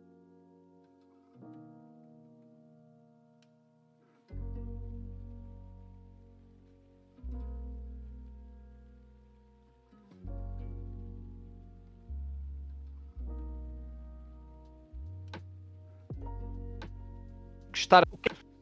[17.89, 18.05] estar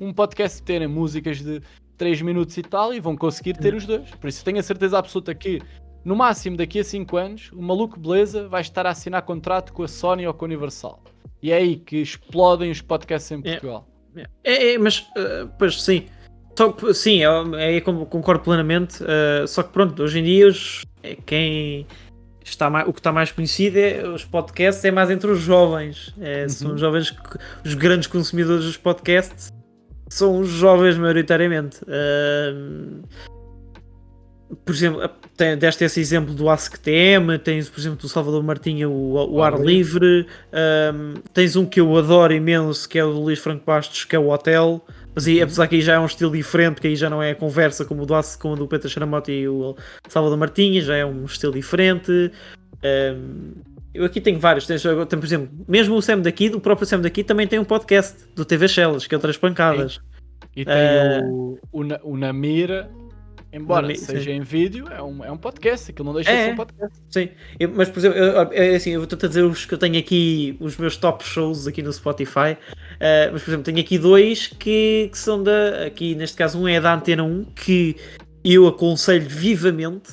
[0.01, 1.61] um podcast terem músicas de
[1.97, 4.11] 3 minutos e tal e vão conseguir ter os dois.
[4.11, 5.61] Por isso tenho a certeza absoluta que
[6.05, 9.83] no máximo daqui a 5 anos o maluco beleza vai estar a assinar contrato com
[9.83, 11.03] a Sony ou com a Universal.
[11.43, 13.53] E é aí que explodem os podcasts em É.
[13.53, 13.89] Portugal.
[14.45, 16.07] É, é, mas, uh, pois sim.
[16.57, 19.03] Só que, sim, é, é, concordo plenamente.
[19.03, 21.87] uh, só que pronto, hoje em dia os, é quem
[22.51, 26.15] está mais, o que está mais conhecido é os podcasts, é mais entre os jovens.
[26.21, 26.75] É, São Uhum.
[26.75, 27.15] os jovens
[27.65, 29.53] os grandes consumidores dos podcasts
[30.09, 31.79] são os jovens maioritariamente.
[31.83, 33.03] Uh,
[34.65, 39.15] por exemplo, tem- deste esse exemplo do AskTM, tens, por exemplo, do Salvador Martinha, o,
[39.35, 40.27] o Ar Ar Livre,
[40.95, 44.15] um, tens um que eu adoro imenso, que é o do Luís Franco Bastos, que
[44.15, 44.81] é o Hotel,
[45.17, 47.31] mas aí, apesar que aí já é um estilo diferente, porque aí já não é
[47.31, 49.75] a conversa como o do, como o do Peter Xaramote e o
[50.11, 52.31] Salvador Martinha, já é um estilo diferente.
[52.85, 53.53] Um,
[53.95, 54.67] eu aqui tenho vários.
[54.67, 57.65] Tens, tem, por exemplo, mesmo o Sam daqui, o próprio Sam daqui também tem um
[57.65, 60.01] podcast do TV Shellas, que é outras pancadas.
[60.55, 62.91] E tem Eh, o, o, o Namira,
[63.57, 64.37] embora seja sim.
[64.37, 66.53] em vídeo, é um, é um podcast, aquilo não deixa de É, ser é.
[66.53, 66.99] um podcast.
[67.09, 67.29] Sim,
[67.59, 69.99] Eu- mas por exemplo, eu, é assim, eu vou-te a dizer os que eu tenho
[69.99, 72.57] aqui, os meus top shows aqui no Spotify.
[73.01, 75.87] eh, mas por exemplo, tenho aqui dois que, que são da.
[75.87, 77.97] Aqui neste caso, um é da Antena 1, que
[78.45, 80.13] eu aconselho vivamente,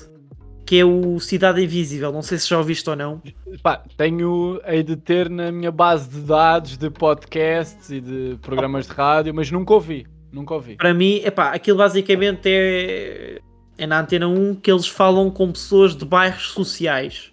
[0.65, 2.11] que é o Cidade Invisível.
[2.11, 3.21] Não sei se já ouviste ou não.
[3.61, 8.87] Pá, tenho, hei de ter na minha base de dados de podcasts e de programas
[8.87, 10.75] de rádio, mas nunca ouvi, nunca ouvi.
[10.75, 13.39] Para mim, epá, aquilo basicamente é.
[13.77, 17.29] É na Antena 1 que eles falam com pessoas de bairros sociais.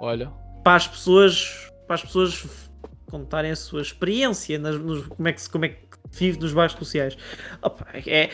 [0.00, 0.30] Olha,
[0.64, 2.46] para as pessoas, para as pessoas
[3.10, 5.76] contarem a sua experiência, nas, nos- como, é que, como é que
[6.12, 7.16] vive nos bairros sociais.
[7.62, 8.30] Opa, é,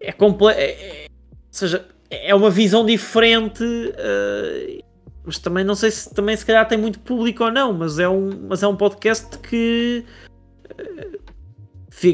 [0.00, 3.64] é, comple- é- é- ou seja, é uma visão diferente,
[3.96, 4.78] eh,
[5.24, 8.08] mas também não sei se também se calhar tem muito público ou não, mas é
[8.08, 10.04] um, mas é um podcast que
[10.78, 11.18] eh,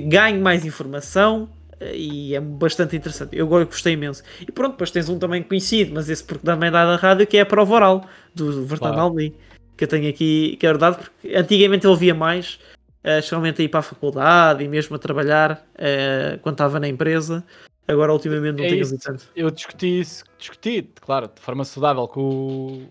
[0.01, 1.49] ganho mais informação
[1.81, 3.37] eh, e é bastante interessante.
[3.37, 4.23] Eu gostei imenso.
[4.41, 7.37] E pronto, depois tens um também conhecido, mas esse porque também dá da rádio, que
[7.39, 8.05] é a Prova Oral,
[8.35, 9.35] do Vertano Claro.
[9.77, 12.59] Que eu tenho aqui, que é verdade, porque antigamente eu ouvia mais,
[13.03, 16.87] eh, especialmente a ir para a faculdade e mesmo a trabalhar eh, quando estava na
[16.89, 17.43] empresa.
[17.89, 19.27] Agora, ultimamente, não É tenho ouvido tanto.
[19.35, 22.89] eu discuti isso, discuti, claro, de forma saudável com o...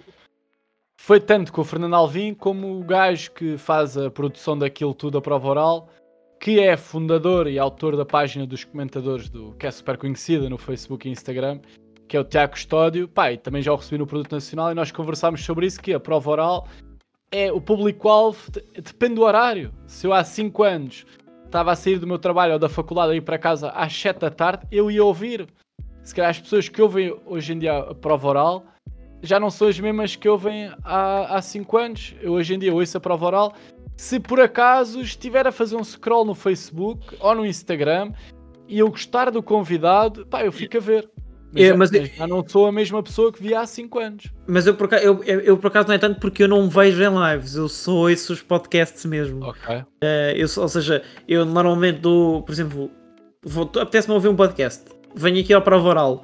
[0.99, 5.17] Foi tanto com o Fernando Alvim como o gajo que faz a produção daquilo tudo
[5.17, 5.89] a prova oral,
[6.39, 10.57] que é fundador e autor da página dos comentadores do que é super conhecida no
[10.57, 11.59] Facebook e Instagram,
[12.07, 13.09] que é o Tiago Custódio.
[13.31, 15.99] E também já o recebi no Produto Nacional e nós conversámos sobre isso, que a
[15.99, 16.67] prova oral
[17.31, 19.71] é o público-alvo, de- depende do horário.
[19.85, 21.05] Se eu há 5 anos
[21.45, 24.19] estava a sair do meu trabalho ou da faculdade a ir para casa às 7
[24.19, 25.47] da tarde, eu ia ouvir.
[26.03, 28.65] Se calhar as pessoas que ouvem hoje em dia a prova oral
[29.21, 32.15] já não são as mesmas que ouvem há 5 anos.
[32.21, 33.53] Eu hoje em dia ouço a prova oral.
[33.99, 38.13] Se por acaso estiver a fazer um scroll no Facebook ou no Instagram
[38.65, 41.09] e eu gostar do convidado, pá, eu fico a ver.
[41.51, 44.27] Mas, É, já, mas- já não sou a mesma pessoa que via há 5 anos.
[44.47, 46.69] Mas eu por, acaso, eu, eu, eu, por acaso não é tanto porque eu não
[46.69, 49.43] vejo em lives, eu ouço os podcasts mesmo.
[49.43, 49.83] Ok.
[50.01, 52.89] Eh, eu, ou seja, eu normalmente dou, por exemplo,
[53.81, 56.23] apetece-me ouvir um podcast, venho aqui ao prova oral,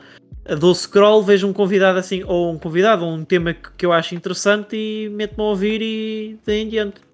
[0.61, 3.91] dou scroll, vejo um convidado assim, ou um convidado, ou um tema que, que eu
[3.91, 7.04] acho interessante e meto-me a ouvir e daí em diante.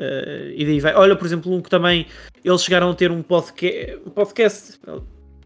[0.00, 0.94] Eh, e daí vai.
[0.94, 2.06] Olha, por exemplo, um que também
[2.42, 4.00] eles chegaram a ter um podcast.
[4.06, 4.80] Um podcast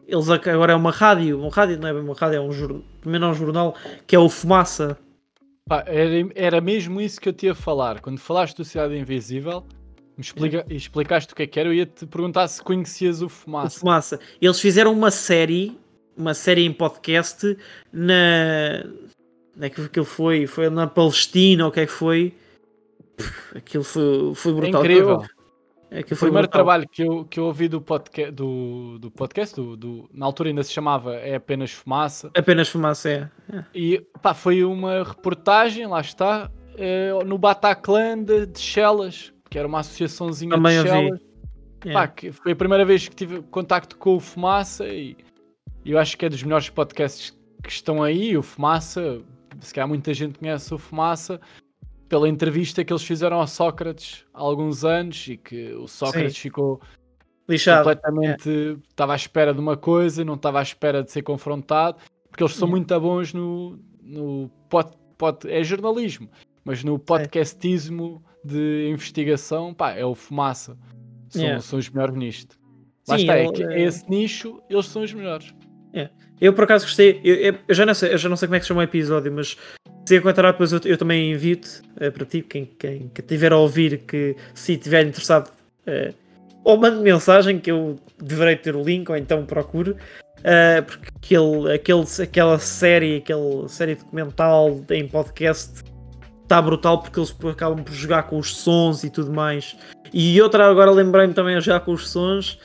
[0.06, 2.82] eles agora é uma rádio, uma rádio não é bem uma rádio, é um jornal,
[3.00, 3.74] primeiro é um jornal
[4.06, 4.98] que é o Fumaça.
[5.66, 8.00] Pá, era, era mesmo isso que eu te ia falar.
[8.00, 9.64] Quando falaste do Cidade Invisível,
[10.16, 13.26] me explica, e explicaste o que é que era, eu ia-te perguntar se conhecias o
[13.26, 13.80] O Fumaça.
[13.80, 14.20] Fumaça.
[14.40, 15.76] Eles fizeram uma série,
[16.16, 17.56] uma série em podcast
[17.92, 18.84] na.
[19.56, 20.46] Onde é que foi?
[20.46, 22.34] Foi na Palestina ou o que é que foi?
[23.16, 24.80] Pff, Aquilo foi, foi É brutal.
[24.82, 25.16] incrível.
[25.90, 26.48] Aquilo O foi primeiro brutal.
[26.48, 30.48] trabalho que eu, que eu ouvi do, podca do, do podcast, do, do- na altura
[30.48, 33.30] ainda se chamava É Apenas Fumaça, Apenas fumaça, é.
[33.52, 33.64] é.
[33.74, 39.68] e pá, foi uma reportagem, lá está, eh, no Bataclan de, de Chelas, que era
[39.68, 40.88] uma associaçãozinha Também de.
[40.88, 41.20] Chelas.
[41.86, 41.92] é.
[41.92, 45.16] Pá, que foi a primeira vez que tive contacto com o Fumaça e
[45.84, 47.32] eu acho que é dos melhores podcasts
[47.62, 48.36] que estão aí.
[48.36, 49.20] O Fumaça,
[49.60, 51.40] se calhar muita gente conhece o Fumaça
[52.14, 56.42] pela entrevista que eles fizeram ao Sócrates há alguns anos e que o Sócrates Sim.
[56.42, 56.80] ficou
[57.48, 57.78] Lixado.
[57.82, 58.78] completamente.
[58.88, 61.98] Estava à espera de uma coisa, não estava à espera de ser confrontado,
[62.30, 62.70] porque eles são Yeah.
[62.70, 66.30] muito bons no, no pod, pod- é jornalismo,
[66.64, 70.78] mas no podcastismo de investigação, pá, é o Fumaça.
[71.30, 72.56] São, são os melhores nisto.
[73.08, 75.52] Lá Sim, está, é eh, esse nicho, eles são os melhores.
[76.40, 78.54] Eu por acaso gostei, eu, eu- eu já não sei, eu já não sei como
[78.54, 79.56] é que se chama o episódio, mas
[80.04, 83.56] se encontrar depois eu, eu também envio-te eh, para ti, quem, quem que tiver a
[83.56, 85.50] ouvir, que se estiver interessado,
[85.86, 86.12] eh,
[86.62, 89.96] ou mande mensagem que eu deverei ter o link, ou então procure,
[90.42, 95.82] eh, porque aquele, aquele, aquela série, aquela série documental em podcast
[96.42, 99.74] está brutal porque eles acabam por jogar com os sons e tudo mais.
[100.12, 102.58] E outra agora lembrei-me também a jogar com os sons,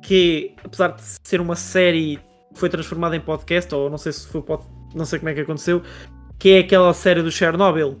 [0.00, 2.20] que apesar de ser uma série
[2.54, 4.42] foi transformada em podcast, ou não sei se foi
[4.94, 5.82] não sei como é que aconteceu,
[6.42, 7.96] que é aquela série do Chernobyl,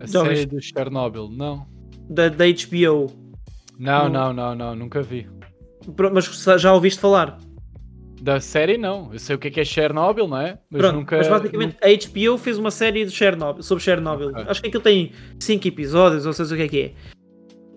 [0.00, 0.46] A Já série viste?
[0.48, 1.66] do Chernobyl, não.
[2.10, 3.12] da, da HBO.
[3.78, 4.32] Não, Não.
[4.32, 5.28] não, não, nunca vi.
[6.12, 6.24] Mas
[6.60, 7.38] já ouviste falar?
[8.20, 9.12] Da série, não.
[9.12, 10.58] Eu sei o que é que é Chernobyl, não é?
[10.70, 11.16] Mas Pronto, nunca.
[11.18, 14.28] mas basicamente a HBO fez uma série de Chernobyl, sobre Chernobyl.
[14.30, 14.44] Ok.
[14.48, 16.92] Acho que aquilo tem 5 episódios, ou seja o que é que é.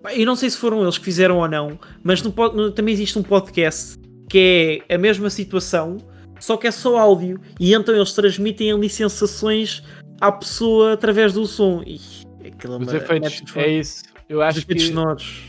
[0.02, 2.92] Pá, E não sei se foram eles que fizeram ou não, mas no no- também
[2.94, 3.96] existe um podcast
[4.28, 5.96] que é a mesma situação,
[6.40, 7.40] só que é só áudio.
[7.58, 9.82] E então eles transmitem ali sensações
[10.20, 11.82] à pessoa através do som.
[11.84, 12.00] E
[12.46, 14.02] aquilo é Os uma- efeitos, é isso.
[14.28, 15.42] Eu os acho efeitos que sonoros.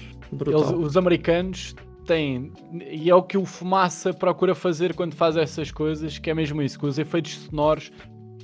[0.45, 2.51] eles- os americanos têm,
[2.89, 6.61] e é o que o Fumaça procura fazer quando faz essas coisas, que é mesmo
[6.61, 7.91] isso, com os efeitos sonoros,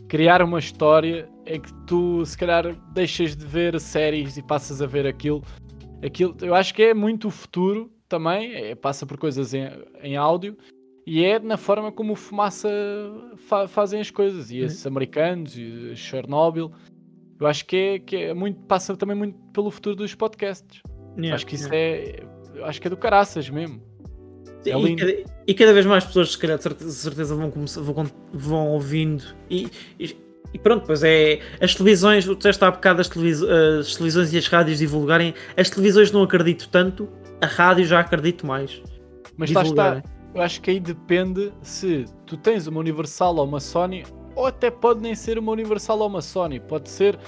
[0.09, 4.85] criar uma história em que tu, se calhar, deixas de ver séries e passas a
[4.85, 5.41] ver aquilo.
[6.05, 9.69] aquilo eu acho que é muito o futuro também, é- passa por coisas em,
[10.03, 10.57] em áudio,
[11.05, 12.69] e é na forma como o Fumaça
[13.47, 16.71] fa- fazem as coisas, e esses americanos, e Chernobyl,
[17.39, 20.81] eu acho que é, que é muito, passa também muito pelo futuro dos podcasts.
[21.17, 22.23] Yeah, acho que isso yeah.
[22.57, 22.63] é.
[22.63, 23.81] Acho que é do caraças mesmo.
[24.65, 28.05] é e, cada, e cada vez mais pessoas, se calhar, de certeza, vão, começar, vão,
[28.31, 29.23] vão ouvindo.
[29.49, 29.67] E,
[29.99, 30.15] e,
[30.53, 31.39] e pronto, pois é.
[31.59, 35.33] As televisões, o teste há bocado, as, televis- as televisões e as rádios divulgarem.
[35.57, 37.09] As televisões não acredito tanto,
[37.41, 38.81] a rádio já acredito mais.
[39.35, 40.03] Mas lá está.
[40.33, 44.03] Eu acho que aí depende se tu tens uma Universal ou uma Sony,
[44.35, 46.59] ou até pode nem ser uma Universal ou uma Sony.
[46.59, 47.19] Pode ser,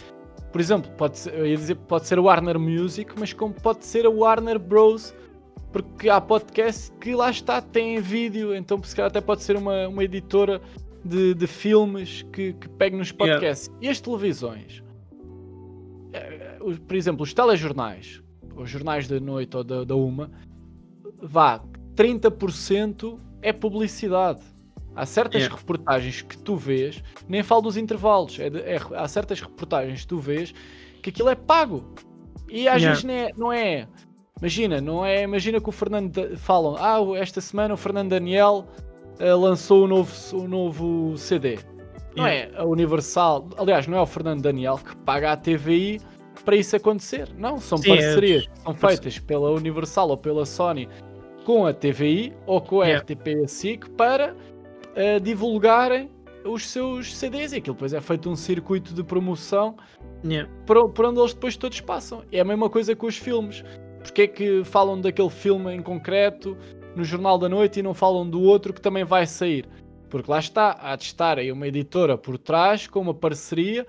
[0.52, 3.86] por exemplo, pode ser, eu ia dizer, pode ser a Warner Music, mas como pode
[3.86, 5.14] ser a Warner Bros.
[5.72, 9.90] Porque há podcasts que lá está, têm vídeo, então se calhar até pode ser uma,
[9.90, 10.62] uma editora
[11.04, 13.34] de, de filmes que, que pegue nos Yeah.
[13.36, 13.70] podcasts.
[13.82, 14.82] E as televisões?
[16.14, 16.58] Eh,
[16.88, 18.24] Por exemplo, os telejornais,
[18.56, 20.32] os jornais da noite ou da, da uma,
[21.22, 21.62] vá,
[21.96, 24.42] 30% é publicidade.
[24.96, 25.58] Há certas Yeah.
[25.60, 30.08] reportagens que tu vês, nem falo dos intervalos, é de- é- há certas reportagens que
[30.08, 30.54] tu vês
[31.04, 31.94] que aquilo é pago.
[32.50, 32.90] E às Yeah.
[32.90, 33.88] vezes nem é, não é.
[34.40, 35.24] Imagina, não é.
[35.24, 38.66] Imagina que o Fernando falam, ah, esta semana o Fernando Daniel
[39.20, 41.58] eh, lançou o novo, o novo CD.
[42.16, 46.00] Não é a Universal, aliás, não é o Fernando Daniel que paga a TVI
[46.46, 47.30] para isso acontecer.
[47.38, 50.88] Não, são Sim, é- parcerias que são feitas pela Universal ou pela Sony
[51.46, 53.04] com a TVI ou com a Yeah.
[53.04, 54.36] RTP e a SIC para
[54.96, 56.10] eh, divulgarem
[56.44, 59.78] os seus CDs e aquilo depois é feito um circuito de promoção
[60.26, 60.52] Yeah.
[60.66, 62.24] por, por onde eles depois todos passam.
[62.32, 63.64] É a mesma coisa com os filmes.
[64.02, 66.58] Porque é que falam daquele filme em concreto
[66.96, 69.68] no Jornal da Noite e não falam do outro que também vai sair?
[70.10, 73.86] Porque lá está, há de estar aí uma editora por trás com uma parceria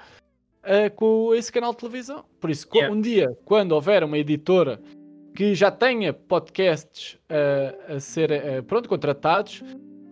[0.62, 2.24] eh, com esse canal de televisão.
[2.40, 2.94] Por isso, Yeah.
[2.94, 4.80] um dia, quando houver uma editora
[5.36, 9.62] que já tenha podcasts eh, a ser eh, pronto, contratados,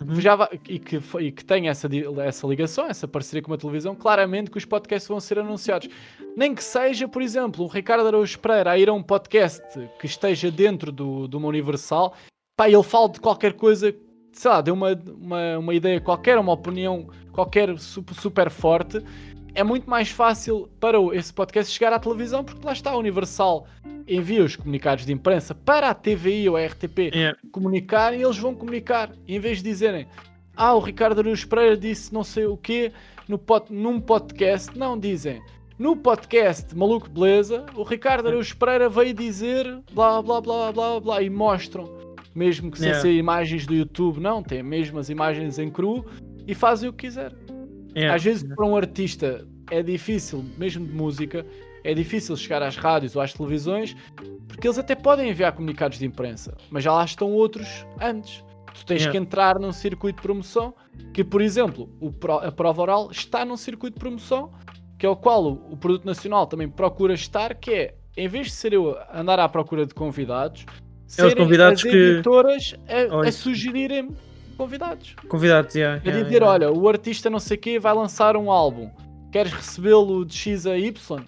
[0.06, 0.20] Uhum.
[0.20, 1.88] já vai- e, que, e que tenha essa,
[2.26, 5.88] essa ligação, essa parceria com a televisão, claramente que os podcasts vão ser anunciados.
[6.36, 9.62] Nem que seja, por exemplo, o Ricardo Araújo Pereira a ir a um podcast
[10.00, 12.12] que esteja dentro do, de uma Universal,
[12.56, 13.94] pá, ele fala de qualquer coisa,
[14.32, 19.00] sei lá, deu uma, uma, uma ideia qualquer, uma opinião qualquer super forte.
[19.54, 23.66] É muito mais fácil para esse podcast chegar à televisão, porque lá está a Universal
[24.06, 27.38] envia os comunicados de imprensa para a TVI ou a RTP Yeah.
[27.52, 29.10] comunicar e eles vão comunicar.
[29.26, 30.06] Em vez de dizerem,
[30.56, 32.92] ah, o Ricardo Araújo Pereira disse não sei o quê
[33.28, 35.40] no pod, num podcast, não dizem.
[35.78, 41.22] No podcast Maluco Beleza, o Ricardo Araújo Pereira veio dizer blá blá blá blá blá
[41.22, 41.88] e mostram.
[42.34, 43.02] Mesmo que sem Yeah.
[43.02, 46.04] ser imagens do YouTube, não, tem mesmo as imagens em cru
[46.46, 47.32] e fazem o que quiser.
[47.96, 48.14] Yeah.
[48.14, 51.46] Às vezes, para um artista, é difícil, mesmo de música,
[51.84, 53.94] é difícil chegar às rádios ou às televisões,
[54.48, 58.42] porque eles até podem enviar comunicados de imprensa, mas já lá estão outros antes.
[58.74, 59.12] Tu tens Yeah.
[59.12, 60.74] que entrar num circuito de promoção,
[61.12, 64.50] que, por exemplo, o pro- a prova oral está num circuito de promoção,
[64.98, 68.46] que é o qual o, o produto nacional também procura estar, que é, em vez
[68.48, 70.66] de ser eu andar à procura de convidados,
[71.06, 74.08] serem convidados as que- editoras a, a sugerirem
[74.54, 75.14] convidados.
[75.28, 76.50] Convidados, yeah, A yeah, dizer, yeah.
[76.50, 78.90] olha, o artista não sei quê vai lançar um álbum.
[79.30, 81.24] Queres recebê-lo de X a Y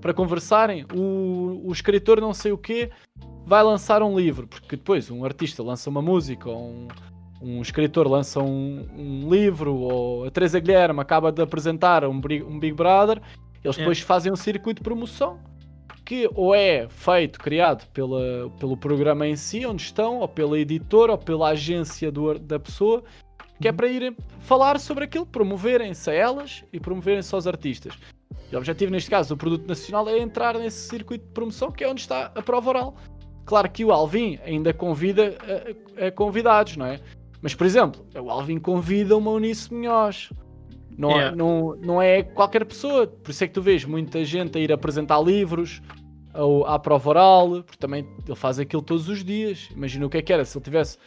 [0.00, 0.86] para conversarem?
[0.94, 2.90] O, o escritor não sei o quê
[3.44, 4.46] vai lançar um livro.
[4.46, 6.88] Porque depois um artista lança uma música ou um,
[7.40, 12.58] um escritor lança um, um livro ou a Teresa Guilherme acaba de apresentar um, um
[12.58, 13.20] Big Brother.
[13.64, 15.40] Eles depois fazem um circuito de promoção
[16.06, 21.12] que ou é feito, criado pela, pelo programa em si, onde estão, ou pela editora,
[21.12, 23.02] ou pela agência do da pessoa,
[23.60, 27.92] que é para irem falar sobre aquilo, promoverem-se a elas e promoverem-se aos artistas.
[28.50, 31.82] E o objetivo, neste caso, do produto nacional é entrar nesse circuito de promoção, que
[31.82, 32.94] é onde está a prova oral.
[33.44, 35.36] Claro que o Alvin ainda convida
[35.98, 37.00] a, a- a convidados, não é?
[37.42, 40.30] Mas, por exemplo, o Alvin convida uma Unice Munhoz.
[40.96, 41.36] Não, é- Yeah.
[41.36, 43.06] não, não é qualquer pessoa.
[43.06, 45.82] Por isso é que tu vês muita gente a ir apresentar livros
[46.32, 49.68] ao, à prova oral, porque também ele faz aquilo todos os dias.
[49.74, 50.98] Imagina o que é que era se ele tivesse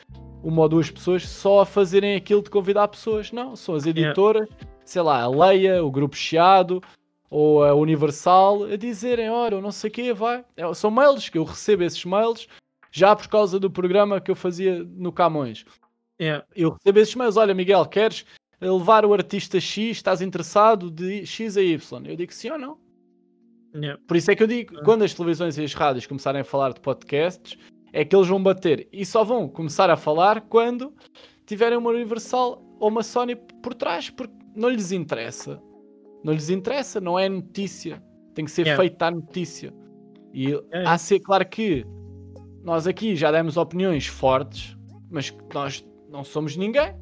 [0.44, 3.32] uma ou duas pessoas só a fazerem aquilo de convidar pessoas.
[3.32, 4.48] Não, são as editoras,
[4.86, 6.82] sei lá, a Leia, o Grupo Chiado
[7.30, 10.44] ou a Universal a dizerem: ora, eu não sei o quê, vai.
[10.56, 12.48] É, São mails que eu recebo esses mails
[12.92, 15.64] já por causa do programa que eu fazia no Camões
[16.22, 16.44] Yeah.
[16.54, 18.26] eu recebo esses mails, olha Miguel, queres
[18.68, 22.06] levar o artista X, estás interessado de X a Y?
[22.06, 22.78] Eu digo sim ou não.
[23.76, 24.02] Yeah.
[24.08, 24.84] Por isso é que eu digo, Ah.
[24.84, 27.58] quando as televisões e as rádios começarem a falar de podcasts,
[27.94, 30.94] é que eles vão bater e só vão começar a falar quando
[31.46, 35.62] tiverem uma Universal ou uma Sony por trás, porque não lhes interessa.
[36.24, 38.04] Não lhes interessa, não é notícia.
[38.34, 38.82] Tem que ser Yeah.
[38.82, 39.74] feita a notícia.
[40.34, 40.92] E Yeah.
[40.92, 41.86] há de ser claro que
[42.64, 44.76] nós aqui já demos opiniões fortes,
[45.10, 46.94] mas nós não somos ninguém,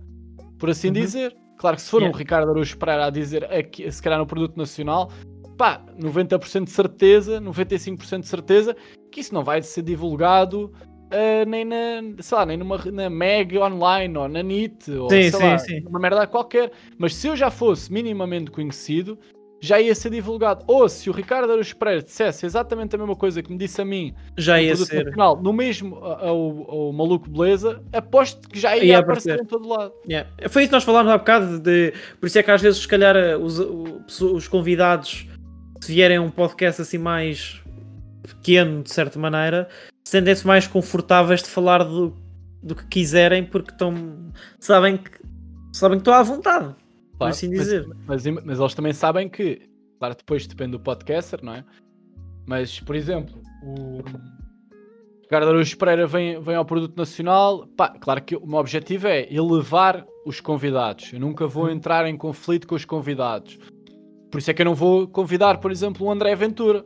[0.59, 0.93] por assim Uhum.
[0.93, 1.35] dizer.
[1.57, 2.17] Claro que se for um Yeah.
[2.17, 5.11] Ricardo Araújo Pereira a dizer aqui, se calhar no produto nacional,
[5.57, 8.75] pá, 90% de certeza, 95% de certeza
[9.11, 10.71] que isso não vai ser divulgado
[11.09, 15.21] ah, nem na, sei lá, nem numa na Meg online ou na NIT ou Sim,
[15.21, 15.83] sei sim, lá, sim.
[15.87, 16.71] uma merda qualquer.
[16.97, 19.17] Mas se eu já fosse minimamente conhecido,
[19.59, 20.63] já ia ser divulgado.
[20.67, 23.85] Ou se o Ricardo Araújo Pereira dissesse exatamente a mesma coisa que me disse a
[23.85, 25.05] mim Já no ia ser.
[25.05, 29.43] nacional, no mesmo ao, ao maluco beleza, aposto que já ia, Ia aparecer aparecer.
[29.45, 29.93] em todo lado.
[30.07, 30.29] Yeah.
[30.49, 32.87] Foi isso que nós falámos há bocado, de, por isso é que às vezes, se
[32.87, 35.27] calhar, os, os, os convidados,
[35.81, 37.61] se vierem a um podcast assim mais
[38.23, 39.67] pequeno, de certa maneira,
[40.07, 42.13] sentem-se mais confortáveis de falar do,
[42.61, 43.93] do que quiserem, porque estão,
[44.59, 45.11] sabem, que,
[45.73, 46.75] sabem que estão à vontade,
[47.17, 47.87] Claro, assim mas- dizer.
[48.05, 49.61] Mas, mas eles também sabem que,
[49.99, 51.65] claro, depois depende do podcaster, não é?
[52.45, 53.99] Mas, por exemplo, o
[55.23, 57.67] Ricardo Araújo Pereira vem, vem ao produto nacional.
[57.75, 61.11] Pá, claro que o meu objetivo é elevar os convidados.
[61.11, 63.57] Eu nunca vou entrar em conflito com os convidados.
[64.31, 66.85] Por isso é que eu não vou convidar, por exemplo, o André Ventura.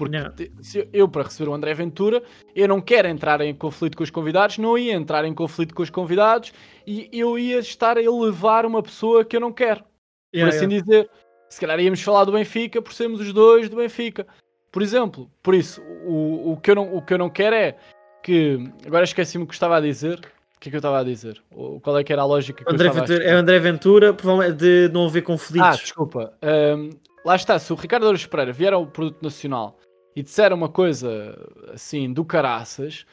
[0.00, 2.22] Porque se eu- para receber o André Ventura,
[2.56, 5.82] eu não quero entrar em conflito com os convidados, não ia entrar em conflito com
[5.82, 6.52] os convidados
[6.86, 9.86] e eu ia estar a elevar uma pessoa que eu não quero por
[10.34, 10.82] Yeah, assim yeah.
[10.84, 11.10] dizer.
[11.50, 14.26] Se calhar íamos falar do Benfica por sermos os dois do Benfica.
[14.72, 17.76] Por exemplo, por isso, o, o, que, eu não, o que eu não quero é
[18.22, 18.58] que.
[18.86, 20.18] Agora esqueci-me o que estava a dizer.
[20.56, 21.42] O que é que eu estava a dizer?
[21.82, 23.58] Qual é que era a lógica que André eu estava Ventura, a é o André
[23.58, 25.78] Ventura, provavelmente de não haver Ah, conflitos.
[25.80, 26.32] desculpa.
[26.42, 26.90] Ahm,
[27.24, 29.76] lá está, se o Ricardo Araújo Pereira vier ao produto nacional
[30.14, 31.36] e disser uma coisa
[31.72, 33.06] assim do caraças,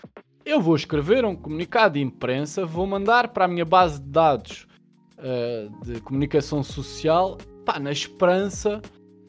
[0.45, 4.67] eu vou escrever um comunicado de imprensa, vou mandar para a minha base de dados
[5.17, 8.81] ah, de comunicação social, pá, na esperança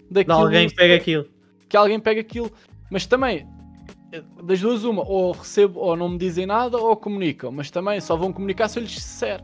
[0.08, 1.26] de daquilo alguém pega aquilo.
[1.68, 2.52] que alguém pega aquilo.
[2.90, 3.46] Mas também,
[4.42, 7.50] das duas, uma, ou recebo ou não me dizem nada, ou comunicam.
[7.50, 9.40] Mas também só vão comunicar se eu lhes disser.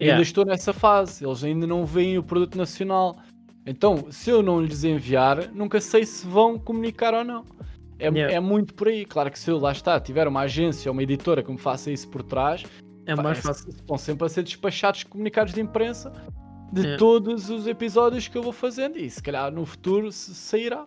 [0.00, 0.14] Yeah.
[0.16, 3.16] Ainda estou nessa fase, eles ainda não veem o produto nacional.
[3.66, 7.44] Então, se eu não lhes enviar, nunca sei se vão comunicar ou não.
[7.98, 8.34] É, Yeah.
[8.34, 9.06] é muito por aí.
[9.06, 11.90] Claro que se eu lá está, tiver uma agência ou uma editora que me faça
[11.90, 12.62] isso por trás,
[13.06, 13.70] É mais fácil.
[13.70, 16.12] estão sempre a ser despachados comunicados de imprensa
[16.72, 16.98] de Yeah.
[16.98, 18.98] todos os episódios que eu vou fazendo.
[18.98, 20.86] E se calhar no futuro se sairá.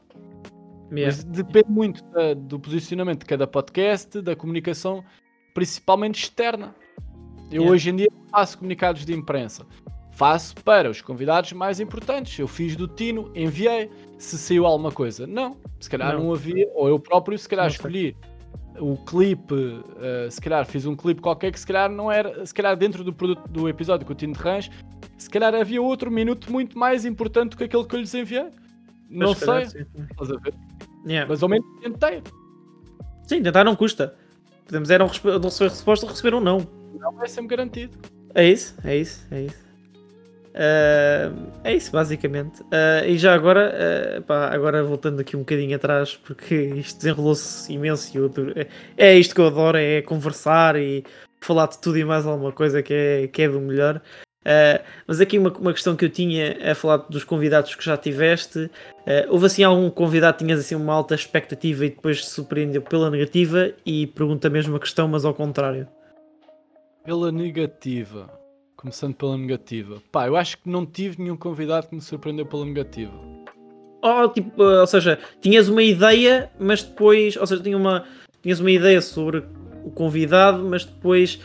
[0.91, 1.05] Yeah.
[1.05, 5.03] Mas depende muito da- do posicionamento de cada podcast, da comunicação,
[5.53, 6.75] principalmente externa.
[7.51, 9.65] Eu hoje em dia faço comunicados de imprensa.
[10.18, 12.39] Faço para os convidados mais importantes.
[12.39, 13.88] Eu fiz do Tino, enviei.
[14.18, 15.56] Se saiu alguma coisa, não.
[15.80, 16.34] Se calhar não, Não.
[16.34, 17.77] havia, ou eu próprio, se calhar Não sei.
[17.77, 18.18] escolhi
[18.80, 19.53] o clipe,
[20.02, 23.03] eh, se calhar fiz um clipe qualquer que se calhar não era, se calhar dentro
[23.03, 24.72] do produto do episódio com o Tino de Rãs,
[25.19, 28.48] se calhar havia outro minuto muito mais importante do que aquele que eu lhes enviei.
[29.07, 30.53] Não Mas sei, sim, estás a ver?
[31.07, 31.30] Yeah.
[31.30, 32.23] Mas ao menos tentei.
[33.27, 34.15] Sim, tentar não custa.
[34.65, 36.68] Podemos era não receber resposta ou receber um não.
[36.99, 37.98] Não é sempre garantido.
[38.34, 39.66] É isso, é isso, é isso.
[40.59, 41.31] Ah,
[41.63, 42.63] é isso, basicamente.
[42.71, 47.71] Ah, e já agora, ah, pá, agora voltando aqui um bocadinho atrás, porque isto desenrolou-se
[47.71, 48.67] imenso e adoro- é,
[48.97, 51.03] é isto que eu adoro, é conversar e
[51.39, 54.01] falar de tudo e mais alguma coisa que é, que é do melhor.
[55.05, 58.71] Mas aqui uma, uma questão que eu tinha a falar dos convidados que já tiveste.
[59.29, 63.11] houve assim algum convidado que tinhas assim uma alta expectativa e depois se surpreendeu pela
[63.11, 65.85] negativa e pergunta a mesma questão, mas ao contrário.
[67.03, 68.36] Pela negativa.
[68.77, 70.01] Começando pela negativa.
[70.11, 73.13] Pá, eu acho que não tive nenhum convidado que me surpreendeu pela negativa.
[74.01, 78.05] Oh, tipo, uh, ou seja, tinhas uma ideia, mas depois, ou seja, tinha uma,
[78.41, 79.43] tinhas uma ideia sobre
[79.83, 81.41] o convidado, mas depois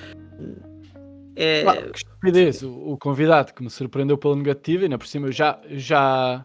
[1.34, 2.62] é, que estupidez.
[2.62, 6.44] O, o convidado que me surpreendeu pela negativa, e ainda por cima eu já, já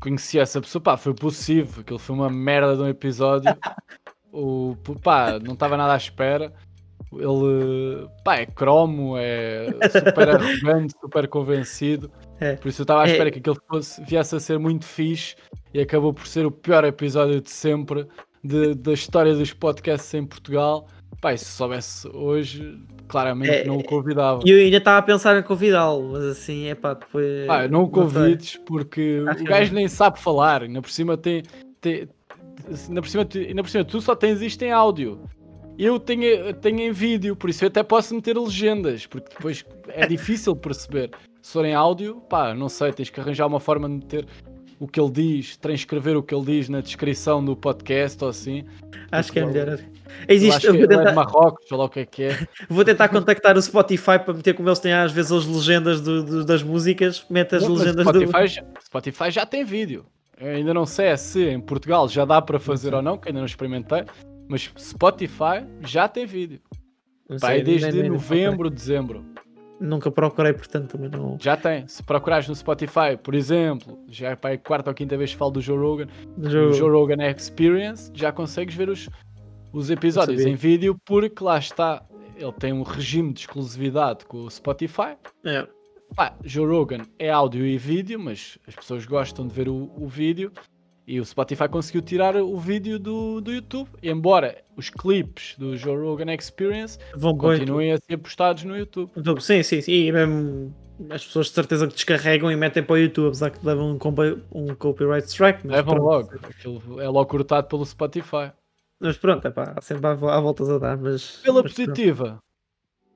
[0.00, 0.82] conheci essa pessoa.
[0.82, 1.80] Pá, foi possível.
[1.80, 3.50] Aquilo foi uma merda de um episódio.
[4.32, 6.52] o, pá, não estava nada à espera.
[7.12, 12.10] Ele, pá, é cromo, é super arrogante, super convencido.
[12.40, 12.56] É.
[12.56, 13.12] Por isso eu estava à É.
[13.12, 15.34] espera que aquele fosse, viesse a ser muito fixe
[15.72, 18.06] e acabou por ser o pior episódio de sempre
[18.44, 20.86] de- da história dos podcasts em Portugal.
[21.24, 22.78] E se soubesse hoje,
[23.08, 24.42] claramente É, não o convidava.
[24.44, 27.46] e eu ainda estava a pensar em convidá-lo, mas assim, é pá, depois.
[27.46, 31.42] Pá, não o convides porque o gajo nem sabe falar, ainda por cima tem.
[31.80, 32.08] tem
[32.88, 35.20] ainda, por cima, ainda por cima tu só tens isto em áudio.
[35.78, 40.06] Eu tenho, tenho em vídeo, por isso eu até posso meter legendas, porque depois é
[40.08, 41.10] difícil perceber.
[41.42, 44.26] Se for em áudio, pá, não sei, tens que arranjar uma forma de meter
[44.78, 48.64] o que ele diz, transcrever o que ele diz na descrição do podcast ou assim.
[49.10, 49.78] Acho que é melhor.
[50.28, 52.46] Existe, eu vou é tentar, Marrocos, sei lá o que é que é.
[52.68, 56.22] vou tentar contactar o Spotify para meter como eles têm às vezes as legendas do-
[56.22, 57.24] do- das músicas.
[57.30, 58.46] Mete as Não, legendas Spotify, do.
[58.46, 60.04] já, Spotify já tem vídeo.
[60.38, 63.28] Eu ainda não sei é se em Portugal já dá para fazer ou não, que
[63.28, 64.04] ainda não experimentei.
[64.48, 66.60] Mas Spotify já tem vídeo.
[67.28, 69.20] Não Pá, sei, é desde nem- nem- nem novembro, dezembro.
[69.20, 69.46] procurei.
[69.78, 71.36] Nunca procurei, portanto também não.
[71.40, 71.86] Já tem.
[71.86, 75.36] Se procurares no Spotify, por exemplo, já é para a quarta ou quinta vez que
[75.36, 76.06] falo do Joe Rogan,
[76.38, 76.72] jogo.
[76.72, 79.08] Joe Rogan Experience, já consegues ver os,
[79.72, 82.02] os episódios em vídeo, porque lá está,
[82.36, 85.16] ele tem um regime de exclusividade com o Spotify.
[85.44, 85.66] É.
[86.14, 90.06] Pá, Joe Rogan é áudio e vídeo, mas as pessoas gostam de ver o, o
[90.06, 90.52] vídeo
[91.06, 93.88] e o Spotify conseguiu tirar o vídeo do, do YouTube.
[94.02, 99.10] Embora os clipes do Joe Rogan Experience Vão continuem a ser postados no YouTube.
[99.16, 99.92] YouTube, Sim, sim, sim.
[99.92, 100.74] E mesmo
[101.10, 103.98] as pessoas de certeza que descarregam e metem para o YouTube, apesar que levam um,
[104.52, 105.66] um copyright strike.
[105.66, 106.06] Levam pronto.
[106.08, 106.30] logo.
[106.42, 108.50] Aquilo é logo cortado pelo Spotify.
[108.98, 110.96] Mas pronto, é pá, sempre há, vo- há voltas a dar.
[110.96, 111.90] Mas, Pela mas pronto.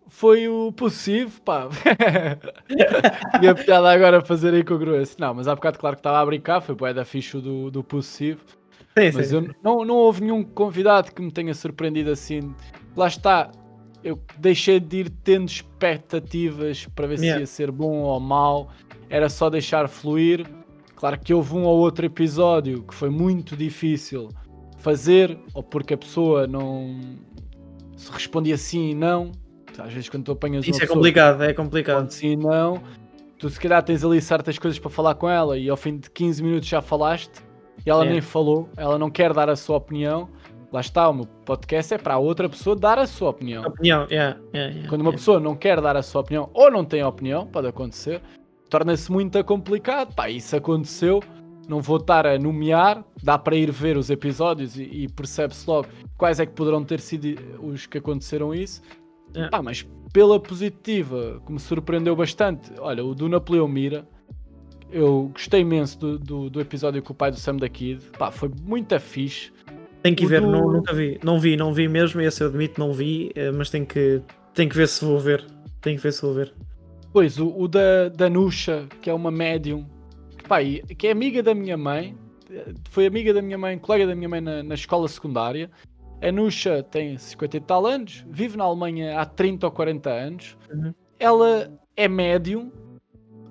[0.08, 1.68] Foi o possível, pá.
[3.40, 5.16] e a piada agora fazer o grosso.
[5.18, 7.82] Não, mas há bocado, claro que estava a brincar, foi bué da ficha do, do
[7.84, 8.44] possível.
[8.98, 9.34] Sim, Mas sim.
[9.36, 12.54] eu, não, não houve nenhum convidado que me tenha surpreendido assim.
[12.96, 13.52] Lá está,
[14.02, 17.34] eu deixei de ir tendo expectativas para ver Yeah.
[17.36, 18.68] se ia ser bom ou mau.
[19.08, 20.44] Era só deixar fluir.
[20.96, 24.28] Claro que houve um ou outro episódio que foi muito difícil
[24.78, 26.98] fazer, ou porque a pessoa não
[27.96, 29.32] se respondia sim e não.
[29.78, 31.94] Às vezes quando tu apanhas Isso é pessoa complicado, é complicado.
[32.04, 32.80] responde sim e não,
[33.38, 36.10] tu se calhar tens ali certas coisas para falar com ela e ao fim de
[36.10, 37.42] 15 minutos já falaste
[37.86, 38.10] e ela É.
[38.10, 40.28] nem falou, ela não quer dar a sua opinião.
[40.72, 43.64] Lá está, o meu podcast é para a outra pessoa dar a sua opinião.
[43.64, 45.18] Opinião, yeah, yeah, yeah, Quando uma yeah.
[45.18, 48.20] pessoa não quer dar a sua opinião ou não tem opinião, pode acontecer,
[48.68, 50.14] torna-se muito complicado.
[50.14, 51.20] Pá, isso aconteceu.
[51.68, 55.88] Não vou estar a nomear, dá para ir ver os episódios e, e percebe-se logo
[56.16, 57.26] quais é que poderão ter sido
[57.62, 58.80] os que aconteceram isso.
[59.34, 59.48] É.
[59.48, 64.06] Pá, mas pela positiva, que me surpreendeu bastante, olha, o do Napoleão Mira,
[64.90, 68.02] eu gostei imenso do, do, do episódio com o pai do Sam da Kid.
[68.18, 69.52] Pá, foi muito fixe.
[70.02, 71.20] Tenho que o ver, do- não, nunca vi.
[71.22, 74.20] Não vi, não vi mesmo, esse eu admito, não vi, eh, mas tenho que,
[74.54, 75.44] tenho que ver se vou ver.
[75.80, 76.52] Tenho que ver se vou ver.
[77.12, 79.84] Pois, o, o da, da Nusha, que é uma médium,
[80.36, 82.16] que, pá, que é amiga da minha mãe,
[82.50, 85.70] eh, foi amiga da minha mãe, colega da minha mãe na, na escola secundária.
[86.22, 90.56] A Nusha tem 50 e tal anos, vive na Alemanha há 30 ou 40 anos.
[90.72, 90.94] Uhum.
[91.18, 92.70] Ela é médium,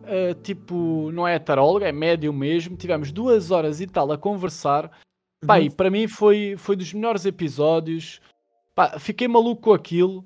[0.05, 2.75] eh, tipo, não é taróloga, é médium mesmo.
[2.75, 4.91] Tivemos duas horas e tal a conversar.
[5.45, 5.63] Pá, Uhum.
[5.63, 8.19] e para mim foi, foi dos melhores episódios.
[8.75, 10.25] Pá, fiquei maluco com aquilo.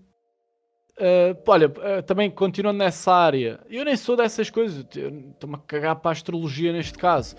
[0.98, 5.96] Uh, olha, uh, também continuando nessa área, eu nem sou dessas coisas, estou-me a cagar
[5.96, 7.36] para a astrologia neste caso.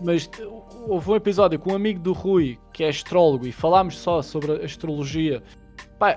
[0.00, 0.30] Mas,
[0.86, 4.52] houve um episódio com um amigo do Rui, que é astrólogo, e falámos só sobre
[4.52, 5.42] a astrologia.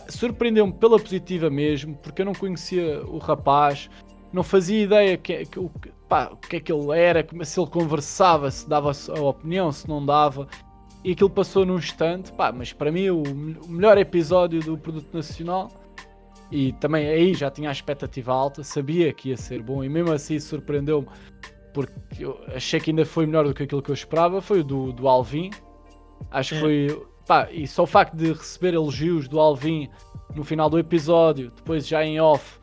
[0.09, 3.89] Surpreendeu-me pela positiva mesmo, porque eu não conhecia o rapaz,
[4.31, 5.59] não fazia ideia que, que,
[6.07, 9.71] pá, o que é que ele era, como- se ele conversava, se dava a opinião,
[9.71, 10.47] se não dava.
[11.03, 15.13] E aquilo passou num instante, pá, mas para mim o, o melhor episódio do Produto
[15.13, 15.69] Nacional.
[16.49, 20.11] E também aí já tinha a expectativa alta, sabia que ia ser bom e mesmo
[20.13, 21.07] assim surpreendeu-me
[21.73, 24.41] porque eu achei que ainda foi melhor do que aquilo que eu esperava.
[24.41, 25.49] Foi o do, do Alvin,
[26.31, 26.59] acho que É.
[26.59, 29.89] foi pá, e só o facto de receber elogios do Alvin
[30.35, 32.59] no final do episódio, depois já em off,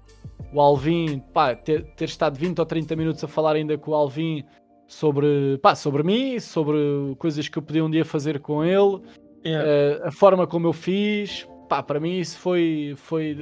[0.53, 3.95] o Alvin pá, ter, ter estado 20 ou 30 minutos a falar ainda com o
[3.95, 4.45] Alvin
[4.87, 6.77] sobre, pá, sobre mim, sobre
[7.19, 9.03] coisas que eu podia um dia fazer com ele.
[9.47, 9.67] Yeah.
[10.05, 13.39] Uh, a forma como eu fiz, pá, para mim isso foi, foi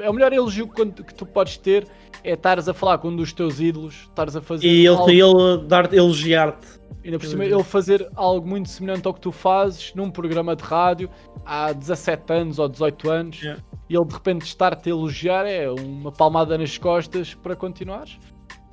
[0.00, 0.82] é o melhor elogio que,
[1.14, 1.86] tu podes ter
[2.24, 5.10] é estares a falar com um dos teus ídolos, estares a fazer E ele, algo,
[5.10, 6.66] ele dar elogiar-te.
[7.04, 10.64] ainda por cima ele fazer algo muito semelhante ao que tu fazes num programa de
[10.64, 11.10] rádio
[11.44, 13.62] há 17 anos ou 18 anos Yeah.
[13.90, 18.18] e ele de repente estar-te a elogiar é uma palmada nas costas para continuares.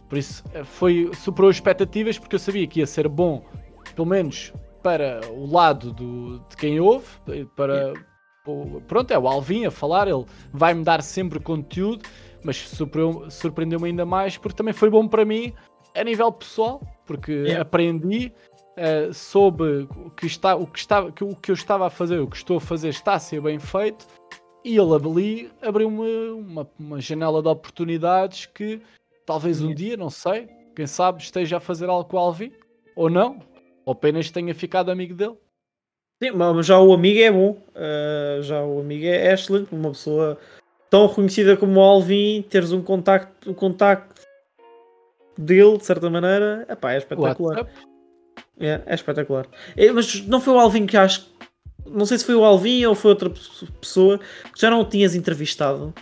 [0.07, 3.43] Por isso eh, foi, superou as expectativas porque eu sabia que ia ser bom,
[3.95, 7.05] pelo menos para o lado do, de quem ouve,
[7.55, 8.12] para o-
[8.87, 12.07] pronto, é o Alvin a falar, ele vai-me dar sempre conteúdo,
[12.43, 15.53] mas surpreendeu- surpreendeu-me ainda mais porque também foi bom para mim
[15.95, 17.61] a nível pessoal, porque Yeah.
[17.61, 18.33] aprendi
[18.75, 22.19] eh, soube o que, está, o, que estava, que o que eu estava a fazer,
[22.19, 24.07] o que estou a fazer está a ser bem feito,
[24.65, 28.81] e ele ali abriu-me uma, uma janela de oportunidades que
[29.25, 32.51] talvez um dia, não sei, quem sabe esteja a fazer algo com o Alvin,
[32.95, 33.39] ou não,
[33.85, 35.37] ou apenas tenha ficado amigo dele.
[36.23, 37.51] Sim, mas já o amigo é bom.
[37.75, 39.73] Uh, já o amigo é, excelente.
[39.73, 40.37] Uma pessoa
[40.89, 44.21] tão reconhecida como o Alvin, teres um contacto, um contacto
[45.37, 47.67] dele, de certa maneira, epá, é espetacular.
[48.59, 49.47] É, é espetacular.
[49.75, 51.27] É, mas não foi o Alvin que acho.
[51.85, 53.39] Não sei se foi o Alvin ou foi outra pe-
[53.81, 55.93] pessoa que já não o tinhas entrevistado.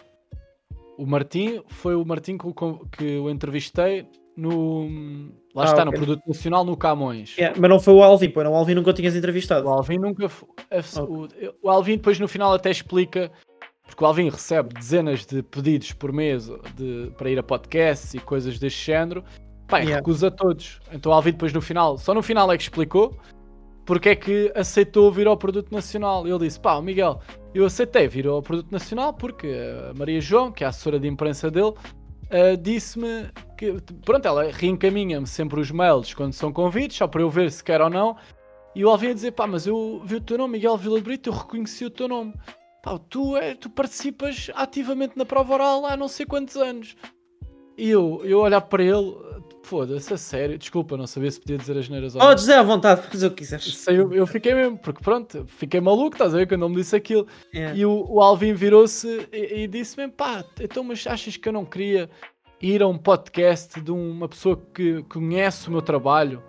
[0.98, 4.06] O Martim foi o Martim que, o que eu entrevistei
[4.38, 5.32] no.
[5.54, 5.86] Lá Ah, está, ok.
[5.86, 7.36] no Produto Nacional no Camões.
[7.38, 9.68] É, mas não foi o Alvin, pô, não, o Alvin nunca o tinhas entrevistado.
[9.68, 10.30] O Alvin nunca.
[10.30, 11.50] fo- a- Ok.
[11.62, 13.32] O, o Alvin depois no final até explica.
[13.86, 18.20] Porque o Alvin recebe dezenas de pedidos por mês de, para ir a podcasts e
[18.20, 19.24] coisas deste género.
[19.70, 19.96] E Yeah.
[19.98, 20.80] recusa todos.
[20.94, 23.18] Então o Alvin depois no final, só no final é que explicou
[23.86, 26.26] porque é que aceitou vir ao Produto Nacional.
[26.28, 27.20] Ele disse: pá, Miguel,
[27.54, 29.48] eu aceitei vir ao Produto Nacional porque
[29.90, 31.74] a Maria João, que é a assessora de imprensa dele,
[32.32, 33.76] ah, disse-me que,
[34.06, 37.82] pronto, ela reencaminha-me sempre os mails quando são convites, só para eu ver se quer
[37.82, 38.16] ou não.
[38.74, 41.30] E o Alvin a dizer, pá, mas eu vi o teu nome, Miguel Vila Brito,
[41.30, 42.34] eu reconheci o teu nome.
[42.82, 46.96] Pá, tu, é, tu participas ativamente na prova oral há não sei quantos anos.
[47.78, 49.18] E eu, eu olhar para ele,
[49.64, 52.36] foda-se, a sério, desculpa, não sabia se podia dizer as neiras ou Oh, não.
[52.36, 53.88] dizer à vontade, fazer o que quiseres.
[53.88, 56.96] Eu, eu fiquei mesmo, porque pronto, fiquei maluco, estás a ver, quando ele me disse
[56.96, 57.28] aquilo.
[57.54, 57.76] É.
[57.76, 61.54] E o, o Alvin virou-se e, e disse mesmo, pá, então mas achas que eu
[61.54, 62.10] não queria
[62.62, 66.44] ir a um podcast de uma pessoa que conhece o meu trabalho,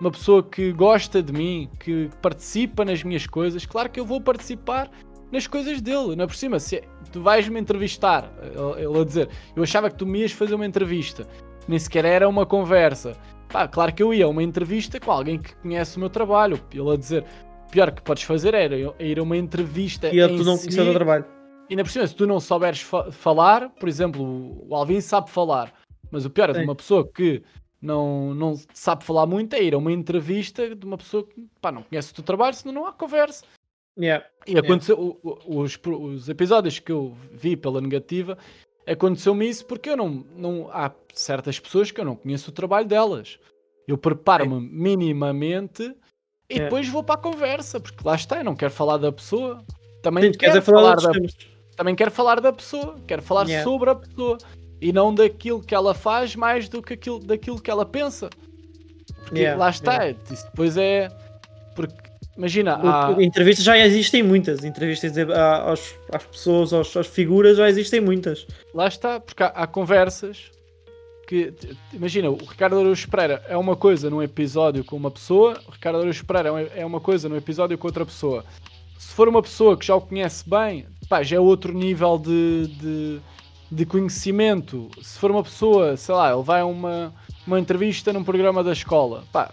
[0.00, 3.64] uma pessoa que gosta de mim, que participa nas minhas coisas?
[3.64, 4.90] Claro que eu vou participar
[5.32, 8.30] nas coisas dele, não é por cima, se é- tu vais-me entrevistar,
[8.78, 11.26] ele a dizer, eu achava que tu me ias fazer uma entrevista,
[11.68, 13.16] nem sequer era uma conversa.
[13.48, 16.60] Pá, claro que eu ia a uma entrevista com alguém que conhece o meu trabalho,
[16.72, 17.24] ele a dizer,
[17.66, 20.56] o pior que podes fazer era ir a uma entrevista E ele em tu não
[20.56, 21.24] si, o trabalho.
[21.70, 25.72] ainda por cima, se tu não souberes fa- falar, por exemplo, o Alvin sabe falar,
[26.10, 27.42] mas o pior é de uma pessoa que
[27.80, 31.70] não, não sabe falar muito é ir a uma entrevista de uma pessoa que pá,
[31.70, 33.44] não conhece o teu trabalho, senão não há conversa.
[33.98, 34.26] Yeah.
[34.46, 38.36] E aconteceu, o- os, os episódios que eu vi pela negativa,
[38.86, 40.70] aconteceu-me isso porque eu não, não.
[40.72, 43.38] Há certas pessoas que eu não conheço o trabalho delas.
[43.86, 45.94] Eu preparo-me minimamente
[46.50, 46.64] e É.
[46.64, 49.64] depois vou para a conversa, porque lá está, eu não quero falar da pessoa.
[50.02, 51.20] Também Sim, quero é falar falar da
[51.76, 53.64] também quero falar da pessoa, quero falar Yeah.
[53.64, 54.38] sobre a pessoa
[54.80, 58.30] e não daquilo que ela faz mais do que aquilo, daquilo que ela pensa.
[59.18, 60.18] Porque Yeah, lá está, yeah.
[60.32, 61.08] isso depois é.
[61.74, 62.05] Porque
[62.36, 64.64] imagina, O- há, Entrevistas já existem muitas.
[64.64, 68.46] Entrevistas aos, às pessoas, aos, às figuras, já existem muitas.
[68.74, 70.50] lá está, porque há, há conversas
[71.26, 71.52] que
[71.92, 75.96] imagina, o Ricardo Araújo Pereira é uma coisa num episódio com uma pessoa, o Ricardo
[75.98, 78.44] Araújo Pereira é uma- é uma coisa num episódio com outra pessoa.
[78.96, 82.68] Se for uma pessoa que já o conhece bem, pá, já é outro nível de,
[82.68, 83.20] de,
[83.72, 84.88] de conhecimento.
[85.02, 87.12] Se for uma pessoa, sei lá, ele vai a uma,
[87.46, 89.52] uma entrevista num programa da escola, pá,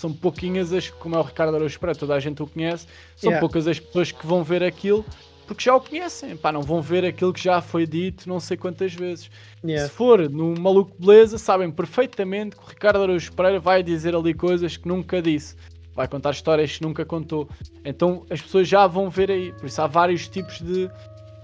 [0.00, 2.86] são pouquinhas as, como é o Ricardo Araújo Pereira, toda a gente o conhece,
[3.16, 3.40] são Yeah.
[3.40, 5.04] poucas as pessoas que vão ver aquilo
[5.46, 8.56] porque já o conhecem, pá, não vão ver aquilo que já foi dito não sei
[8.56, 9.28] quantas vezes.
[9.64, 9.88] Yeah.
[9.88, 14.32] Se for no Maluco Beleza, sabem perfeitamente que o Ricardo Araújo Pereira vai dizer ali
[14.32, 15.56] coisas que nunca disse.
[15.92, 17.48] Vai contar histórias que nunca contou.
[17.84, 19.52] Então as pessoas já vão ver aí.
[19.54, 20.88] Por isso há vários tipos de,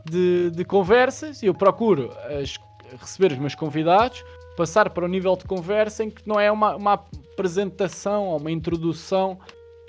[0.09, 2.57] de, de conversas e eu procuro as-
[3.01, 4.25] receber os meus convidados,
[4.57, 8.51] passar para o nível de conversa em que não é uma, uma apresentação ou uma
[8.51, 9.39] introdução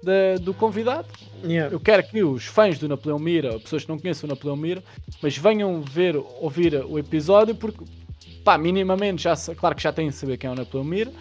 [0.03, 1.07] da- do convidado.
[1.43, 1.73] Yeah.
[1.73, 4.83] Eu quero que os fãs do Napoleão Mira, pessoas que não conheçam o Napoleão Mira,
[5.21, 7.83] mas venham ver, ouvir o episódio, porque,
[8.43, 11.11] pá, minimamente, já, claro que já têm de saber quem é o Napoleão Mira,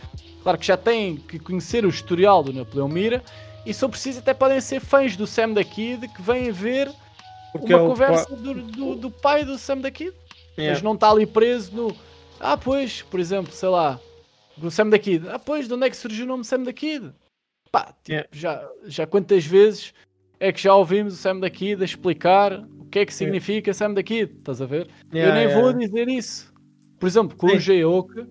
[0.43, 3.23] claro que já têm que conhecer o historial do Napoleão Mira,
[3.65, 6.91] e se for preciso, até podem ser fãs do Sam da Kid que vêm ver
[7.53, 10.13] Porque uma é conversa do, do, do pai do Sam da Kid,
[10.59, 10.73] Yeah.
[10.75, 11.95] mas não está ali preso no.
[12.41, 13.99] Ah, pois, por exemplo, sei lá,
[14.57, 15.29] do Sam da Kid.
[15.29, 17.13] Ah, pois, de onde é que surgiu o nome Sam da Kid?
[17.73, 18.29] Pá, tipo, Yeah.
[18.33, 19.93] já, já quantas vezes
[20.39, 23.73] é que já ouvimos o Sam da Kid a explicar o que é que significa
[23.75, 24.33] Sam da Kid?
[24.39, 24.89] Estás a ver?
[25.13, 25.61] Yeah, Eu nem yeah.
[25.61, 26.53] vou dizer isso.
[26.99, 27.57] Por exemplo, com Sim.
[27.57, 28.27] o Geoke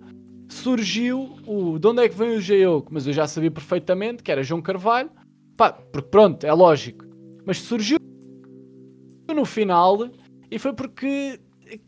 [0.50, 1.78] surgiu o.
[1.78, 2.92] De onde é que vem o Geoke?
[2.92, 5.12] Mas eu já sabia perfeitamente que era João Carvalho.
[5.58, 7.06] Pá, porque pronto, é lógico.
[7.46, 7.98] Mas surgiu
[9.34, 10.10] no final
[10.50, 11.40] e foi porque.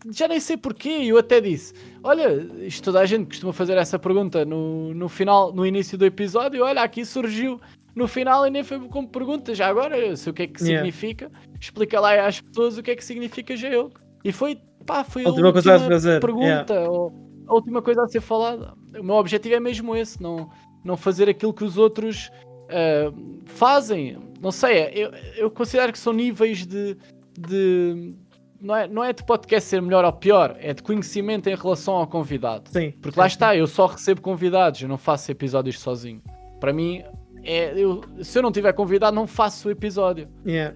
[0.10, 1.74] Já nem sei porquê, eu até disse:
[2.04, 2.30] Olha,
[2.66, 6.64] isto toda a gente costuma fazer essa pergunta no, no final, no início do episódio.
[6.64, 7.60] Olha, aqui surgiu
[7.96, 9.54] no final e nem foi como pergunta.
[9.54, 10.86] Já agora eu sei o que é que Yeah.
[10.86, 11.32] significa.
[11.60, 14.00] Explica lá às pessoas o que é que significa Geoke.
[14.24, 17.14] E foi, pá, foi A última coisa a última fazer, pergunta, ou
[17.48, 18.74] a última coisa a ser falada.
[19.00, 20.50] O meu objetivo é mesmo esse, não,
[20.84, 22.30] não fazer aquilo que os outros
[22.70, 23.12] ah,
[23.46, 24.18] fazem.
[24.42, 26.98] Não sei, eu, eu considero que são níveis de.
[27.40, 28.14] de
[28.62, 31.96] não, é, não é de podcast ser melhor ou pior, é de conhecimento em relação
[31.96, 32.70] ao convidado.
[32.72, 32.92] Sim.
[33.02, 36.22] Porque lá está, eu só recebo convidados, eu não faço episódios sozinho.
[36.60, 37.04] Para mim,
[37.44, 40.28] é, eu, se eu não tiver convidado, não faço o episódio.
[40.46, 40.76] Yeah.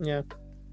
[0.00, 0.26] Yeah.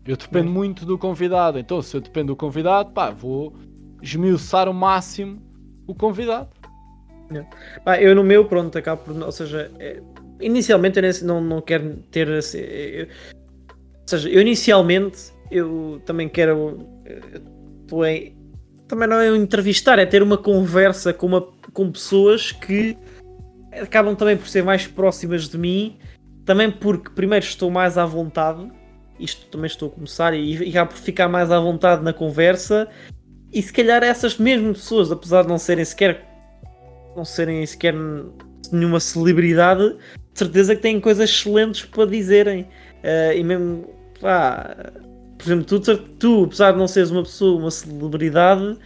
[0.05, 1.59] Eu dependo muito do convidado.
[1.59, 3.53] Então, se eu dependo do convidado, pá, vou
[4.01, 5.41] esmiuçar o máximo
[5.85, 6.49] o convidado.
[7.83, 9.23] Pá, eu no meu, pronto, acabo por.
[9.23, 10.01] Ou seja, é-
[10.39, 12.27] inicialmente eu não, não quero ter.
[12.29, 16.87] assim, eu- ou seja, eu inicialmente eu também quero.
[17.05, 18.31] eh,
[18.87, 21.41] também não é um entrevistar, é ter uma conversa com, uma,
[21.73, 22.97] com pessoas que
[23.71, 25.97] acabam também por ser mais próximas de mim,
[26.45, 28.67] também porque primeiro estou mais à vontade,
[29.19, 32.87] isto também estou a começar e, e acabo por ficar mais à vontade na conversa,
[33.51, 36.27] e se calhar essas mesmas pessoas, apesar de não serem sequer
[37.15, 37.93] não serem sequer
[38.71, 39.95] nenhuma celebridade,
[40.33, 42.67] de certeza que têm coisas excelentes para dizerem.
[43.03, 43.89] Eh, e mesmo,
[44.21, 44.75] pá,
[45.39, 48.77] por exemplo, tu, tu, apesar de não seres uma pessoa, uma celebridade,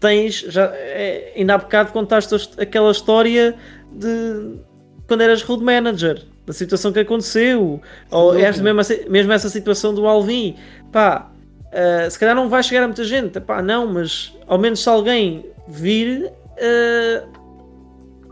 [0.00, 3.54] tens, já, é, ainda há bocado contaste aquela história
[3.92, 4.58] de
[5.06, 7.80] quando eras road manager, da situação que aconteceu,
[8.10, 10.56] ou esta mesmo, essa- mesmo essa situação do Alvin,
[10.90, 11.30] pá,
[11.70, 14.88] eh, se calhar não vai chegar a muita gente, pá, não, mas ao menos se
[14.88, 17.22] alguém vir, eh,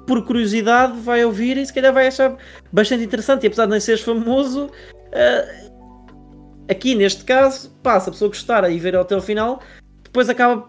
[0.07, 2.37] por curiosidade vai ouvir e se calhar vai achar
[2.73, 3.45] bastante interessante.
[3.45, 4.71] E apesar de nem seres famoso,
[5.13, 5.68] eh,
[6.69, 9.61] aqui neste caso, pá, se a pessoa gostar e ver até o final,
[10.03, 10.69] depois acaba,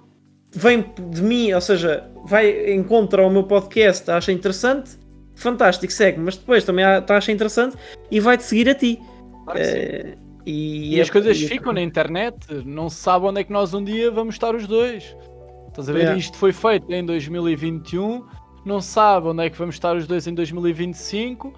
[0.51, 4.91] vem de mim, ou seja, vai, encontra o meu podcast, acha interessante,
[5.35, 7.75] fantástico, segue, mas depois também tá, acha interessante
[8.09, 8.99] e vai-te seguir a ti.
[9.45, 9.59] Claro.
[9.59, 13.51] Eh, e, E as coisas e- ficam na internet, não se sabe onde é que
[13.51, 15.15] nós um dia vamos estar os dois.
[15.67, 15.99] Estás a ver?
[15.99, 16.17] Yeah.
[16.19, 18.25] Isto foi feito em 2021,
[18.65, 21.53] não se sabe onde é que vamos estar os dois em 2025.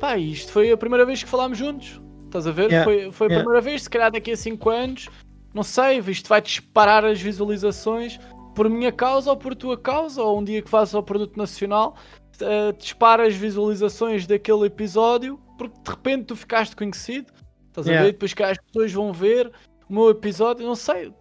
[0.00, 2.00] Pá, isto foi a primeira vez que falámos juntos.
[2.30, 2.70] Estás a ver?
[2.70, 2.84] Yeah.
[2.84, 3.44] Foi, foi a Yeah.
[3.44, 5.08] primeira vez, se calhar daqui a 5 anos,
[5.52, 8.20] não sei, isto vai disparar as visualizações
[8.54, 11.96] por minha causa ou por tua causa, ou um dia que fazes ao produto nacional,
[12.40, 17.32] eh, dispara as visualizações daquele episódio, porque de repente tu ficaste conhecido.
[17.68, 18.06] Estás a Yeah.
[18.06, 18.12] ver?
[18.12, 19.50] Depois que as pessoas vão ver
[19.88, 21.12] o meu episódio, não sei.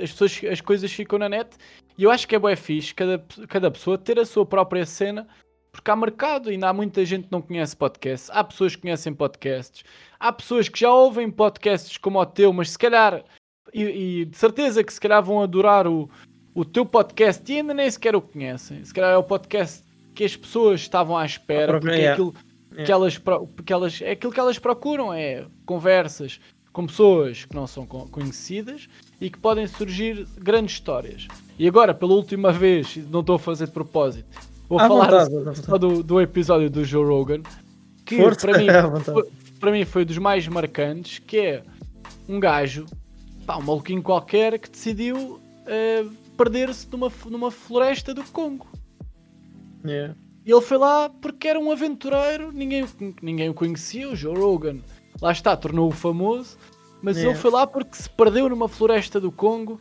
[0.00, 1.50] As, pessoas, as coisas ficam na net
[1.96, 5.26] e eu acho que é bué fixe cada, cada pessoa ter a sua própria cena,
[5.78, 9.14] porque há mercado, ainda há muita gente que não conhece podcasts, há pessoas que conhecem
[9.14, 9.84] podcasts,
[10.18, 13.24] há pessoas que já ouvem podcasts como o teu, mas se calhar,
[13.72, 13.82] e,
[14.20, 16.10] e de certeza que se calhar vão adorar o,
[16.54, 18.84] o teu podcast e ainda nem sequer o conhecem.
[18.84, 19.84] Se calhar é o podcast
[20.14, 22.12] que as pessoas estavam à espera, porque é yeah.
[22.12, 22.92] aquilo que Yeah.
[22.92, 26.38] elas, porque elas, é aquilo que elas procuram, é conversas
[26.72, 28.88] com pessoas que não são co- conhecidas
[29.20, 31.26] e que podem surgir grandes histórias.
[31.58, 34.28] E agora, pela última vez, não estou a fazer de propósito,
[34.68, 35.58] vou À falar vontade, à vontade.
[35.64, 37.42] só do, do episódio do Joe Rogan,
[38.04, 38.66] que Força, para mim,
[39.04, 39.24] foi,
[39.60, 41.62] para mim foi dos mais marcantes, que é
[42.28, 42.86] um gajo,
[43.46, 46.04] pá, um maluquinho qualquer, que decidiu eh,
[46.36, 48.66] perder-se numa, numa floresta do Congo.
[49.84, 50.14] Yeah.
[50.44, 52.84] E ele foi lá porque era um aventureiro, ninguém,
[53.22, 54.78] ninguém o conhecia, o Joe Rogan.
[55.20, 56.56] Lá está, tornou-o famoso.
[57.02, 57.32] Mas Yeah.
[57.34, 59.78] ele foi lá porque se perdeu numa floresta do Congo,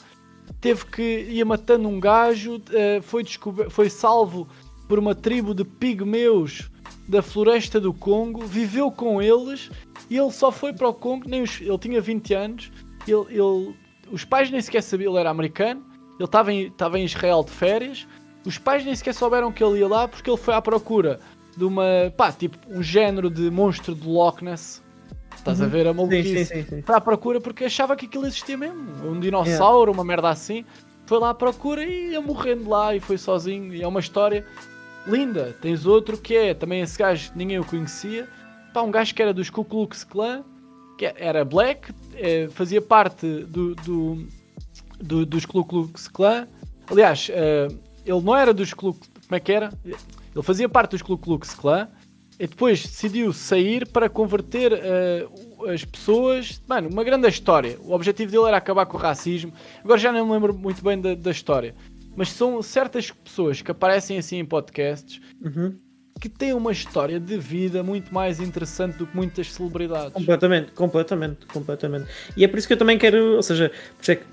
[0.61, 3.23] teve que ia matando um gajo, eh, foi,
[3.69, 4.47] foi salvo
[4.87, 6.69] por uma tribo de pigmeus
[7.07, 9.69] da floresta do Congo, viveu com eles
[10.09, 12.71] e ele só foi para o Congo, nem os- ele tinha 20 anos,
[13.07, 13.75] ele, ele-
[14.11, 15.83] os pais nem sequer sabiam, ele era americano,
[16.15, 18.07] ele estava em, estava em Israel de férias,
[18.45, 21.19] os pais nem sequer souberam que ele ia lá porque ele foi à procura
[21.55, 21.83] de uma,
[22.15, 24.81] pá, tipo, um género de monstro de Loch Ness.
[25.35, 25.69] Estás a Uhum.
[25.69, 26.45] ver a Sim, maluquice?
[26.45, 26.81] sim, sim, sim.
[26.81, 28.79] Foi à procura porque achava que aquilo existia mesmo.
[29.05, 30.65] Um dinossauro, uma merda assim.
[31.05, 33.73] Foi lá à procura e ia morrendo lá e foi sozinho.
[33.73, 34.45] E é uma história
[35.07, 35.55] linda.
[35.61, 38.27] Tens outro que é também esse gajo, ninguém o conhecia.
[38.73, 40.43] Pá, um gajo que era dos Ku Klux Klan,
[40.97, 44.27] que era black, eh, fazia parte do, do,
[44.99, 46.47] do- dos Ku Klux Klan.
[46.89, 47.67] Aliás, eh,
[48.05, 49.71] ele não era dos Ku Como é que era?
[49.85, 51.87] Ele fazia parte dos Ku Klux Klan
[52.39, 55.27] e depois decidiu sair para converter eh,
[55.73, 56.61] as pessoas.
[56.67, 57.77] Mano, uma grande história.
[57.83, 59.51] O objetivo dele era acabar com o racismo.
[59.83, 61.73] Agora já não me lembro muito bem da, da história.
[62.17, 65.75] Mas são certas pessoas que aparecem assim em podcasts Uhum.
[66.19, 70.11] que têm uma história de vida muito mais interessante do que muitas celebridades.
[70.13, 72.07] Completamente, completamente, completamente.
[72.35, 73.71] E é por isso que eu também quero, ou seja,
[74.07, 74.23] é que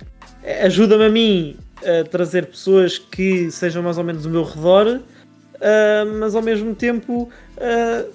[0.62, 5.02] ajuda-me a mim a trazer pessoas que sejam mais ou menos do meu redor,
[5.60, 7.28] ah, mas ao mesmo tempo
[7.58, 8.06] ah,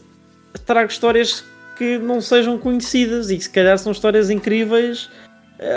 [0.65, 1.45] trago histórias
[1.77, 5.09] que não sejam conhecidas e que se calhar são histórias incríveis,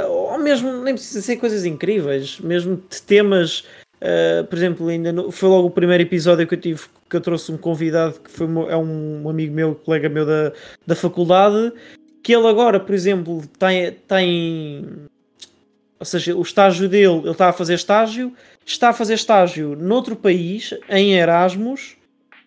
[0.09, 3.65] ou mesmo nem precisa ser coisas incríveis, mesmo de temas.
[4.03, 7.21] Ah, por exemplo, ainda no- foi logo o primeiro episódio que eu tive que eu
[7.21, 10.53] trouxe um convidado que foi, é um amigo meu, colega meu da,
[10.87, 11.73] da faculdade,
[12.23, 14.87] que ele agora, por exemplo, tem, tem
[16.01, 18.33] ou seja, o estágio dele, ele está a fazer estágio,
[18.67, 21.97] está a fazer estágio noutro país, em Erasmus,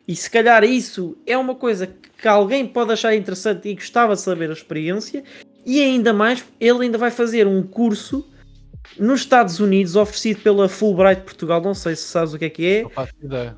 [0.07, 4.21] e se calhar isso é uma coisa que alguém pode achar interessante e gostava de
[4.21, 5.23] saber a experiência,
[5.65, 8.27] e ainda mais, ele ainda vai fazer um curso
[8.97, 12.65] nos Estados Unidos oferecido pela Fulbright Portugal, não sei se sabes o que é que
[12.65, 13.55] é, Não faço ideia.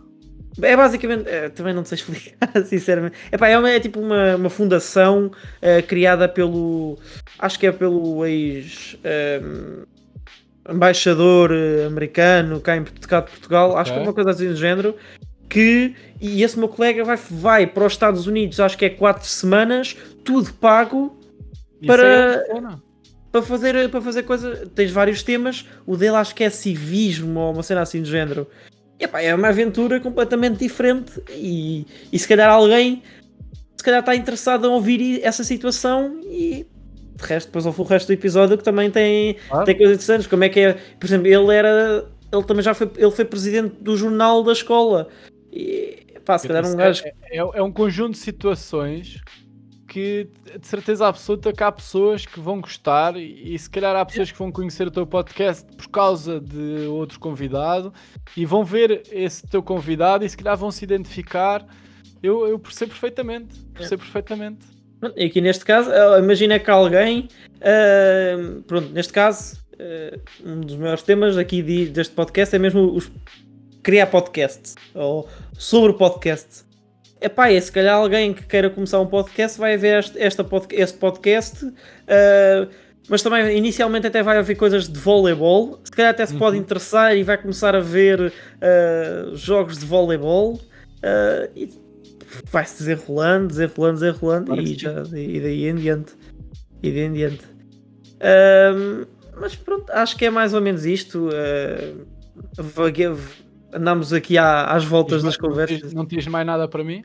[0.59, 3.15] É basicamente, é, também não sei explicar, sinceramente.
[3.31, 5.31] Epá, é, uma, é tipo uma, uma fundação
[5.61, 6.97] eh, criada pelo.
[7.37, 8.97] Acho que é pelo ex.
[10.69, 14.55] embaixador eh, americano cá em cá de Portugal, acho que é uma coisa assim do
[14.55, 14.95] género.
[15.49, 15.95] Que.
[16.19, 19.95] E esse meu colega vai, vai para os Estados Unidos, acho que é 4 semanas,
[20.25, 21.17] tudo pago
[21.79, 22.86] Isso Para- é.
[23.41, 24.67] Para fazer, para fazer coisa.
[24.73, 28.47] Tens vários temas, o dele acho que é civismo ou uma cena assim do género.
[28.99, 33.03] E, epá, é uma aventura completamente diferente e, e se calhar alguém
[33.75, 36.65] se calhar está interessado em ouvir essa situação e
[37.15, 39.65] de resto, depois ouve o resto do episódio que também tem, Claro.
[39.65, 42.91] tem coisas interessantes, como é que é, por exemplo, ele era ele também já foi,
[42.97, 45.07] ele foi presidente do jornal da escola
[45.51, 49.21] e pá, se calhar um Isso gajo é, é, é um conjunto de situações
[49.87, 50.27] que
[50.59, 54.31] de certeza absoluta que há pessoas que vão gostar e, e se calhar há pessoas
[54.31, 57.93] que vão conhecer o teu podcast por causa de outro convidado
[58.35, 61.65] e vão ver esse teu convidado e se calhar vão se identificar.
[62.21, 64.65] Eu, eu percebo perfeitamente, percebo perfeitamente.
[65.15, 65.89] E aqui neste caso,
[66.19, 67.27] imagina que alguém,
[67.61, 68.35] eh,
[68.65, 73.09] pronto, neste caso, eh, um dos maiores temas aqui de- deste podcast é mesmo os
[73.83, 76.66] criar podcast ou sobre podcast.
[77.19, 80.71] Epá, e se calhar alguém que queira começar um podcast vai ver este, esta pod-
[80.71, 81.71] este podcast,
[82.07, 82.67] eh,
[83.09, 85.79] mas também inicialmente até vai haver coisas de voleibol.
[85.83, 86.61] Se calhar até se pode Uhum.
[86.63, 88.31] interessar e vai começar a ver
[88.61, 90.59] eh, jogos de voleibol.
[91.01, 91.69] eh, e
[92.51, 96.13] vai-se desenrolando, desenrolando, desenrolando Claro e, já, e daí em diante.
[96.83, 97.41] E daí em diante.
[98.19, 99.05] Ahm,
[99.39, 101.29] mas pronto, acho que é mais ou menos isto.
[101.33, 102.61] ah,
[103.73, 105.81] andamos aqui à- às voltas das Não conversas.
[105.81, 107.01] tens- Não tens mais nada para mim?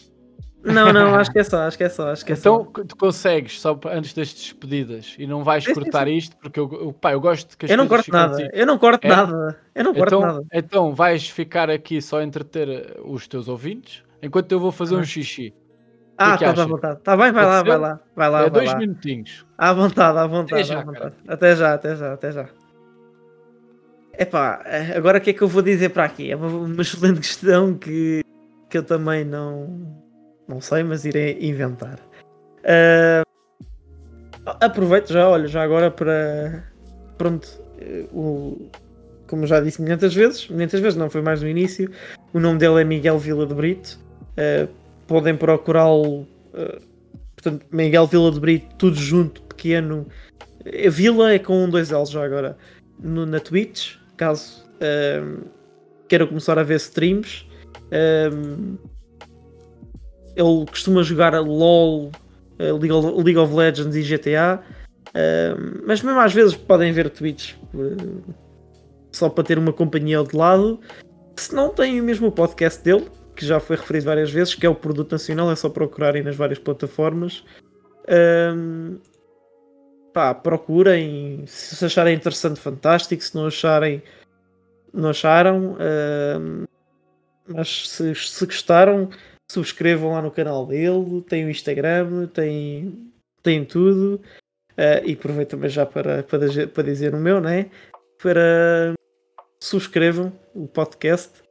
[0.65, 2.85] Não, não, acho que é só, acho que é só, acho que é Então só.
[2.85, 6.71] tu consegues, só antes das despedidas, e não vais Sim, sim, cortar isto, porque eu,
[6.73, 8.49] eu, pá, eu gosto que as Eu não corto nada, assim.
[8.53, 9.11] eu não corto É?
[9.11, 10.43] nada, eu não corto Então, nada.
[10.53, 14.95] então vais ficar aqui só a entreter eh, os teus ouvintes, enquanto eu vou fazer
[14.95, 15.05] um Ah.
[15.05, 15.53] xixi.
[16.17, 17.01] Ah, está à vontade.
[17.01, 17.67] Tá bem, vai lá, ser?
[17.69, 18.79] vai lá, vai lá, é vai dois lá.
[18.79, 19.45] minutinhos.
[19.59, 21.15] À vontade, à vontade, já, à vontade.
[21.27, 22.49] Até já, até já, até já.
[24.19, 24.63] Epá,
[24.95, 26.31] agora o que é que eu vou dizer para aqui?
[26.31, 28.23] É uma, uma excelente questão que,
[28.69, 30.01] que eu também não,
[30.47, 31.99] não sei, mas irei inventar.
[32.65, 33.23] Ah,
[34.61, 36.65] aproveito já, olha, já agora para.
[37.17, 37.49] Pronto,
[37.81, 38.69] eh, o,
[39.29, 41.91] como já disse muitas vezes, muitas vezes não foi mais no início,
[42.33, 43.99] o nome dele é Miguel Vila de Brito.
[44.37, 44.69] Ah,
[45.07, 46.27] podem procurá-lo.
[46.55, 46.81] ah,
[47.35, 50.07] portanto, Miguel Vila de Brito, tudo junto, pequeno.
[50.91, 52.57] Vila é com um, dois L's já agora.
[53.01, 55.45] No, na Twitch, caso ahm,
[56.09, 57.47] queiram começar a ver streams.
[57.93, 58.77] Ahm,
[60.37, 62.11] ele costuma jogar LOL,
[62.59, 64.63] League of, Legends e GTA.
[65.15, 68.33] ahm, mas mesmo às vezes podem ver Twitch eh,
[69.13, 70.81] só para ter uma companhia de lado.
[71.37, 73.07] Se não tem o mesmo podcast dele,
[73.37, 76.37] que já foi referido várias vezes, que é o Produto Nacional, é só procurarem nas
[76.37, 77.45] várias plataformas.
[78.09, 78.99] Ahm,
[80.13, 81.45] pá, procurem.
[81.47, 83.23] Se acharem interessante, fantástico.
[83.23, 84.03] Se não acharem,
[84.93, 85.77] não acharam.
[85.79, 86.65] ahm,
[87.49, 89.11] mas se, se gostaram,
[89.51, 91.23] subscrevam lá no canal dele.
[91.29, 93.13] Tem o Instagram, tem,
[93.43, 94.21] tem tudo.
[94.77, 97.71] Ah, e aproveito também já para, para, para dizer o meu, né?
[98.23, 98.95] Para
[99.63, 101.43] subscrevam o podcast,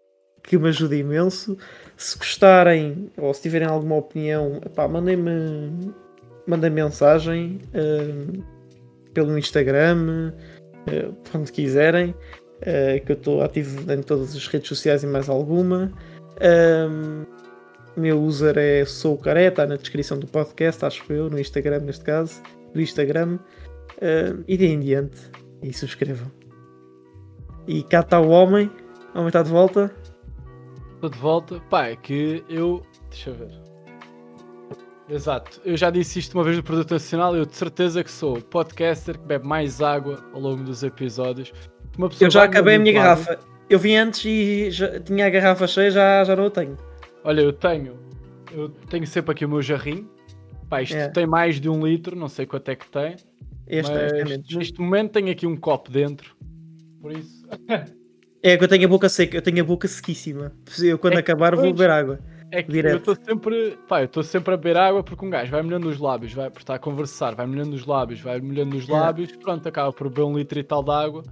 [0.43, 1.57] que me ajuda imenso.
[1.95, 4.59] Se gostarem ou se tiverem alguma opinião,
[4.89, 5.93] mandem-me
[6.47, 8.43] mandem mensagem ah,
[9.13, 10.33] pelo Instagram,
[10.87, 12.15] ah, por onde quiserem,
[12.61, 15.91] ah, que eu estou ativo em todas as redes sociais e mais alguma.
[16.39, 17.25] Ah,
[17.97, 22.03] meu user é Sou Caré, está na descrição do podcast, acho eu, no Instagram neste
[22.03, 22.41] caso,
[22.73, 23.37] do Instagram.
[24.01, 25.17] Ah, e de em diante.
[25.61, 26.31] E subscrevam.
[27.67, 28.71] E cá está o homem.
[29.13, 29.93] O homem está de volta.
[30.95, 31.59] Estou de volta.
[31.69, 32.81] Pá, é que eu.
[33.09, 33.60] Deixa eu ver.
[35.11, 35.59] Exato.
[35.65, 37.35] Eu já disse isto uma vez no Produto Nacional.
[37.35, 41.51] Eu de certeza que sou podcaster que bebe mais água ao longo dos episódios.
[41.97, 43.23] Uma pessoa Eu já acabei a minha água.
[43.25, 43.39] garrafa.
[43.69, 46.77] Eu vim antes e já tinha a garrafa cheia, já, já não a tenho.
[47.23, 47.99] Olha, eu tenho.
[48.53, 50.09] Eu tenho sempre aqui o meu jarrinho.
[50.69, 51.09] Pá, isto É.
[51.09, 53.15] tem mais de um litro, não sei quanto é que tem.
[53.67, 56.35] Este, mas este é neste momento tenho aqui um copo dentro.
[57.01, 57.45] Por isso.
[58.43, 60.51] É que eu tenho a boca seca, eu tenho a boca sequíssima.
[60.81, 62.19] Eu quando É, acabar vou beber água.
[62.51, 62.93] É que Direto.
[62.93, 63.77] eu estou sempre.
[63.87, 66.49] Pá, eu estou sempre a beber água porque um gajo vai molhando os lábios, vai
[66.49, 68.91] por estar a conversar, vai molhando os lábios, vai molhando os É.
[68.91, 71.23] lábios, pronto, acaba por beber um litro e tal de água.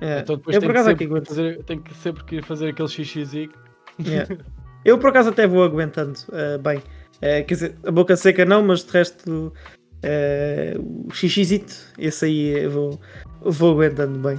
[0.00, 0.20] É.
[0.20, 1.28] Então depois eu tenho por que, acaso aqui sempre aguento.
[1.28, 3.50] fazer, tenho que sempre que fazer aquele xixizinho.
[4.00, 4.54] É.
[4.84, 6.82] Eu por acaso até vou aguentando eh, bem.
[7.22, 9.50] Eh, quer dizer, a boca seca não, mas de resto
[10.02, 13.00] eh, o xixizito, esse aí eu vou,
[13.40, 14.38] vou aguentando bem.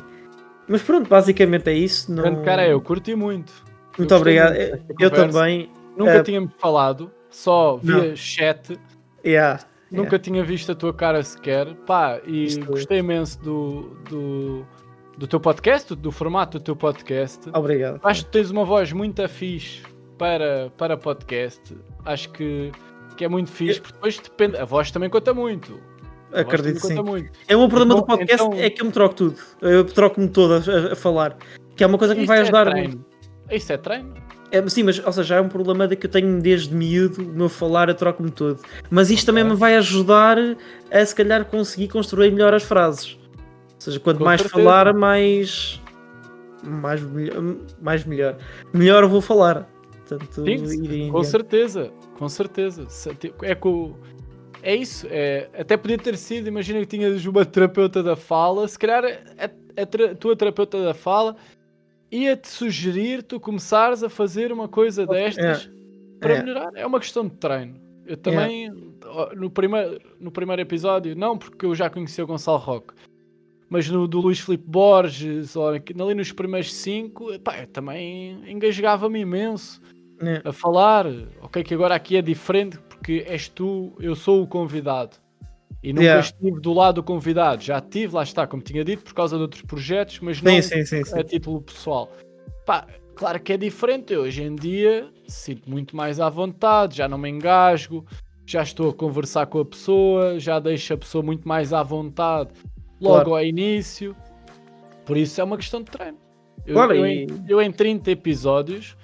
[0.67, 2.11] Mas pronto, basicamente é isso.
[2.13, 2.21] Não...
[2.21, 3.51] Grande cara, eu curti muito.
[3.97, 4.55] Muito obrigado.
[4.99, 5.71] Eu também.
[5.97, 8.15] Nunca Eh, tínhamos falado, só via Não.
[8.15, 8.79] chat.
[9.25, 11.73] Yeah, Nunca tinha visto a tua cara sequer.
[11.85, 14.65] Pá, e Isto- gostei imenso do, do,
[15.17, 17.49] do teu podcast, do, do formato do teu podcast.
[17.53, 17.99] Obrigado.
[18.03, 19.81] Acho que tens uma voz muito fixe
[20.17, 21.61] para, para podcast.
[22.03, 22.71] Acho que,
[23.15, 24.57] que é muito fixe, porque depois depende.
[24.57, 25.79] A voz também conta muito.
[26.33, 27.03] A Acredito também sim.
[27.03, 27.31] muito.
[27.47, 29.37] É meu problema do Então- podcast então- é que eu me troco tudo.
[29.61, 31.37] Eu troco-me todo a, a falar.
[31.75, 32.89] Que é uma coisa que me Isso vai é ajudar treino.
[32.95, 33.05] muito.
[33.49, 34.13] Isso é treino?
[34.51, 37.25] É, sim, mas ou seja, é um problema de que eu tenho desde miúdo, o
[37.25, 38.59] meu falar, eu troco-me todo.
[38.89, 40.37] Mas isto também me vai ajudar
[40.91, 43.17] a se calhar conseguir construir melhor as frases.
[43.75, 44.63] Ou seja, quanto Com mais certeza.
[44.63, 45.81] falar, mais.
[46.63, 48.37] Mais, melhor, mais melhor.
[48.73, 49.67] Melhor eu vou falar.
[50.07, 52.87] Portanto, Sim, Com certeza, com certeza.
[53.41, 53.95] É, co-
[54.63, 55.07] é isso.
[55.09, 59.03] É, até podia ter sido, imagina que tinhas uma terapeuta da fala, se calhar
[59.37, 61.35] a, a tra- tua terapeuta da fala
[62.11, 65.69] ia-te sugerir tu começares a fazer uma coisa destas
[66.19, 66.43] para é.
[66.43, 66.71] melhorar.
[66.75, 67.79] É uma questão de treino.
[68.05, 68.71] Eu também,
[69.03, 72.93] ó, no, primeiro, no primeiro episódio, não porque eu já conhecia o Gonçalo Roque,
[73.67, 79.19] mas no do Luís Filipe Borges, ou ali nos primeiros cinco, pá, eu também engasgava-me
[79.21, 79.81] imenso
[80.21, 80.41] É.
[80.47, 81.07] a falar.
[81.41, 85.17] Ok, que agora aqui é diferente porque és tu, eu sou o convidado.
[85.85, 86.21] E nunca Yeah.
[86.27, 87.63] estive do lado do convidado.
[87.63, 90.61] Já estive, lá está, como tinha dito, por causa de outros projetos, mas não Sim,
[90.63, 91.03] sim, sim.
[91.03, 91.19] sim.
[91.19, 92.11] a título pessoal.
[92.65, 94.11] Pá, claro que é diferente.
[94.11, 98.03] Eu, hoje em dia sinto muito mais à vontade, já não me engasgo,
[98.47, 102.49] já estou a conversar com a pessoa, já deixo a pessoa muito mais à vontade
[102.99, 103.35] logo Claro.
[103.35, 104.15] ao início.
[105.05, 106.17] Por isso é uma questão de treino.
[106.65, 108.97] Eu, Claro, eu, e- em, eu em 30 episódios,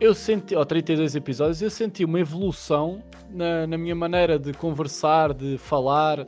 [0.00, 5.32] eu senti, ou 32 episódios, eu senti uma evolução na, na minha maneira de conversar,
[5.32, 6.26] de falar.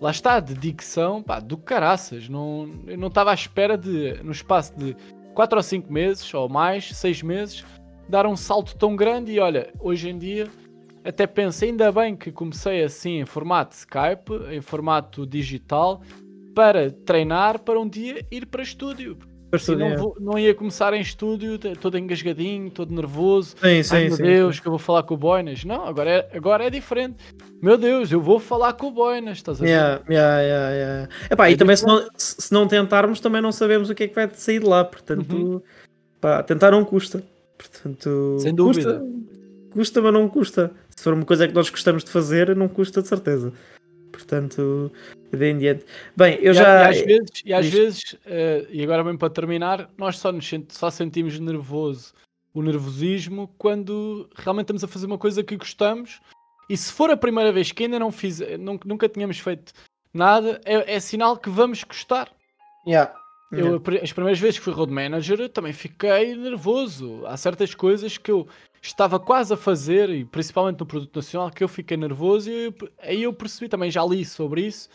[0.00, 2.28] Lá está, de dicção, pá, do caraças.
[2.28, 4.96] Não, eu não estava à espera de, no espaço de
[5.34, 7.64] 4 ou 5 meses, ou mais, 6 meses,
[8.08, 9.32] dar um salto tão grande.
[9.32, 10.48] E olha, hoje em dia,
[11.04, 16.02] até penso, ainda bem que comecei assim em formato Skype, em formato digital,
[16.54, 19.18] para treinar para um dia ir para estúdio.
[19.76, 23.54] Não, vou- não ia começar em estúdio, todo engasgadinho, todo nervoso.
[23.62, 24.62] Sim, sim, Ai meu sim, Deus, sim.
[24.62, 25.64] que eu vou falar com o Boinas.
[25.64, 27.16] Não, agora é, agora é diferente.
[27.62, 29.70] Meu Deus, eu vou falar com o Boinas, estás a ver?
[29.70, 31.08] Yeah, yeah, yeah, yeah.
[31.30, 34.08] Epá, e É também se não, se não tentarmos, também não sabemos o que é
[34.08, 34.84] que vai sair de lá.
[34.84, 35.62] Portanto, Uhum.
[36.20, 37.22] pá, tentar não custa.
[37.56, 38.98] Portanto, Sem dúvida.
[39.00, 40.70] Custa, custa, mas não custa.
[40.96, 43.52] Se for uma coisa que nós gostamos de fazer, não custa de certeza.
[44.16, 44.90] Portanto,
[45.32, 45.84] de em diante.
[46.16, 46.84] Bem, eu E, já.
[46.84, 47.74] e às vezes, e, às Diz.
[47.74, 52.12] vezes eh, e agora mesmo para terminar, nós só, nos sent- só sentimos nervoso,
[52.52, 56.20] o nervosismo, quando realmente estamos a fazer uma coisa que gostamos.
[56.70, 59.72] E se for a primeira vez que ainda não fiz, nunca, nunca tínhamos feito
[60.12, 62.30] nada, é, é sinal que vamos gostar.
[62.86, 63.12] Yeah.
[63.52, 67.24] Eu, as primeiras vezes que fui road manager, eu também fiquei nervoso.
[67.26, 68.48] Há certas coisas que eu
[68.84, 72.74] estava quase a fazer, e principalmente no produto nacional, que eu fiquei nervoso e eu-
[73.00, 74.88] aí eu percebi, também já li sobre isso,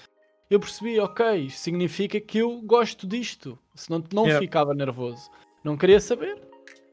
[0.49, 4.39] eu percebi, ok, significa que eu gosto disto, senão não Yeah.
[4.45, 5.29] ficava nervoso.
[5.63, 6.37] Não queria saber.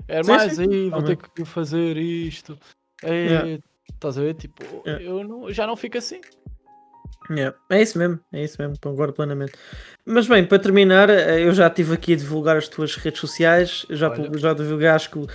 [0.09, 2.59] Era Sim, mais sim, aí, vou ter que fazer isto.
[3.03, 3.63] É, Yeah.
[3.93, 4.35] Estás a ver?
[4.35, 5.05] Tipo, Yeah.
[5.05, 6.21] eu não- já não fico assim.
[7.31, 9.53] Yeah, É isso mesmo, é isso mesmo, concordo plenamente.
[10.05, 13.85] Mas bem, para terminar, eh, eu já estive aqui a divulgar as tuas redes sociais,
[13.91, 14.39] já, Olha.
[14.39, 15.27] já divulguei acho que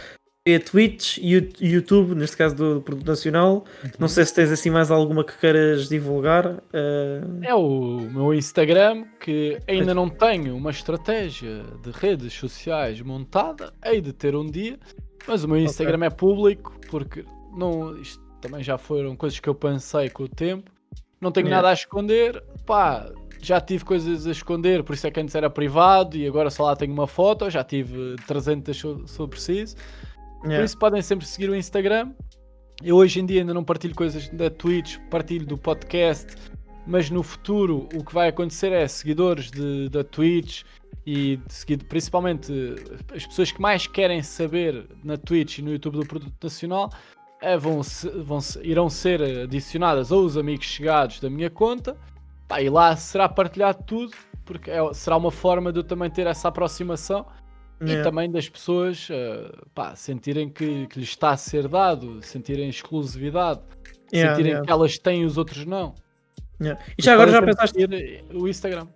[0.43, 3.63] é Twitch e YouTube, neste caso do Produto Nacional.
[3.99, 6.63] Não sei se tens assim mais alguma que queiras divulgar.
[6.73, 13.71] eh, É o meu Instagram que ainda não tenho uma estratégia de redes sociais montada,
[13.85, 14.79] hei de ter um dia,
[15.27, 17.23] mas o meu Instagram é público porque
[17.55, 20.71] não, isto também já foram coisas que eu pensei com o tempo.
[21.21, 21.61] Não tenho Yeah.
[21.61, 23.07] nada a esconder, pá,
[23.39, 26.63] já tive coisas a esconder, por isso é que antes era privado e agora só
[26.63, 29.19] lá tenho uma foto, já tive 300 se eu- se
[30.41, 30.47] preciso.
[30.47, 30.65] Por yeah.
[30.65, 32.11] isso podem sempre seguir o Instagram.
[32.83, 36.35] Eu hoje em dia ainda não partilho coisas da Twitch, partilho do podcast,
[36.87, 40.63] mas no futuro o que vai acontecer é seguidores de, da Twitch
[41.05, 45.97] e seguido, principalmente eh, as pessoas que mais querem saber na Twitch e no YouTube
[45.97, 46.91] do Produto Nacional
[47.41, 47.81] eh, vão,
[48.23, 51.95] vão irão ser adicionadas ou os amigos chegados da minha conta
[52.47, 54.13] pá, e lá será partilhado tudo
[54.45, 57.25] porque é- será uma forma de eu também ter essa aproximação
[57.81, 58.03] e Yeah.
[58.03, 63.61] também das pessoas eh, pá, sentirem que, que lhes está a ser dado, sentirem exclusividade,
[64.13, 65.95] Yeah, sentirem yeah, que elas têm e os outros não.
[66.97, 67.79] E já agora já pensaste.
[67.79, 68.87] seguir o Instagram.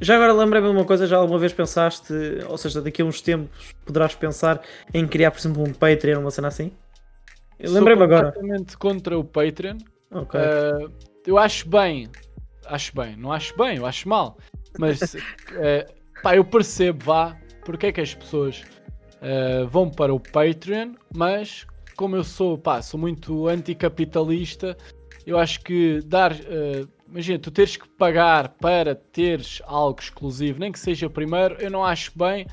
[0.00, 2.12] Já agora lembrei-me de uma coisa, já alguma vez pensaste,
[2.48, 4.62] ou seja, daqui a uns tempos poderás pensar
[4.92, 6.72] em criar, por exemplo, um Patreon, uma cena assim?
[7.60, 8.32] Lembrei-me agora.
[8.32, 9.76] completamente contra o Patreon.
[10.10, 10.40] Ok.
[10.40, 10.88] Eh,
[11.26, 12.08] eu acho bem,
[12.66, 14.38] acho bem, não acho bem, eu acho mal.
[14.78, 15.14] Mas
[15.56, 15.86] eh,
[16.22, 17.36] pá, eu percebo, vá,
[17.66, 18.62] porque é que as pessoas
[19.16, 21.66] uh, vão para o Patreon, mas
[21.96, 24.76] como eu sou, pá, sou muito anticapitalista,
[25.26, 26.32] eu acho que dar.
[26.32, 31.70] Uh, imagina, tu teres que pagar para teres algo exclusivo, nem que seja primeiro, eu
[31.70, 32.46] não acho bem.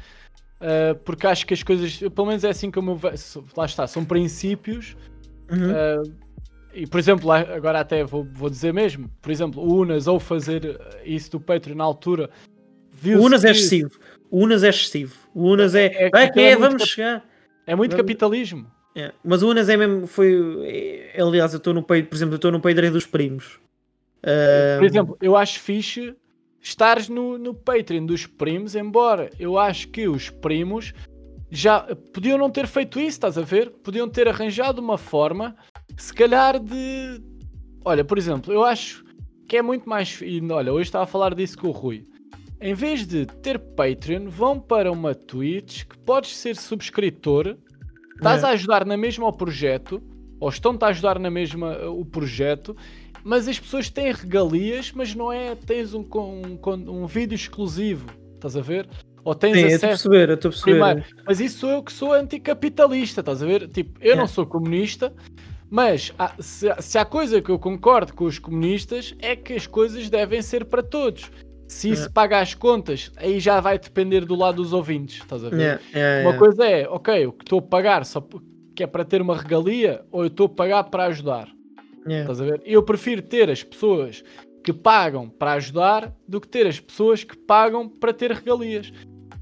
[0.60, 3.86] Uh, porque acho que as coisas, pelo menos é assim como eu vejo, lá está,
[3.86, 4.98] são princípios.
[5.52, 6.08] Uhum.
[6.10, 6.24] Uh,
[6.74, 10.80] e por exemplo, agora até vou, vou dizer mesmo, por exemplo, o Unas ao fazer
[11.06, 12.32] isso do Patreon na altura,
[13.06, 13.92] o Unas é excessivo.
[14.34, 15.16] O Unas é excessivo.
[15.32, 15.86] O Unas é.
[15.86, 17.24] É, é, é, é vamos chegar.
[17.68, 18.04] É muito vamos...
[18.04, 18.66] capitalismo.
[18.96, 19.14] É.
[19.24, 20.08] Mas o Unas é mesmo.
[20.08, 21.14] Foi.
[21.14, 23.60] É, aliás, eu estou no Patreon, por exemplo, eu estou no Patreon dos primos.
[24.80, 26.16] Por exemplo, eu acho fixe
[26.60, 30.94] estares no, no Patreon dos primos, embora eu acho que os primos
[31.52, 31.82] já
[32.12, 33.70] podiam não ter feito isso, estás a ver?
[33.70, 35.56] Podiam ter arranjado uma forma,
[35.96, 37.22] se calhar de.
[37.86, 39.06] Olha, por exemplo, eu acho
[39.48, 40.20] que é muito mais.
[40.24, 42.04] E, olha, hoje estava a falar disso com o Rui.
[42.64, 47.58] Em vez de ter Patreon, vão para uma Twitch que podes ser subscritor,
[48.16, 48.46] estás é.
[48.46, 50.02] a ajudar na mesma o projeto,
[50.40, 52.74] ou estão-te a ajudar na mesma o projeto,
[53.22, 58.56] mas as pessoas têm regalias, mas não é tens um, um, um vídeo exclusivo, estás
[58.56, 58.88] a ver?
[59.26, 59.74] Ou tens Sim, acesso.
[59.74, 60.72] Eu estou a perceber, eu estou a perceber.
[60.72, 61.06] Primeiro.
[61.26, 63.68] Mas isso sou eu que sou anticapitalista, estás a ver?
[63.68, 64.16] Tipo, eu é.
[64.16, 65.14] não sou comunista,
[65.70, 69.68] mas há, se, se há coisa que eu concordo com os comunistas é que as
[69.68, 71.30] coisas devem ser para todos.
[71.74, 72.10] Se isso é.
[72.10, 75.60] paga as contas, aí já vai depender do lado dos ouvintes, estás a ver?
[75.60, 78.26] Yeah, yeah, uma coisa é, ok, o que estou a pagar só
[78.76, 81.48] que é para ter uma regalia ou eu estou a pagar para ajudar.
[82.08, 82.22] Yeah.
[82.22, 82.62] Estás a ver?
[82.66, 84.24] Eu prefiro ter as pessoas
[84.64, 88.92] que pagam para ajudar do que ter as pessoas que pagam para ter regalias.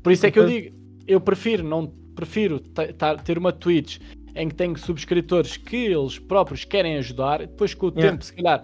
[0.01, 0.75] Por isso é que eu digo,
[1.07, 2.59] eu prefiro não prefiro
[3.23, 3.99] ter uma Twitch
[4.35, 8.11] em que tenho subscritores que eles próprios querem ajudar, depois com o yeah.
[8.11, 8.63] tempo, se calhar,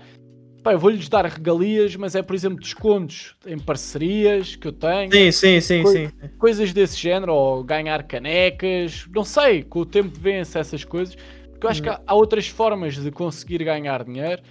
[0.67, 5.09] pá, eu vou-lhes dar regalias, mas é, por exemplo, descontos em parcerias que eu tenho.
[5.11, 6.09] Sim, sim, sim, co sim.
[6.37, 11.15] Coisas desse género, ou ganhar canecas, não sei, com o tempo vêm-se essas coisas.
[11.51, 14.41] Porque eu acho que há, há outras formas de conseguir ganhar dinheiro.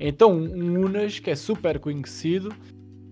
[0.00, 2.52] Então, um Unas, que é super conhecido,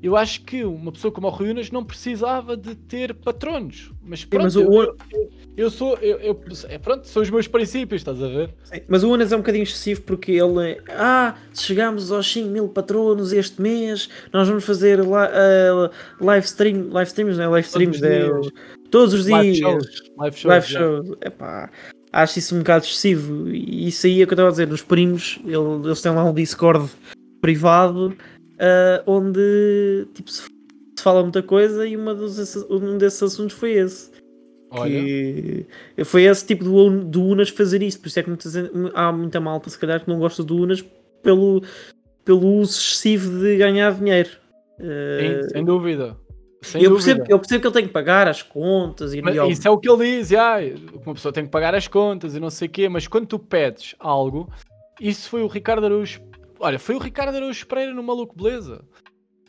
[0.03, 3.93] eu acho que uma pessoa como o Rui Unas não precisava de ter patronos.
[4.03, 4.75] Mas pronto, Sim, mas o...
[4.75, 5.97] eu, eu, eu, sou.
[5.99, 8.55] Eu, eu, é, pronto, são os meus princípios, estás a ver?
[8.65, 10.81] Sim, mas o Unas é um bocadinho excessivo porque ele.
[10.89, 15.91] Ah, se chegamos aos 5 mil patronos este mês, nós vamos fazer uh,
[16.21, 16.89] live stream.
[16.91, 17.49] Live streams, não é?
[17.49, 18.53] Live streams todos os dias.
[18.91, 19.37] Todos os dias.
[19.37, 20.03] Live shows.
[20.17, 20.45] Live shows.
[20.45, 21.19] Live shows.
[21.23, 21.71] Epá
[22.13, 23.49] acho isso um bocado excessivo.
[23.49, 24.73] E isso aí é o que eu estava a dizer.
[24.73, 26.91] Os primos, eles têm lá um Discord
[27.41, 28.17] privado
[28.61, 30.49] uh, onde tipo, se,
[31.01, 34.11] fala muita coisa e uma dos, um desses assuntos foi esse.
[34.85, 35.67] Que
[36.05, 37.99] foi esse tipo do, do Unas fazer isso.
[37.99, 38.55] Por isso é que muitas,
[38.95, 40.85] há muita malta, se calhar, que não gosta do Unas
[41.23, 41.63] pelo,
[42.25, 44.31] pelo uso excessivo de ganhar dinheiro.
[44.79, 46.17] Uh, sem dúvida.
[46.63, 49.67] Sem eu, percebo, eu percebo que ele tem que pagar as contas e mas Isso
[49.67, 50.59] é o que ele diz, ah,
[51.05, 53.39] uma pessoa tem que pagar as contas e não sei o quê, mas quando tu
[53.39, 54.49] pedes algo,
[55.01, 56.21] isso foi o Ricardo Araújo.
[56.63, 58.85] Olha, foi o Ricardo Araújo Pereira no Maluco Beleza.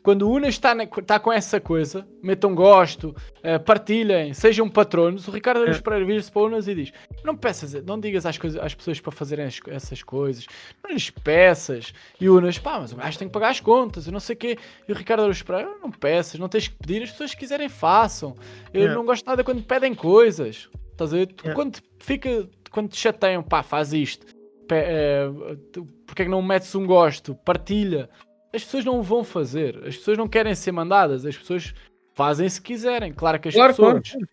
[0.02, 5.32] Quando o Unas está, está com essa coisa, metam gosto, uh, partilhem, sejam patronos, o
[5.32, 5.82] Ricardo Araújo é.
[5.82, 6.94] Pereira vira-se para o Unas e diz:
[7.24, 10.48] Não peças, não digas às, coisas, às pessoas para fazerem as, essas coisas,
[10.82, 11.94] não lhes peças.
[12.20, 14.36] E o Unas, pá, mas o gajo tem que pagar as contas, eu não sei
[14.36, 14.58] o quê.
[14.88, 17.68] E o Ricardo Araújo Pereira, não peças, não tens que pedir, as pessoas que quiserem
[17.68, 18.36] façam.
[18.74, 18.96] Eu é.
[18.96, 20.70] não gosto nada quando pedem coisas.
[20.94, 21.36] Estás a ver?
[21.44, 21.54] É.
[21.54, 24.41] Quando fica, quando te chateiam, pá, faz isto.
[24.76, 27.36] Uh, porque é que não metes um gosto?
[27.36, 28.10] Partilha
[28.54, 29.78] as pessoas não vão fazer.
[29.86, 31.26] As pessoas não querem ser mandadas.
[31.26, 31.74] As pessoas
[32.14, 33.14] fazem se quiserem.
[33.14, 34.12] Claro que as claro, pessoas.
[34.12, 34.28] Claro.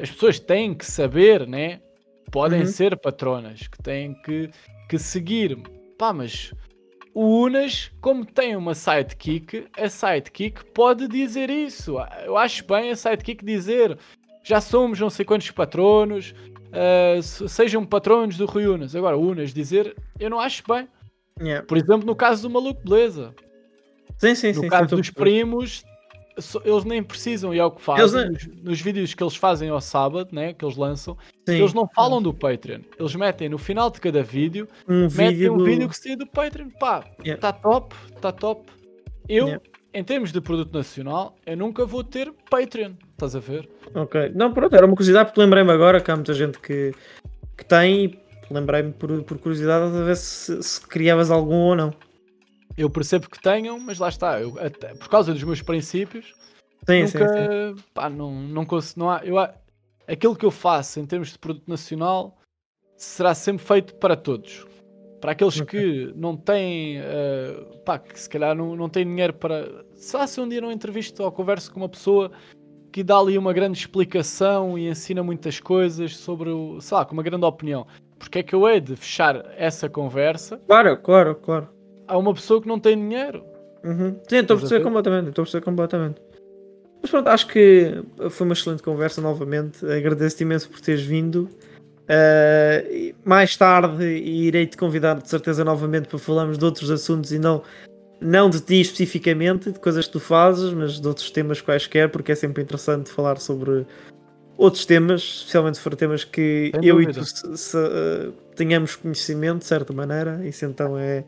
[0.00, 1.80] As pessoas têm que saber, né?
[2.30, 2.66] Podem uhum.
[2.66, 4.50] ser patronas, que têm que,
[4.88, 5.58] que seguir.
[5.98, 6.52] Pá, mas
[7.14, 11.96] o Unas, como tem uma sidekick, a sidekick pode dizer isso.
[12.24, 13.98] Eu acho bem a sidekick dizer
[14.42, 16.34] já somos não sei quantos patronos,
[16.68, 18.94] uh, sejam patronos do Rui Unas.
[18.94, 20.88] Agora, Unas dizer, eu não acho bem.
[21.40, 21.66] Yeah.
[21.66, 23.34] Por exemplo, no caso do Maluco Beleza.
[24.16, 24.68] Sim, sim, no sim.
[24.68, 25.84] caso sim, dos primos,
[26.64, 28.20] eles nem precisam, e é o que fazem.
[28.20, 28.46] Eles...
[28.46, 31.16] Nos, nos, vídeos que eles fazem ao sábado, né, que eles lançam,
[31.46, 31.56] sim.
[31.56, 32.80] eles não falam do Patreon.
[32.98, 35.64] Eles metem no final de cada vídeo, um metem vídeo um do...
[35.64, 36.70] vídeo que sai do Patreon.
[36.78, 37.52] Pá, está yeah.
[37.52, 38.72] top, está top.
[39.28, 39.62] Eu, yeah.
[39.92, 42.92] Em termos de produto nacional, eu nunca vou ter Patreon.
[43.12, 43.68] Estás a ver?
[43.94, 44.32] Ok.
[44.34, 46.92] Não, pronto, era uma curiosidade porque lembrei-me agora que há muita gente que,
[47.56, 48.18] que tem e
[48.50, 51.92] lembrei-me por, por curiosidade de ver se, se criavas algum ou não
[52.78, 56.32] eu percebo que tenham, mas lá está, eu, até, por causa dos meus princípios,
[56.88, 57.84] sim, nunca, sim, sim.
[57.92, 59.36] Pá, não, não consigo, não há, eu,
[60.06, 62.38] aquilo que eu faço em termos de produto nacional
[62.96, 64.64] será sempre feito para todos.
[65.20, 69.84] Para aqueles que não têm, uh, pá, que se calhar não, não têm dinheiro para.
[69.94, 72.30] Sei lá, se um dia não entrevisto ou converso com uma pessoa
[72.92, 77.12] que dá ali uma grande explicação e ensina muitas coisas sobre o, sei lá, com
[77.12, 77.86] uma grande opinião.
[78.18, 81.68] Porque é que eu hei de fechar essa conversa Claro, claro, claro.
[82.06, 83.44] a uma pessoa que não tem dinheiro?
[83.84, 84.16] Uhum.
[84.28, 86.20] Sim, estou a perceber completamente, estou a perceber completamente.
[87.00, 89.86] Mas pronto, acho que foi uma excelente conversa novamente.
[89.86, 91.48] Agradeço-te imenso por teres vindo.
[92.08, 97.38] Uh, e mais tarde irei-te convidar de certeza novamente para falarmos de outros assuntos e
[97.38, 97.62] não,
[98.20, 102.32] não de ti especificamente, de coisas que tu fazes, mas de outros temas quaisquer, porque
[102.32, 103.86] é sempre interessante falar sobre
[104.56, 107.20] outros temas, especialmente se for temas que Sem eu e dúvida.
[107.20, 110.40] tu se- se, uh, tenhamos conhecimento de certa maneira.
[110.48, 111.24] Isso então é,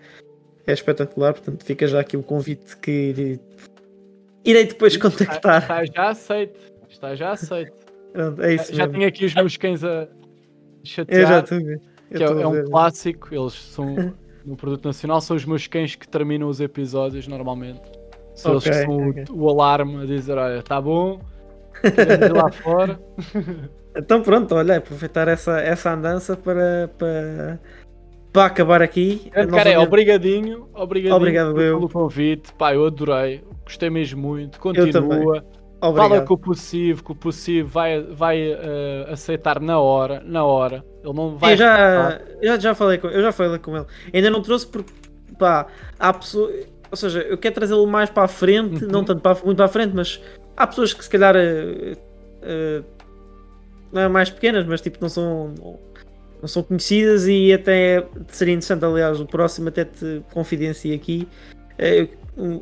[0.67, 1.35] é espetacular.
[1.35, 3.39] Portanto, fica já aqui o convite que
[4.45, 5.61] irei, depois contactar.
[5.63, 6.59] Está, está já aceito.
[6.89, 7.73] Está já aceito.
[8.13, 8.95] Pronto, é isso já mesmo.
[8.95, 10.09] tinha aqui os meus cães a
[10.85, 11.81] Eu já chatear, estou a ver.
[12.11, 13.35] Eu que é, é um clássico.
[13.35, 17.83] Eles são no produto nacional, são os meus cães que terminam os episódios normalmente.
[18.35, 19.25] São Ok, eles que são o- ok.
[19.31, 21.21] o, alarme a dizer: olha, está bom,
[21.83, 23.01] queremos ir lá fora.
[23.93, 27.61] Então pronto, olha, aproveitar essa, essa andança para, para,
[28.33, 29.29] para acabar aqui.
[29.33, 31.89] Grande cara, é obrigadinho, obrigadinho Obrigado, pelo, eu.
[31.89, 32.53] convite.
[32.55, 34.61] Pá, eu adorei, gostei mesmo muito.
[34.77, 35.43] Eu também.
[35.81, 36.27] Fala obrigado.
[36.27, 40.85] com o possível, que o possível vai, vai eh, aceitar na hora, na hora.
[41.03, 41.55] Ele não vai.
[41.55, 43.87] Eu já, já, já, falei com, eu já falei com ele.
[44.13, 44.93] Ainda não trouxe porque
[45.39, 45.67] pá,
[45.99, 46.67] há pessoas.
[46.91, 48.91] Ou seja, eu quero trazê-lo mais para a frente, Uhum.
[48.91, 50.21] não tanto para, muito para a frente, mas
[50.57, 51.97] há pessoas que se calhar eh,
[52.43, 52.83] eh,
[53.93, 55.55] não é mais pequenas, mas tipo não são,
[56.43, 61.27] não são conhecidas e até seria interessante, aliás, o próximo até te confidencio aqui.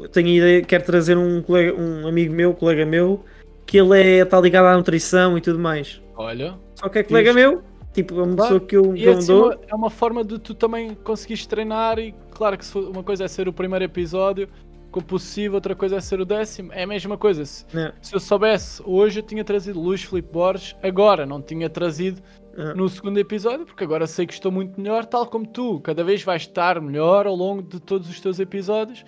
[0.03, 3.25] Eu tenho ideia, quero trazer um, colega, um amigo meu, colega meu,
[3.67, 6.01] que ele é, está ligado à nutrição e tudo mais.
[6.17, 6.55] Olha.
[6.75, 8.37] Só que é colega meu, tipo, é uma Claro.
[8.55, 9.45] pessoa que eu, que eu assim, dou.
[9.47, 13.29] uma- é uma forma de tu também conseguires treinar e claro que uma coisa é
[13.29, 14.49] ser o primeiro episódio
[14.91, 16.73] com o possível, outra coisa é ser o décimo.
[16.73, 17.45] É a mesma coisa.
[17.45, 17.93] Se, É.
[18.01, 22.23] se eu soubesse, hoje eu tinha trazido Luís Filipe Borges, agora não tinha trazido
[22.57, 22.73] É.
[22.73, 25.79] no segundo episódio, porque agora sei que estou muito melhor, tal como tu.
[25.81, 29.05] Cada vez vais estar melhor ao longo de todos os teus episódios.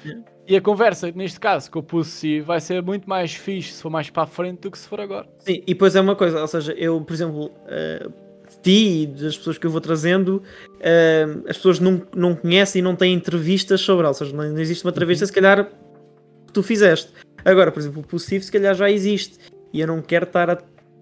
[0.50, 3.80] E a conversa, neste caso, que eu pus si, vai ser muito mais fixe se
[3.80, 5.28] for mais para a frente do que se for agora.
[5.38, 7.52] Sim, e depois é uma coisa, ou seja, eu, por exemplo,
[8.48, 10.42] de ti e das pessoas que eu vou trazendo,
[10.80, 14.42] eh, as pessoas não, não conhecem e não têm entrevistas sobre ela, ou seja, não,
[14.42, 15.70] não existe uma entrevista, se calhar,
[16.46, 17.12] que tu fizeste.
[17.44, 19.38] Agora, por exemplo, o possível, se calhar já existe,
[19.72, 20.58] e eu não quero estar a.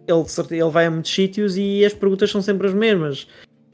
[0.07, 3.27] Ele, ele vai a muitos sítios e as perguntas são sempre as mesmas.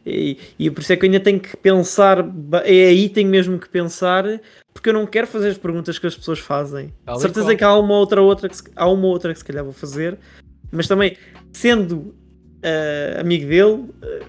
[0.06, 2.18] E, e por isso é que eu ainda tenho que pensar,
[2.64, 4.24] é aí tenho mesmo que pensar,
[4.84, 6.92] porque eu não quero fazer as perguntas que as pessoas fazem.
[7.06, 7.56] Tal certeza qual.
[7.56, 10.18] que há uma outra, outra que se, há uma outra que se calhar vou fazer,
[10.70, 11.16] mas também
[11.54, 12.14] sendo
[12.62, 14.20] eh, amigo dele, eh,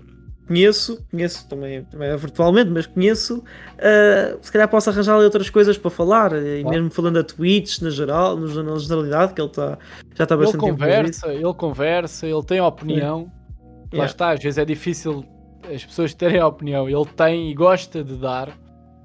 [0.48, 3.44] conheço, conheço também, também é virtualmente, mas conheço,
[3.78, 6.70] eh, se calhar posso arranjar outras coisas para falar, e Claro.
[6.78, 9.78] mesmo falando a tweets na geral, no, na generalidade, que ele tá,
[10.14, 10.78] já está Ele bastante envolvido.
[10.88, 13.24] conversa, ele conversa, ele tem opinião.
[13.24, 14.06] Lá Yeah.
[14.06, 15.26] está, às vezes é difícil
[15.74, 16.88] as pessoas terem a opinião.
[16.90, 18.58] Ele tem e gosta de dar.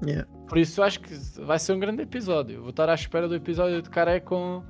[0.06, 0.26] Yeah.
[0.50, 1.14] Por isso eu acho que
[1.44, 2.56] vai ser um grande episódio.
[2.56, 4.64] Eu Vou estar à espera do episódio de Caré com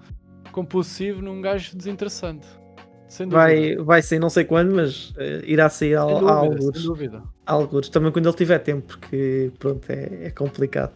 [0.52, 2.46] compulsivo num gajo desinteressante.
[3.08, 3.42] Sem dúvida.
[3.42, 6.64] Vai, vai sair não sei quando, mas eh, irá sair a, sem a dúvida, algures.
[6.64, 7.22] sem dúvida.
[7.46, 10.92] alguns, também quando ele tiver tempo, porque pronto, é, é complicado.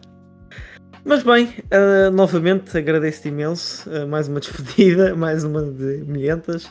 [1.03, 3.89] Mas bem, ah, novamente agradeço-te imenso.
[3.91, 6.65] ah, mais uma despedida, mais uma de milhentas.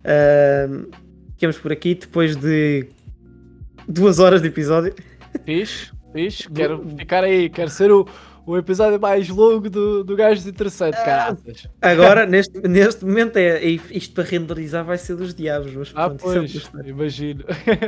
[0.00, 0.90] Uh,
[1.34, 2.88] ficamos por aqui depois de
[3.86, 4.92] duas horas de episódio.
[5.44, 5.92] Fixe,
[6.54, 8.06] Quero ficar aí, quero ser o,
[8.46, 11.68] o episódio mais longo do, do gajo desinteressante, Ah, caraças.
[11.80, 15.72] Agora, neste, neste momento, é, é isto para renderizar vai ser dos diabos.
[15.74, 16.90] Mas Ah, pronto, isso, é pois, outra história.
[16.90, 17.44] imagino.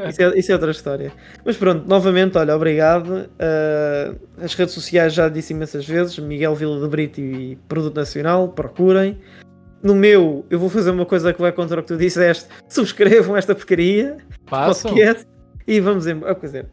[0.09, 1.12] Isso, é, isso é outra história.
[1.44, 3.28] Mas pronto, novamente, olha, obrigado.
[3.39, 8.49] Ah, as redes sociais já disse imensas vezes: Miguel Vila de Brito e Produto Nacional,
[8.49, 9.19] procurem.
[9.82, 13.36] No meu, eu vou fazer uma coisa que vai contra o que tu disseste: subscrevam
[13.36, 14.16] esta porcaria,
[14.49, 14.93] Passam.
[14.93, 15.27] podcast,
[15.66, 16.36] e vamos embora.
[16.36, 16.66] Quer dizer,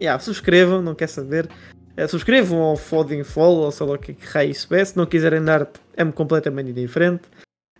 [0.00, 1.48] yeah, subscrevam, não quer saber.
[1.96, 4.84] Eh, subscrevam ao Foding Follow, ou sei lá o que, que raio isso é.
[4.84, 7.24] Se não quiserem dar, é-me completamente indiferente.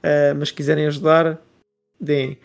[0.03, 1.39] Eh, mas se quiserem ajudar,
[2.01, 2.39] deem.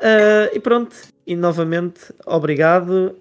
[0.00, 0.94] Eh, e pronto,
[1.26, 3.18] e novamente, obrigado.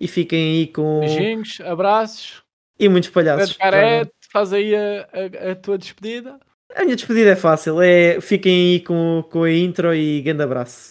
[0.00, 1.00] e fiquem aí com.
[1.00, 2.42] Beijinhos, abraços.
[2.78, 3.56] E muitos palhaços.
[3.56, 6.38] Caré, faz aí a, a, a tua despedida.
[6.74, 10.88] A minha despedida é fácil, é fiquem aí com, com a intro e grande abraço.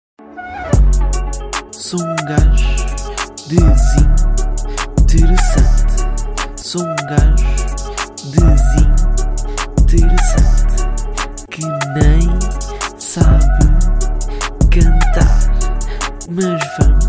[1.74, 2.64] Sou um gajo
[3.50, 4.03] desinteressante.
[6.74, 7.36] Sou um gajo
[9.86, 10.88] desinteressante
[11.52, 11.62] que
[11.94, 12.24] nem
[12.98, 13.46] sabe
[14.72, 15.38] cantar.
[16.32, 17.03] Mas vamos,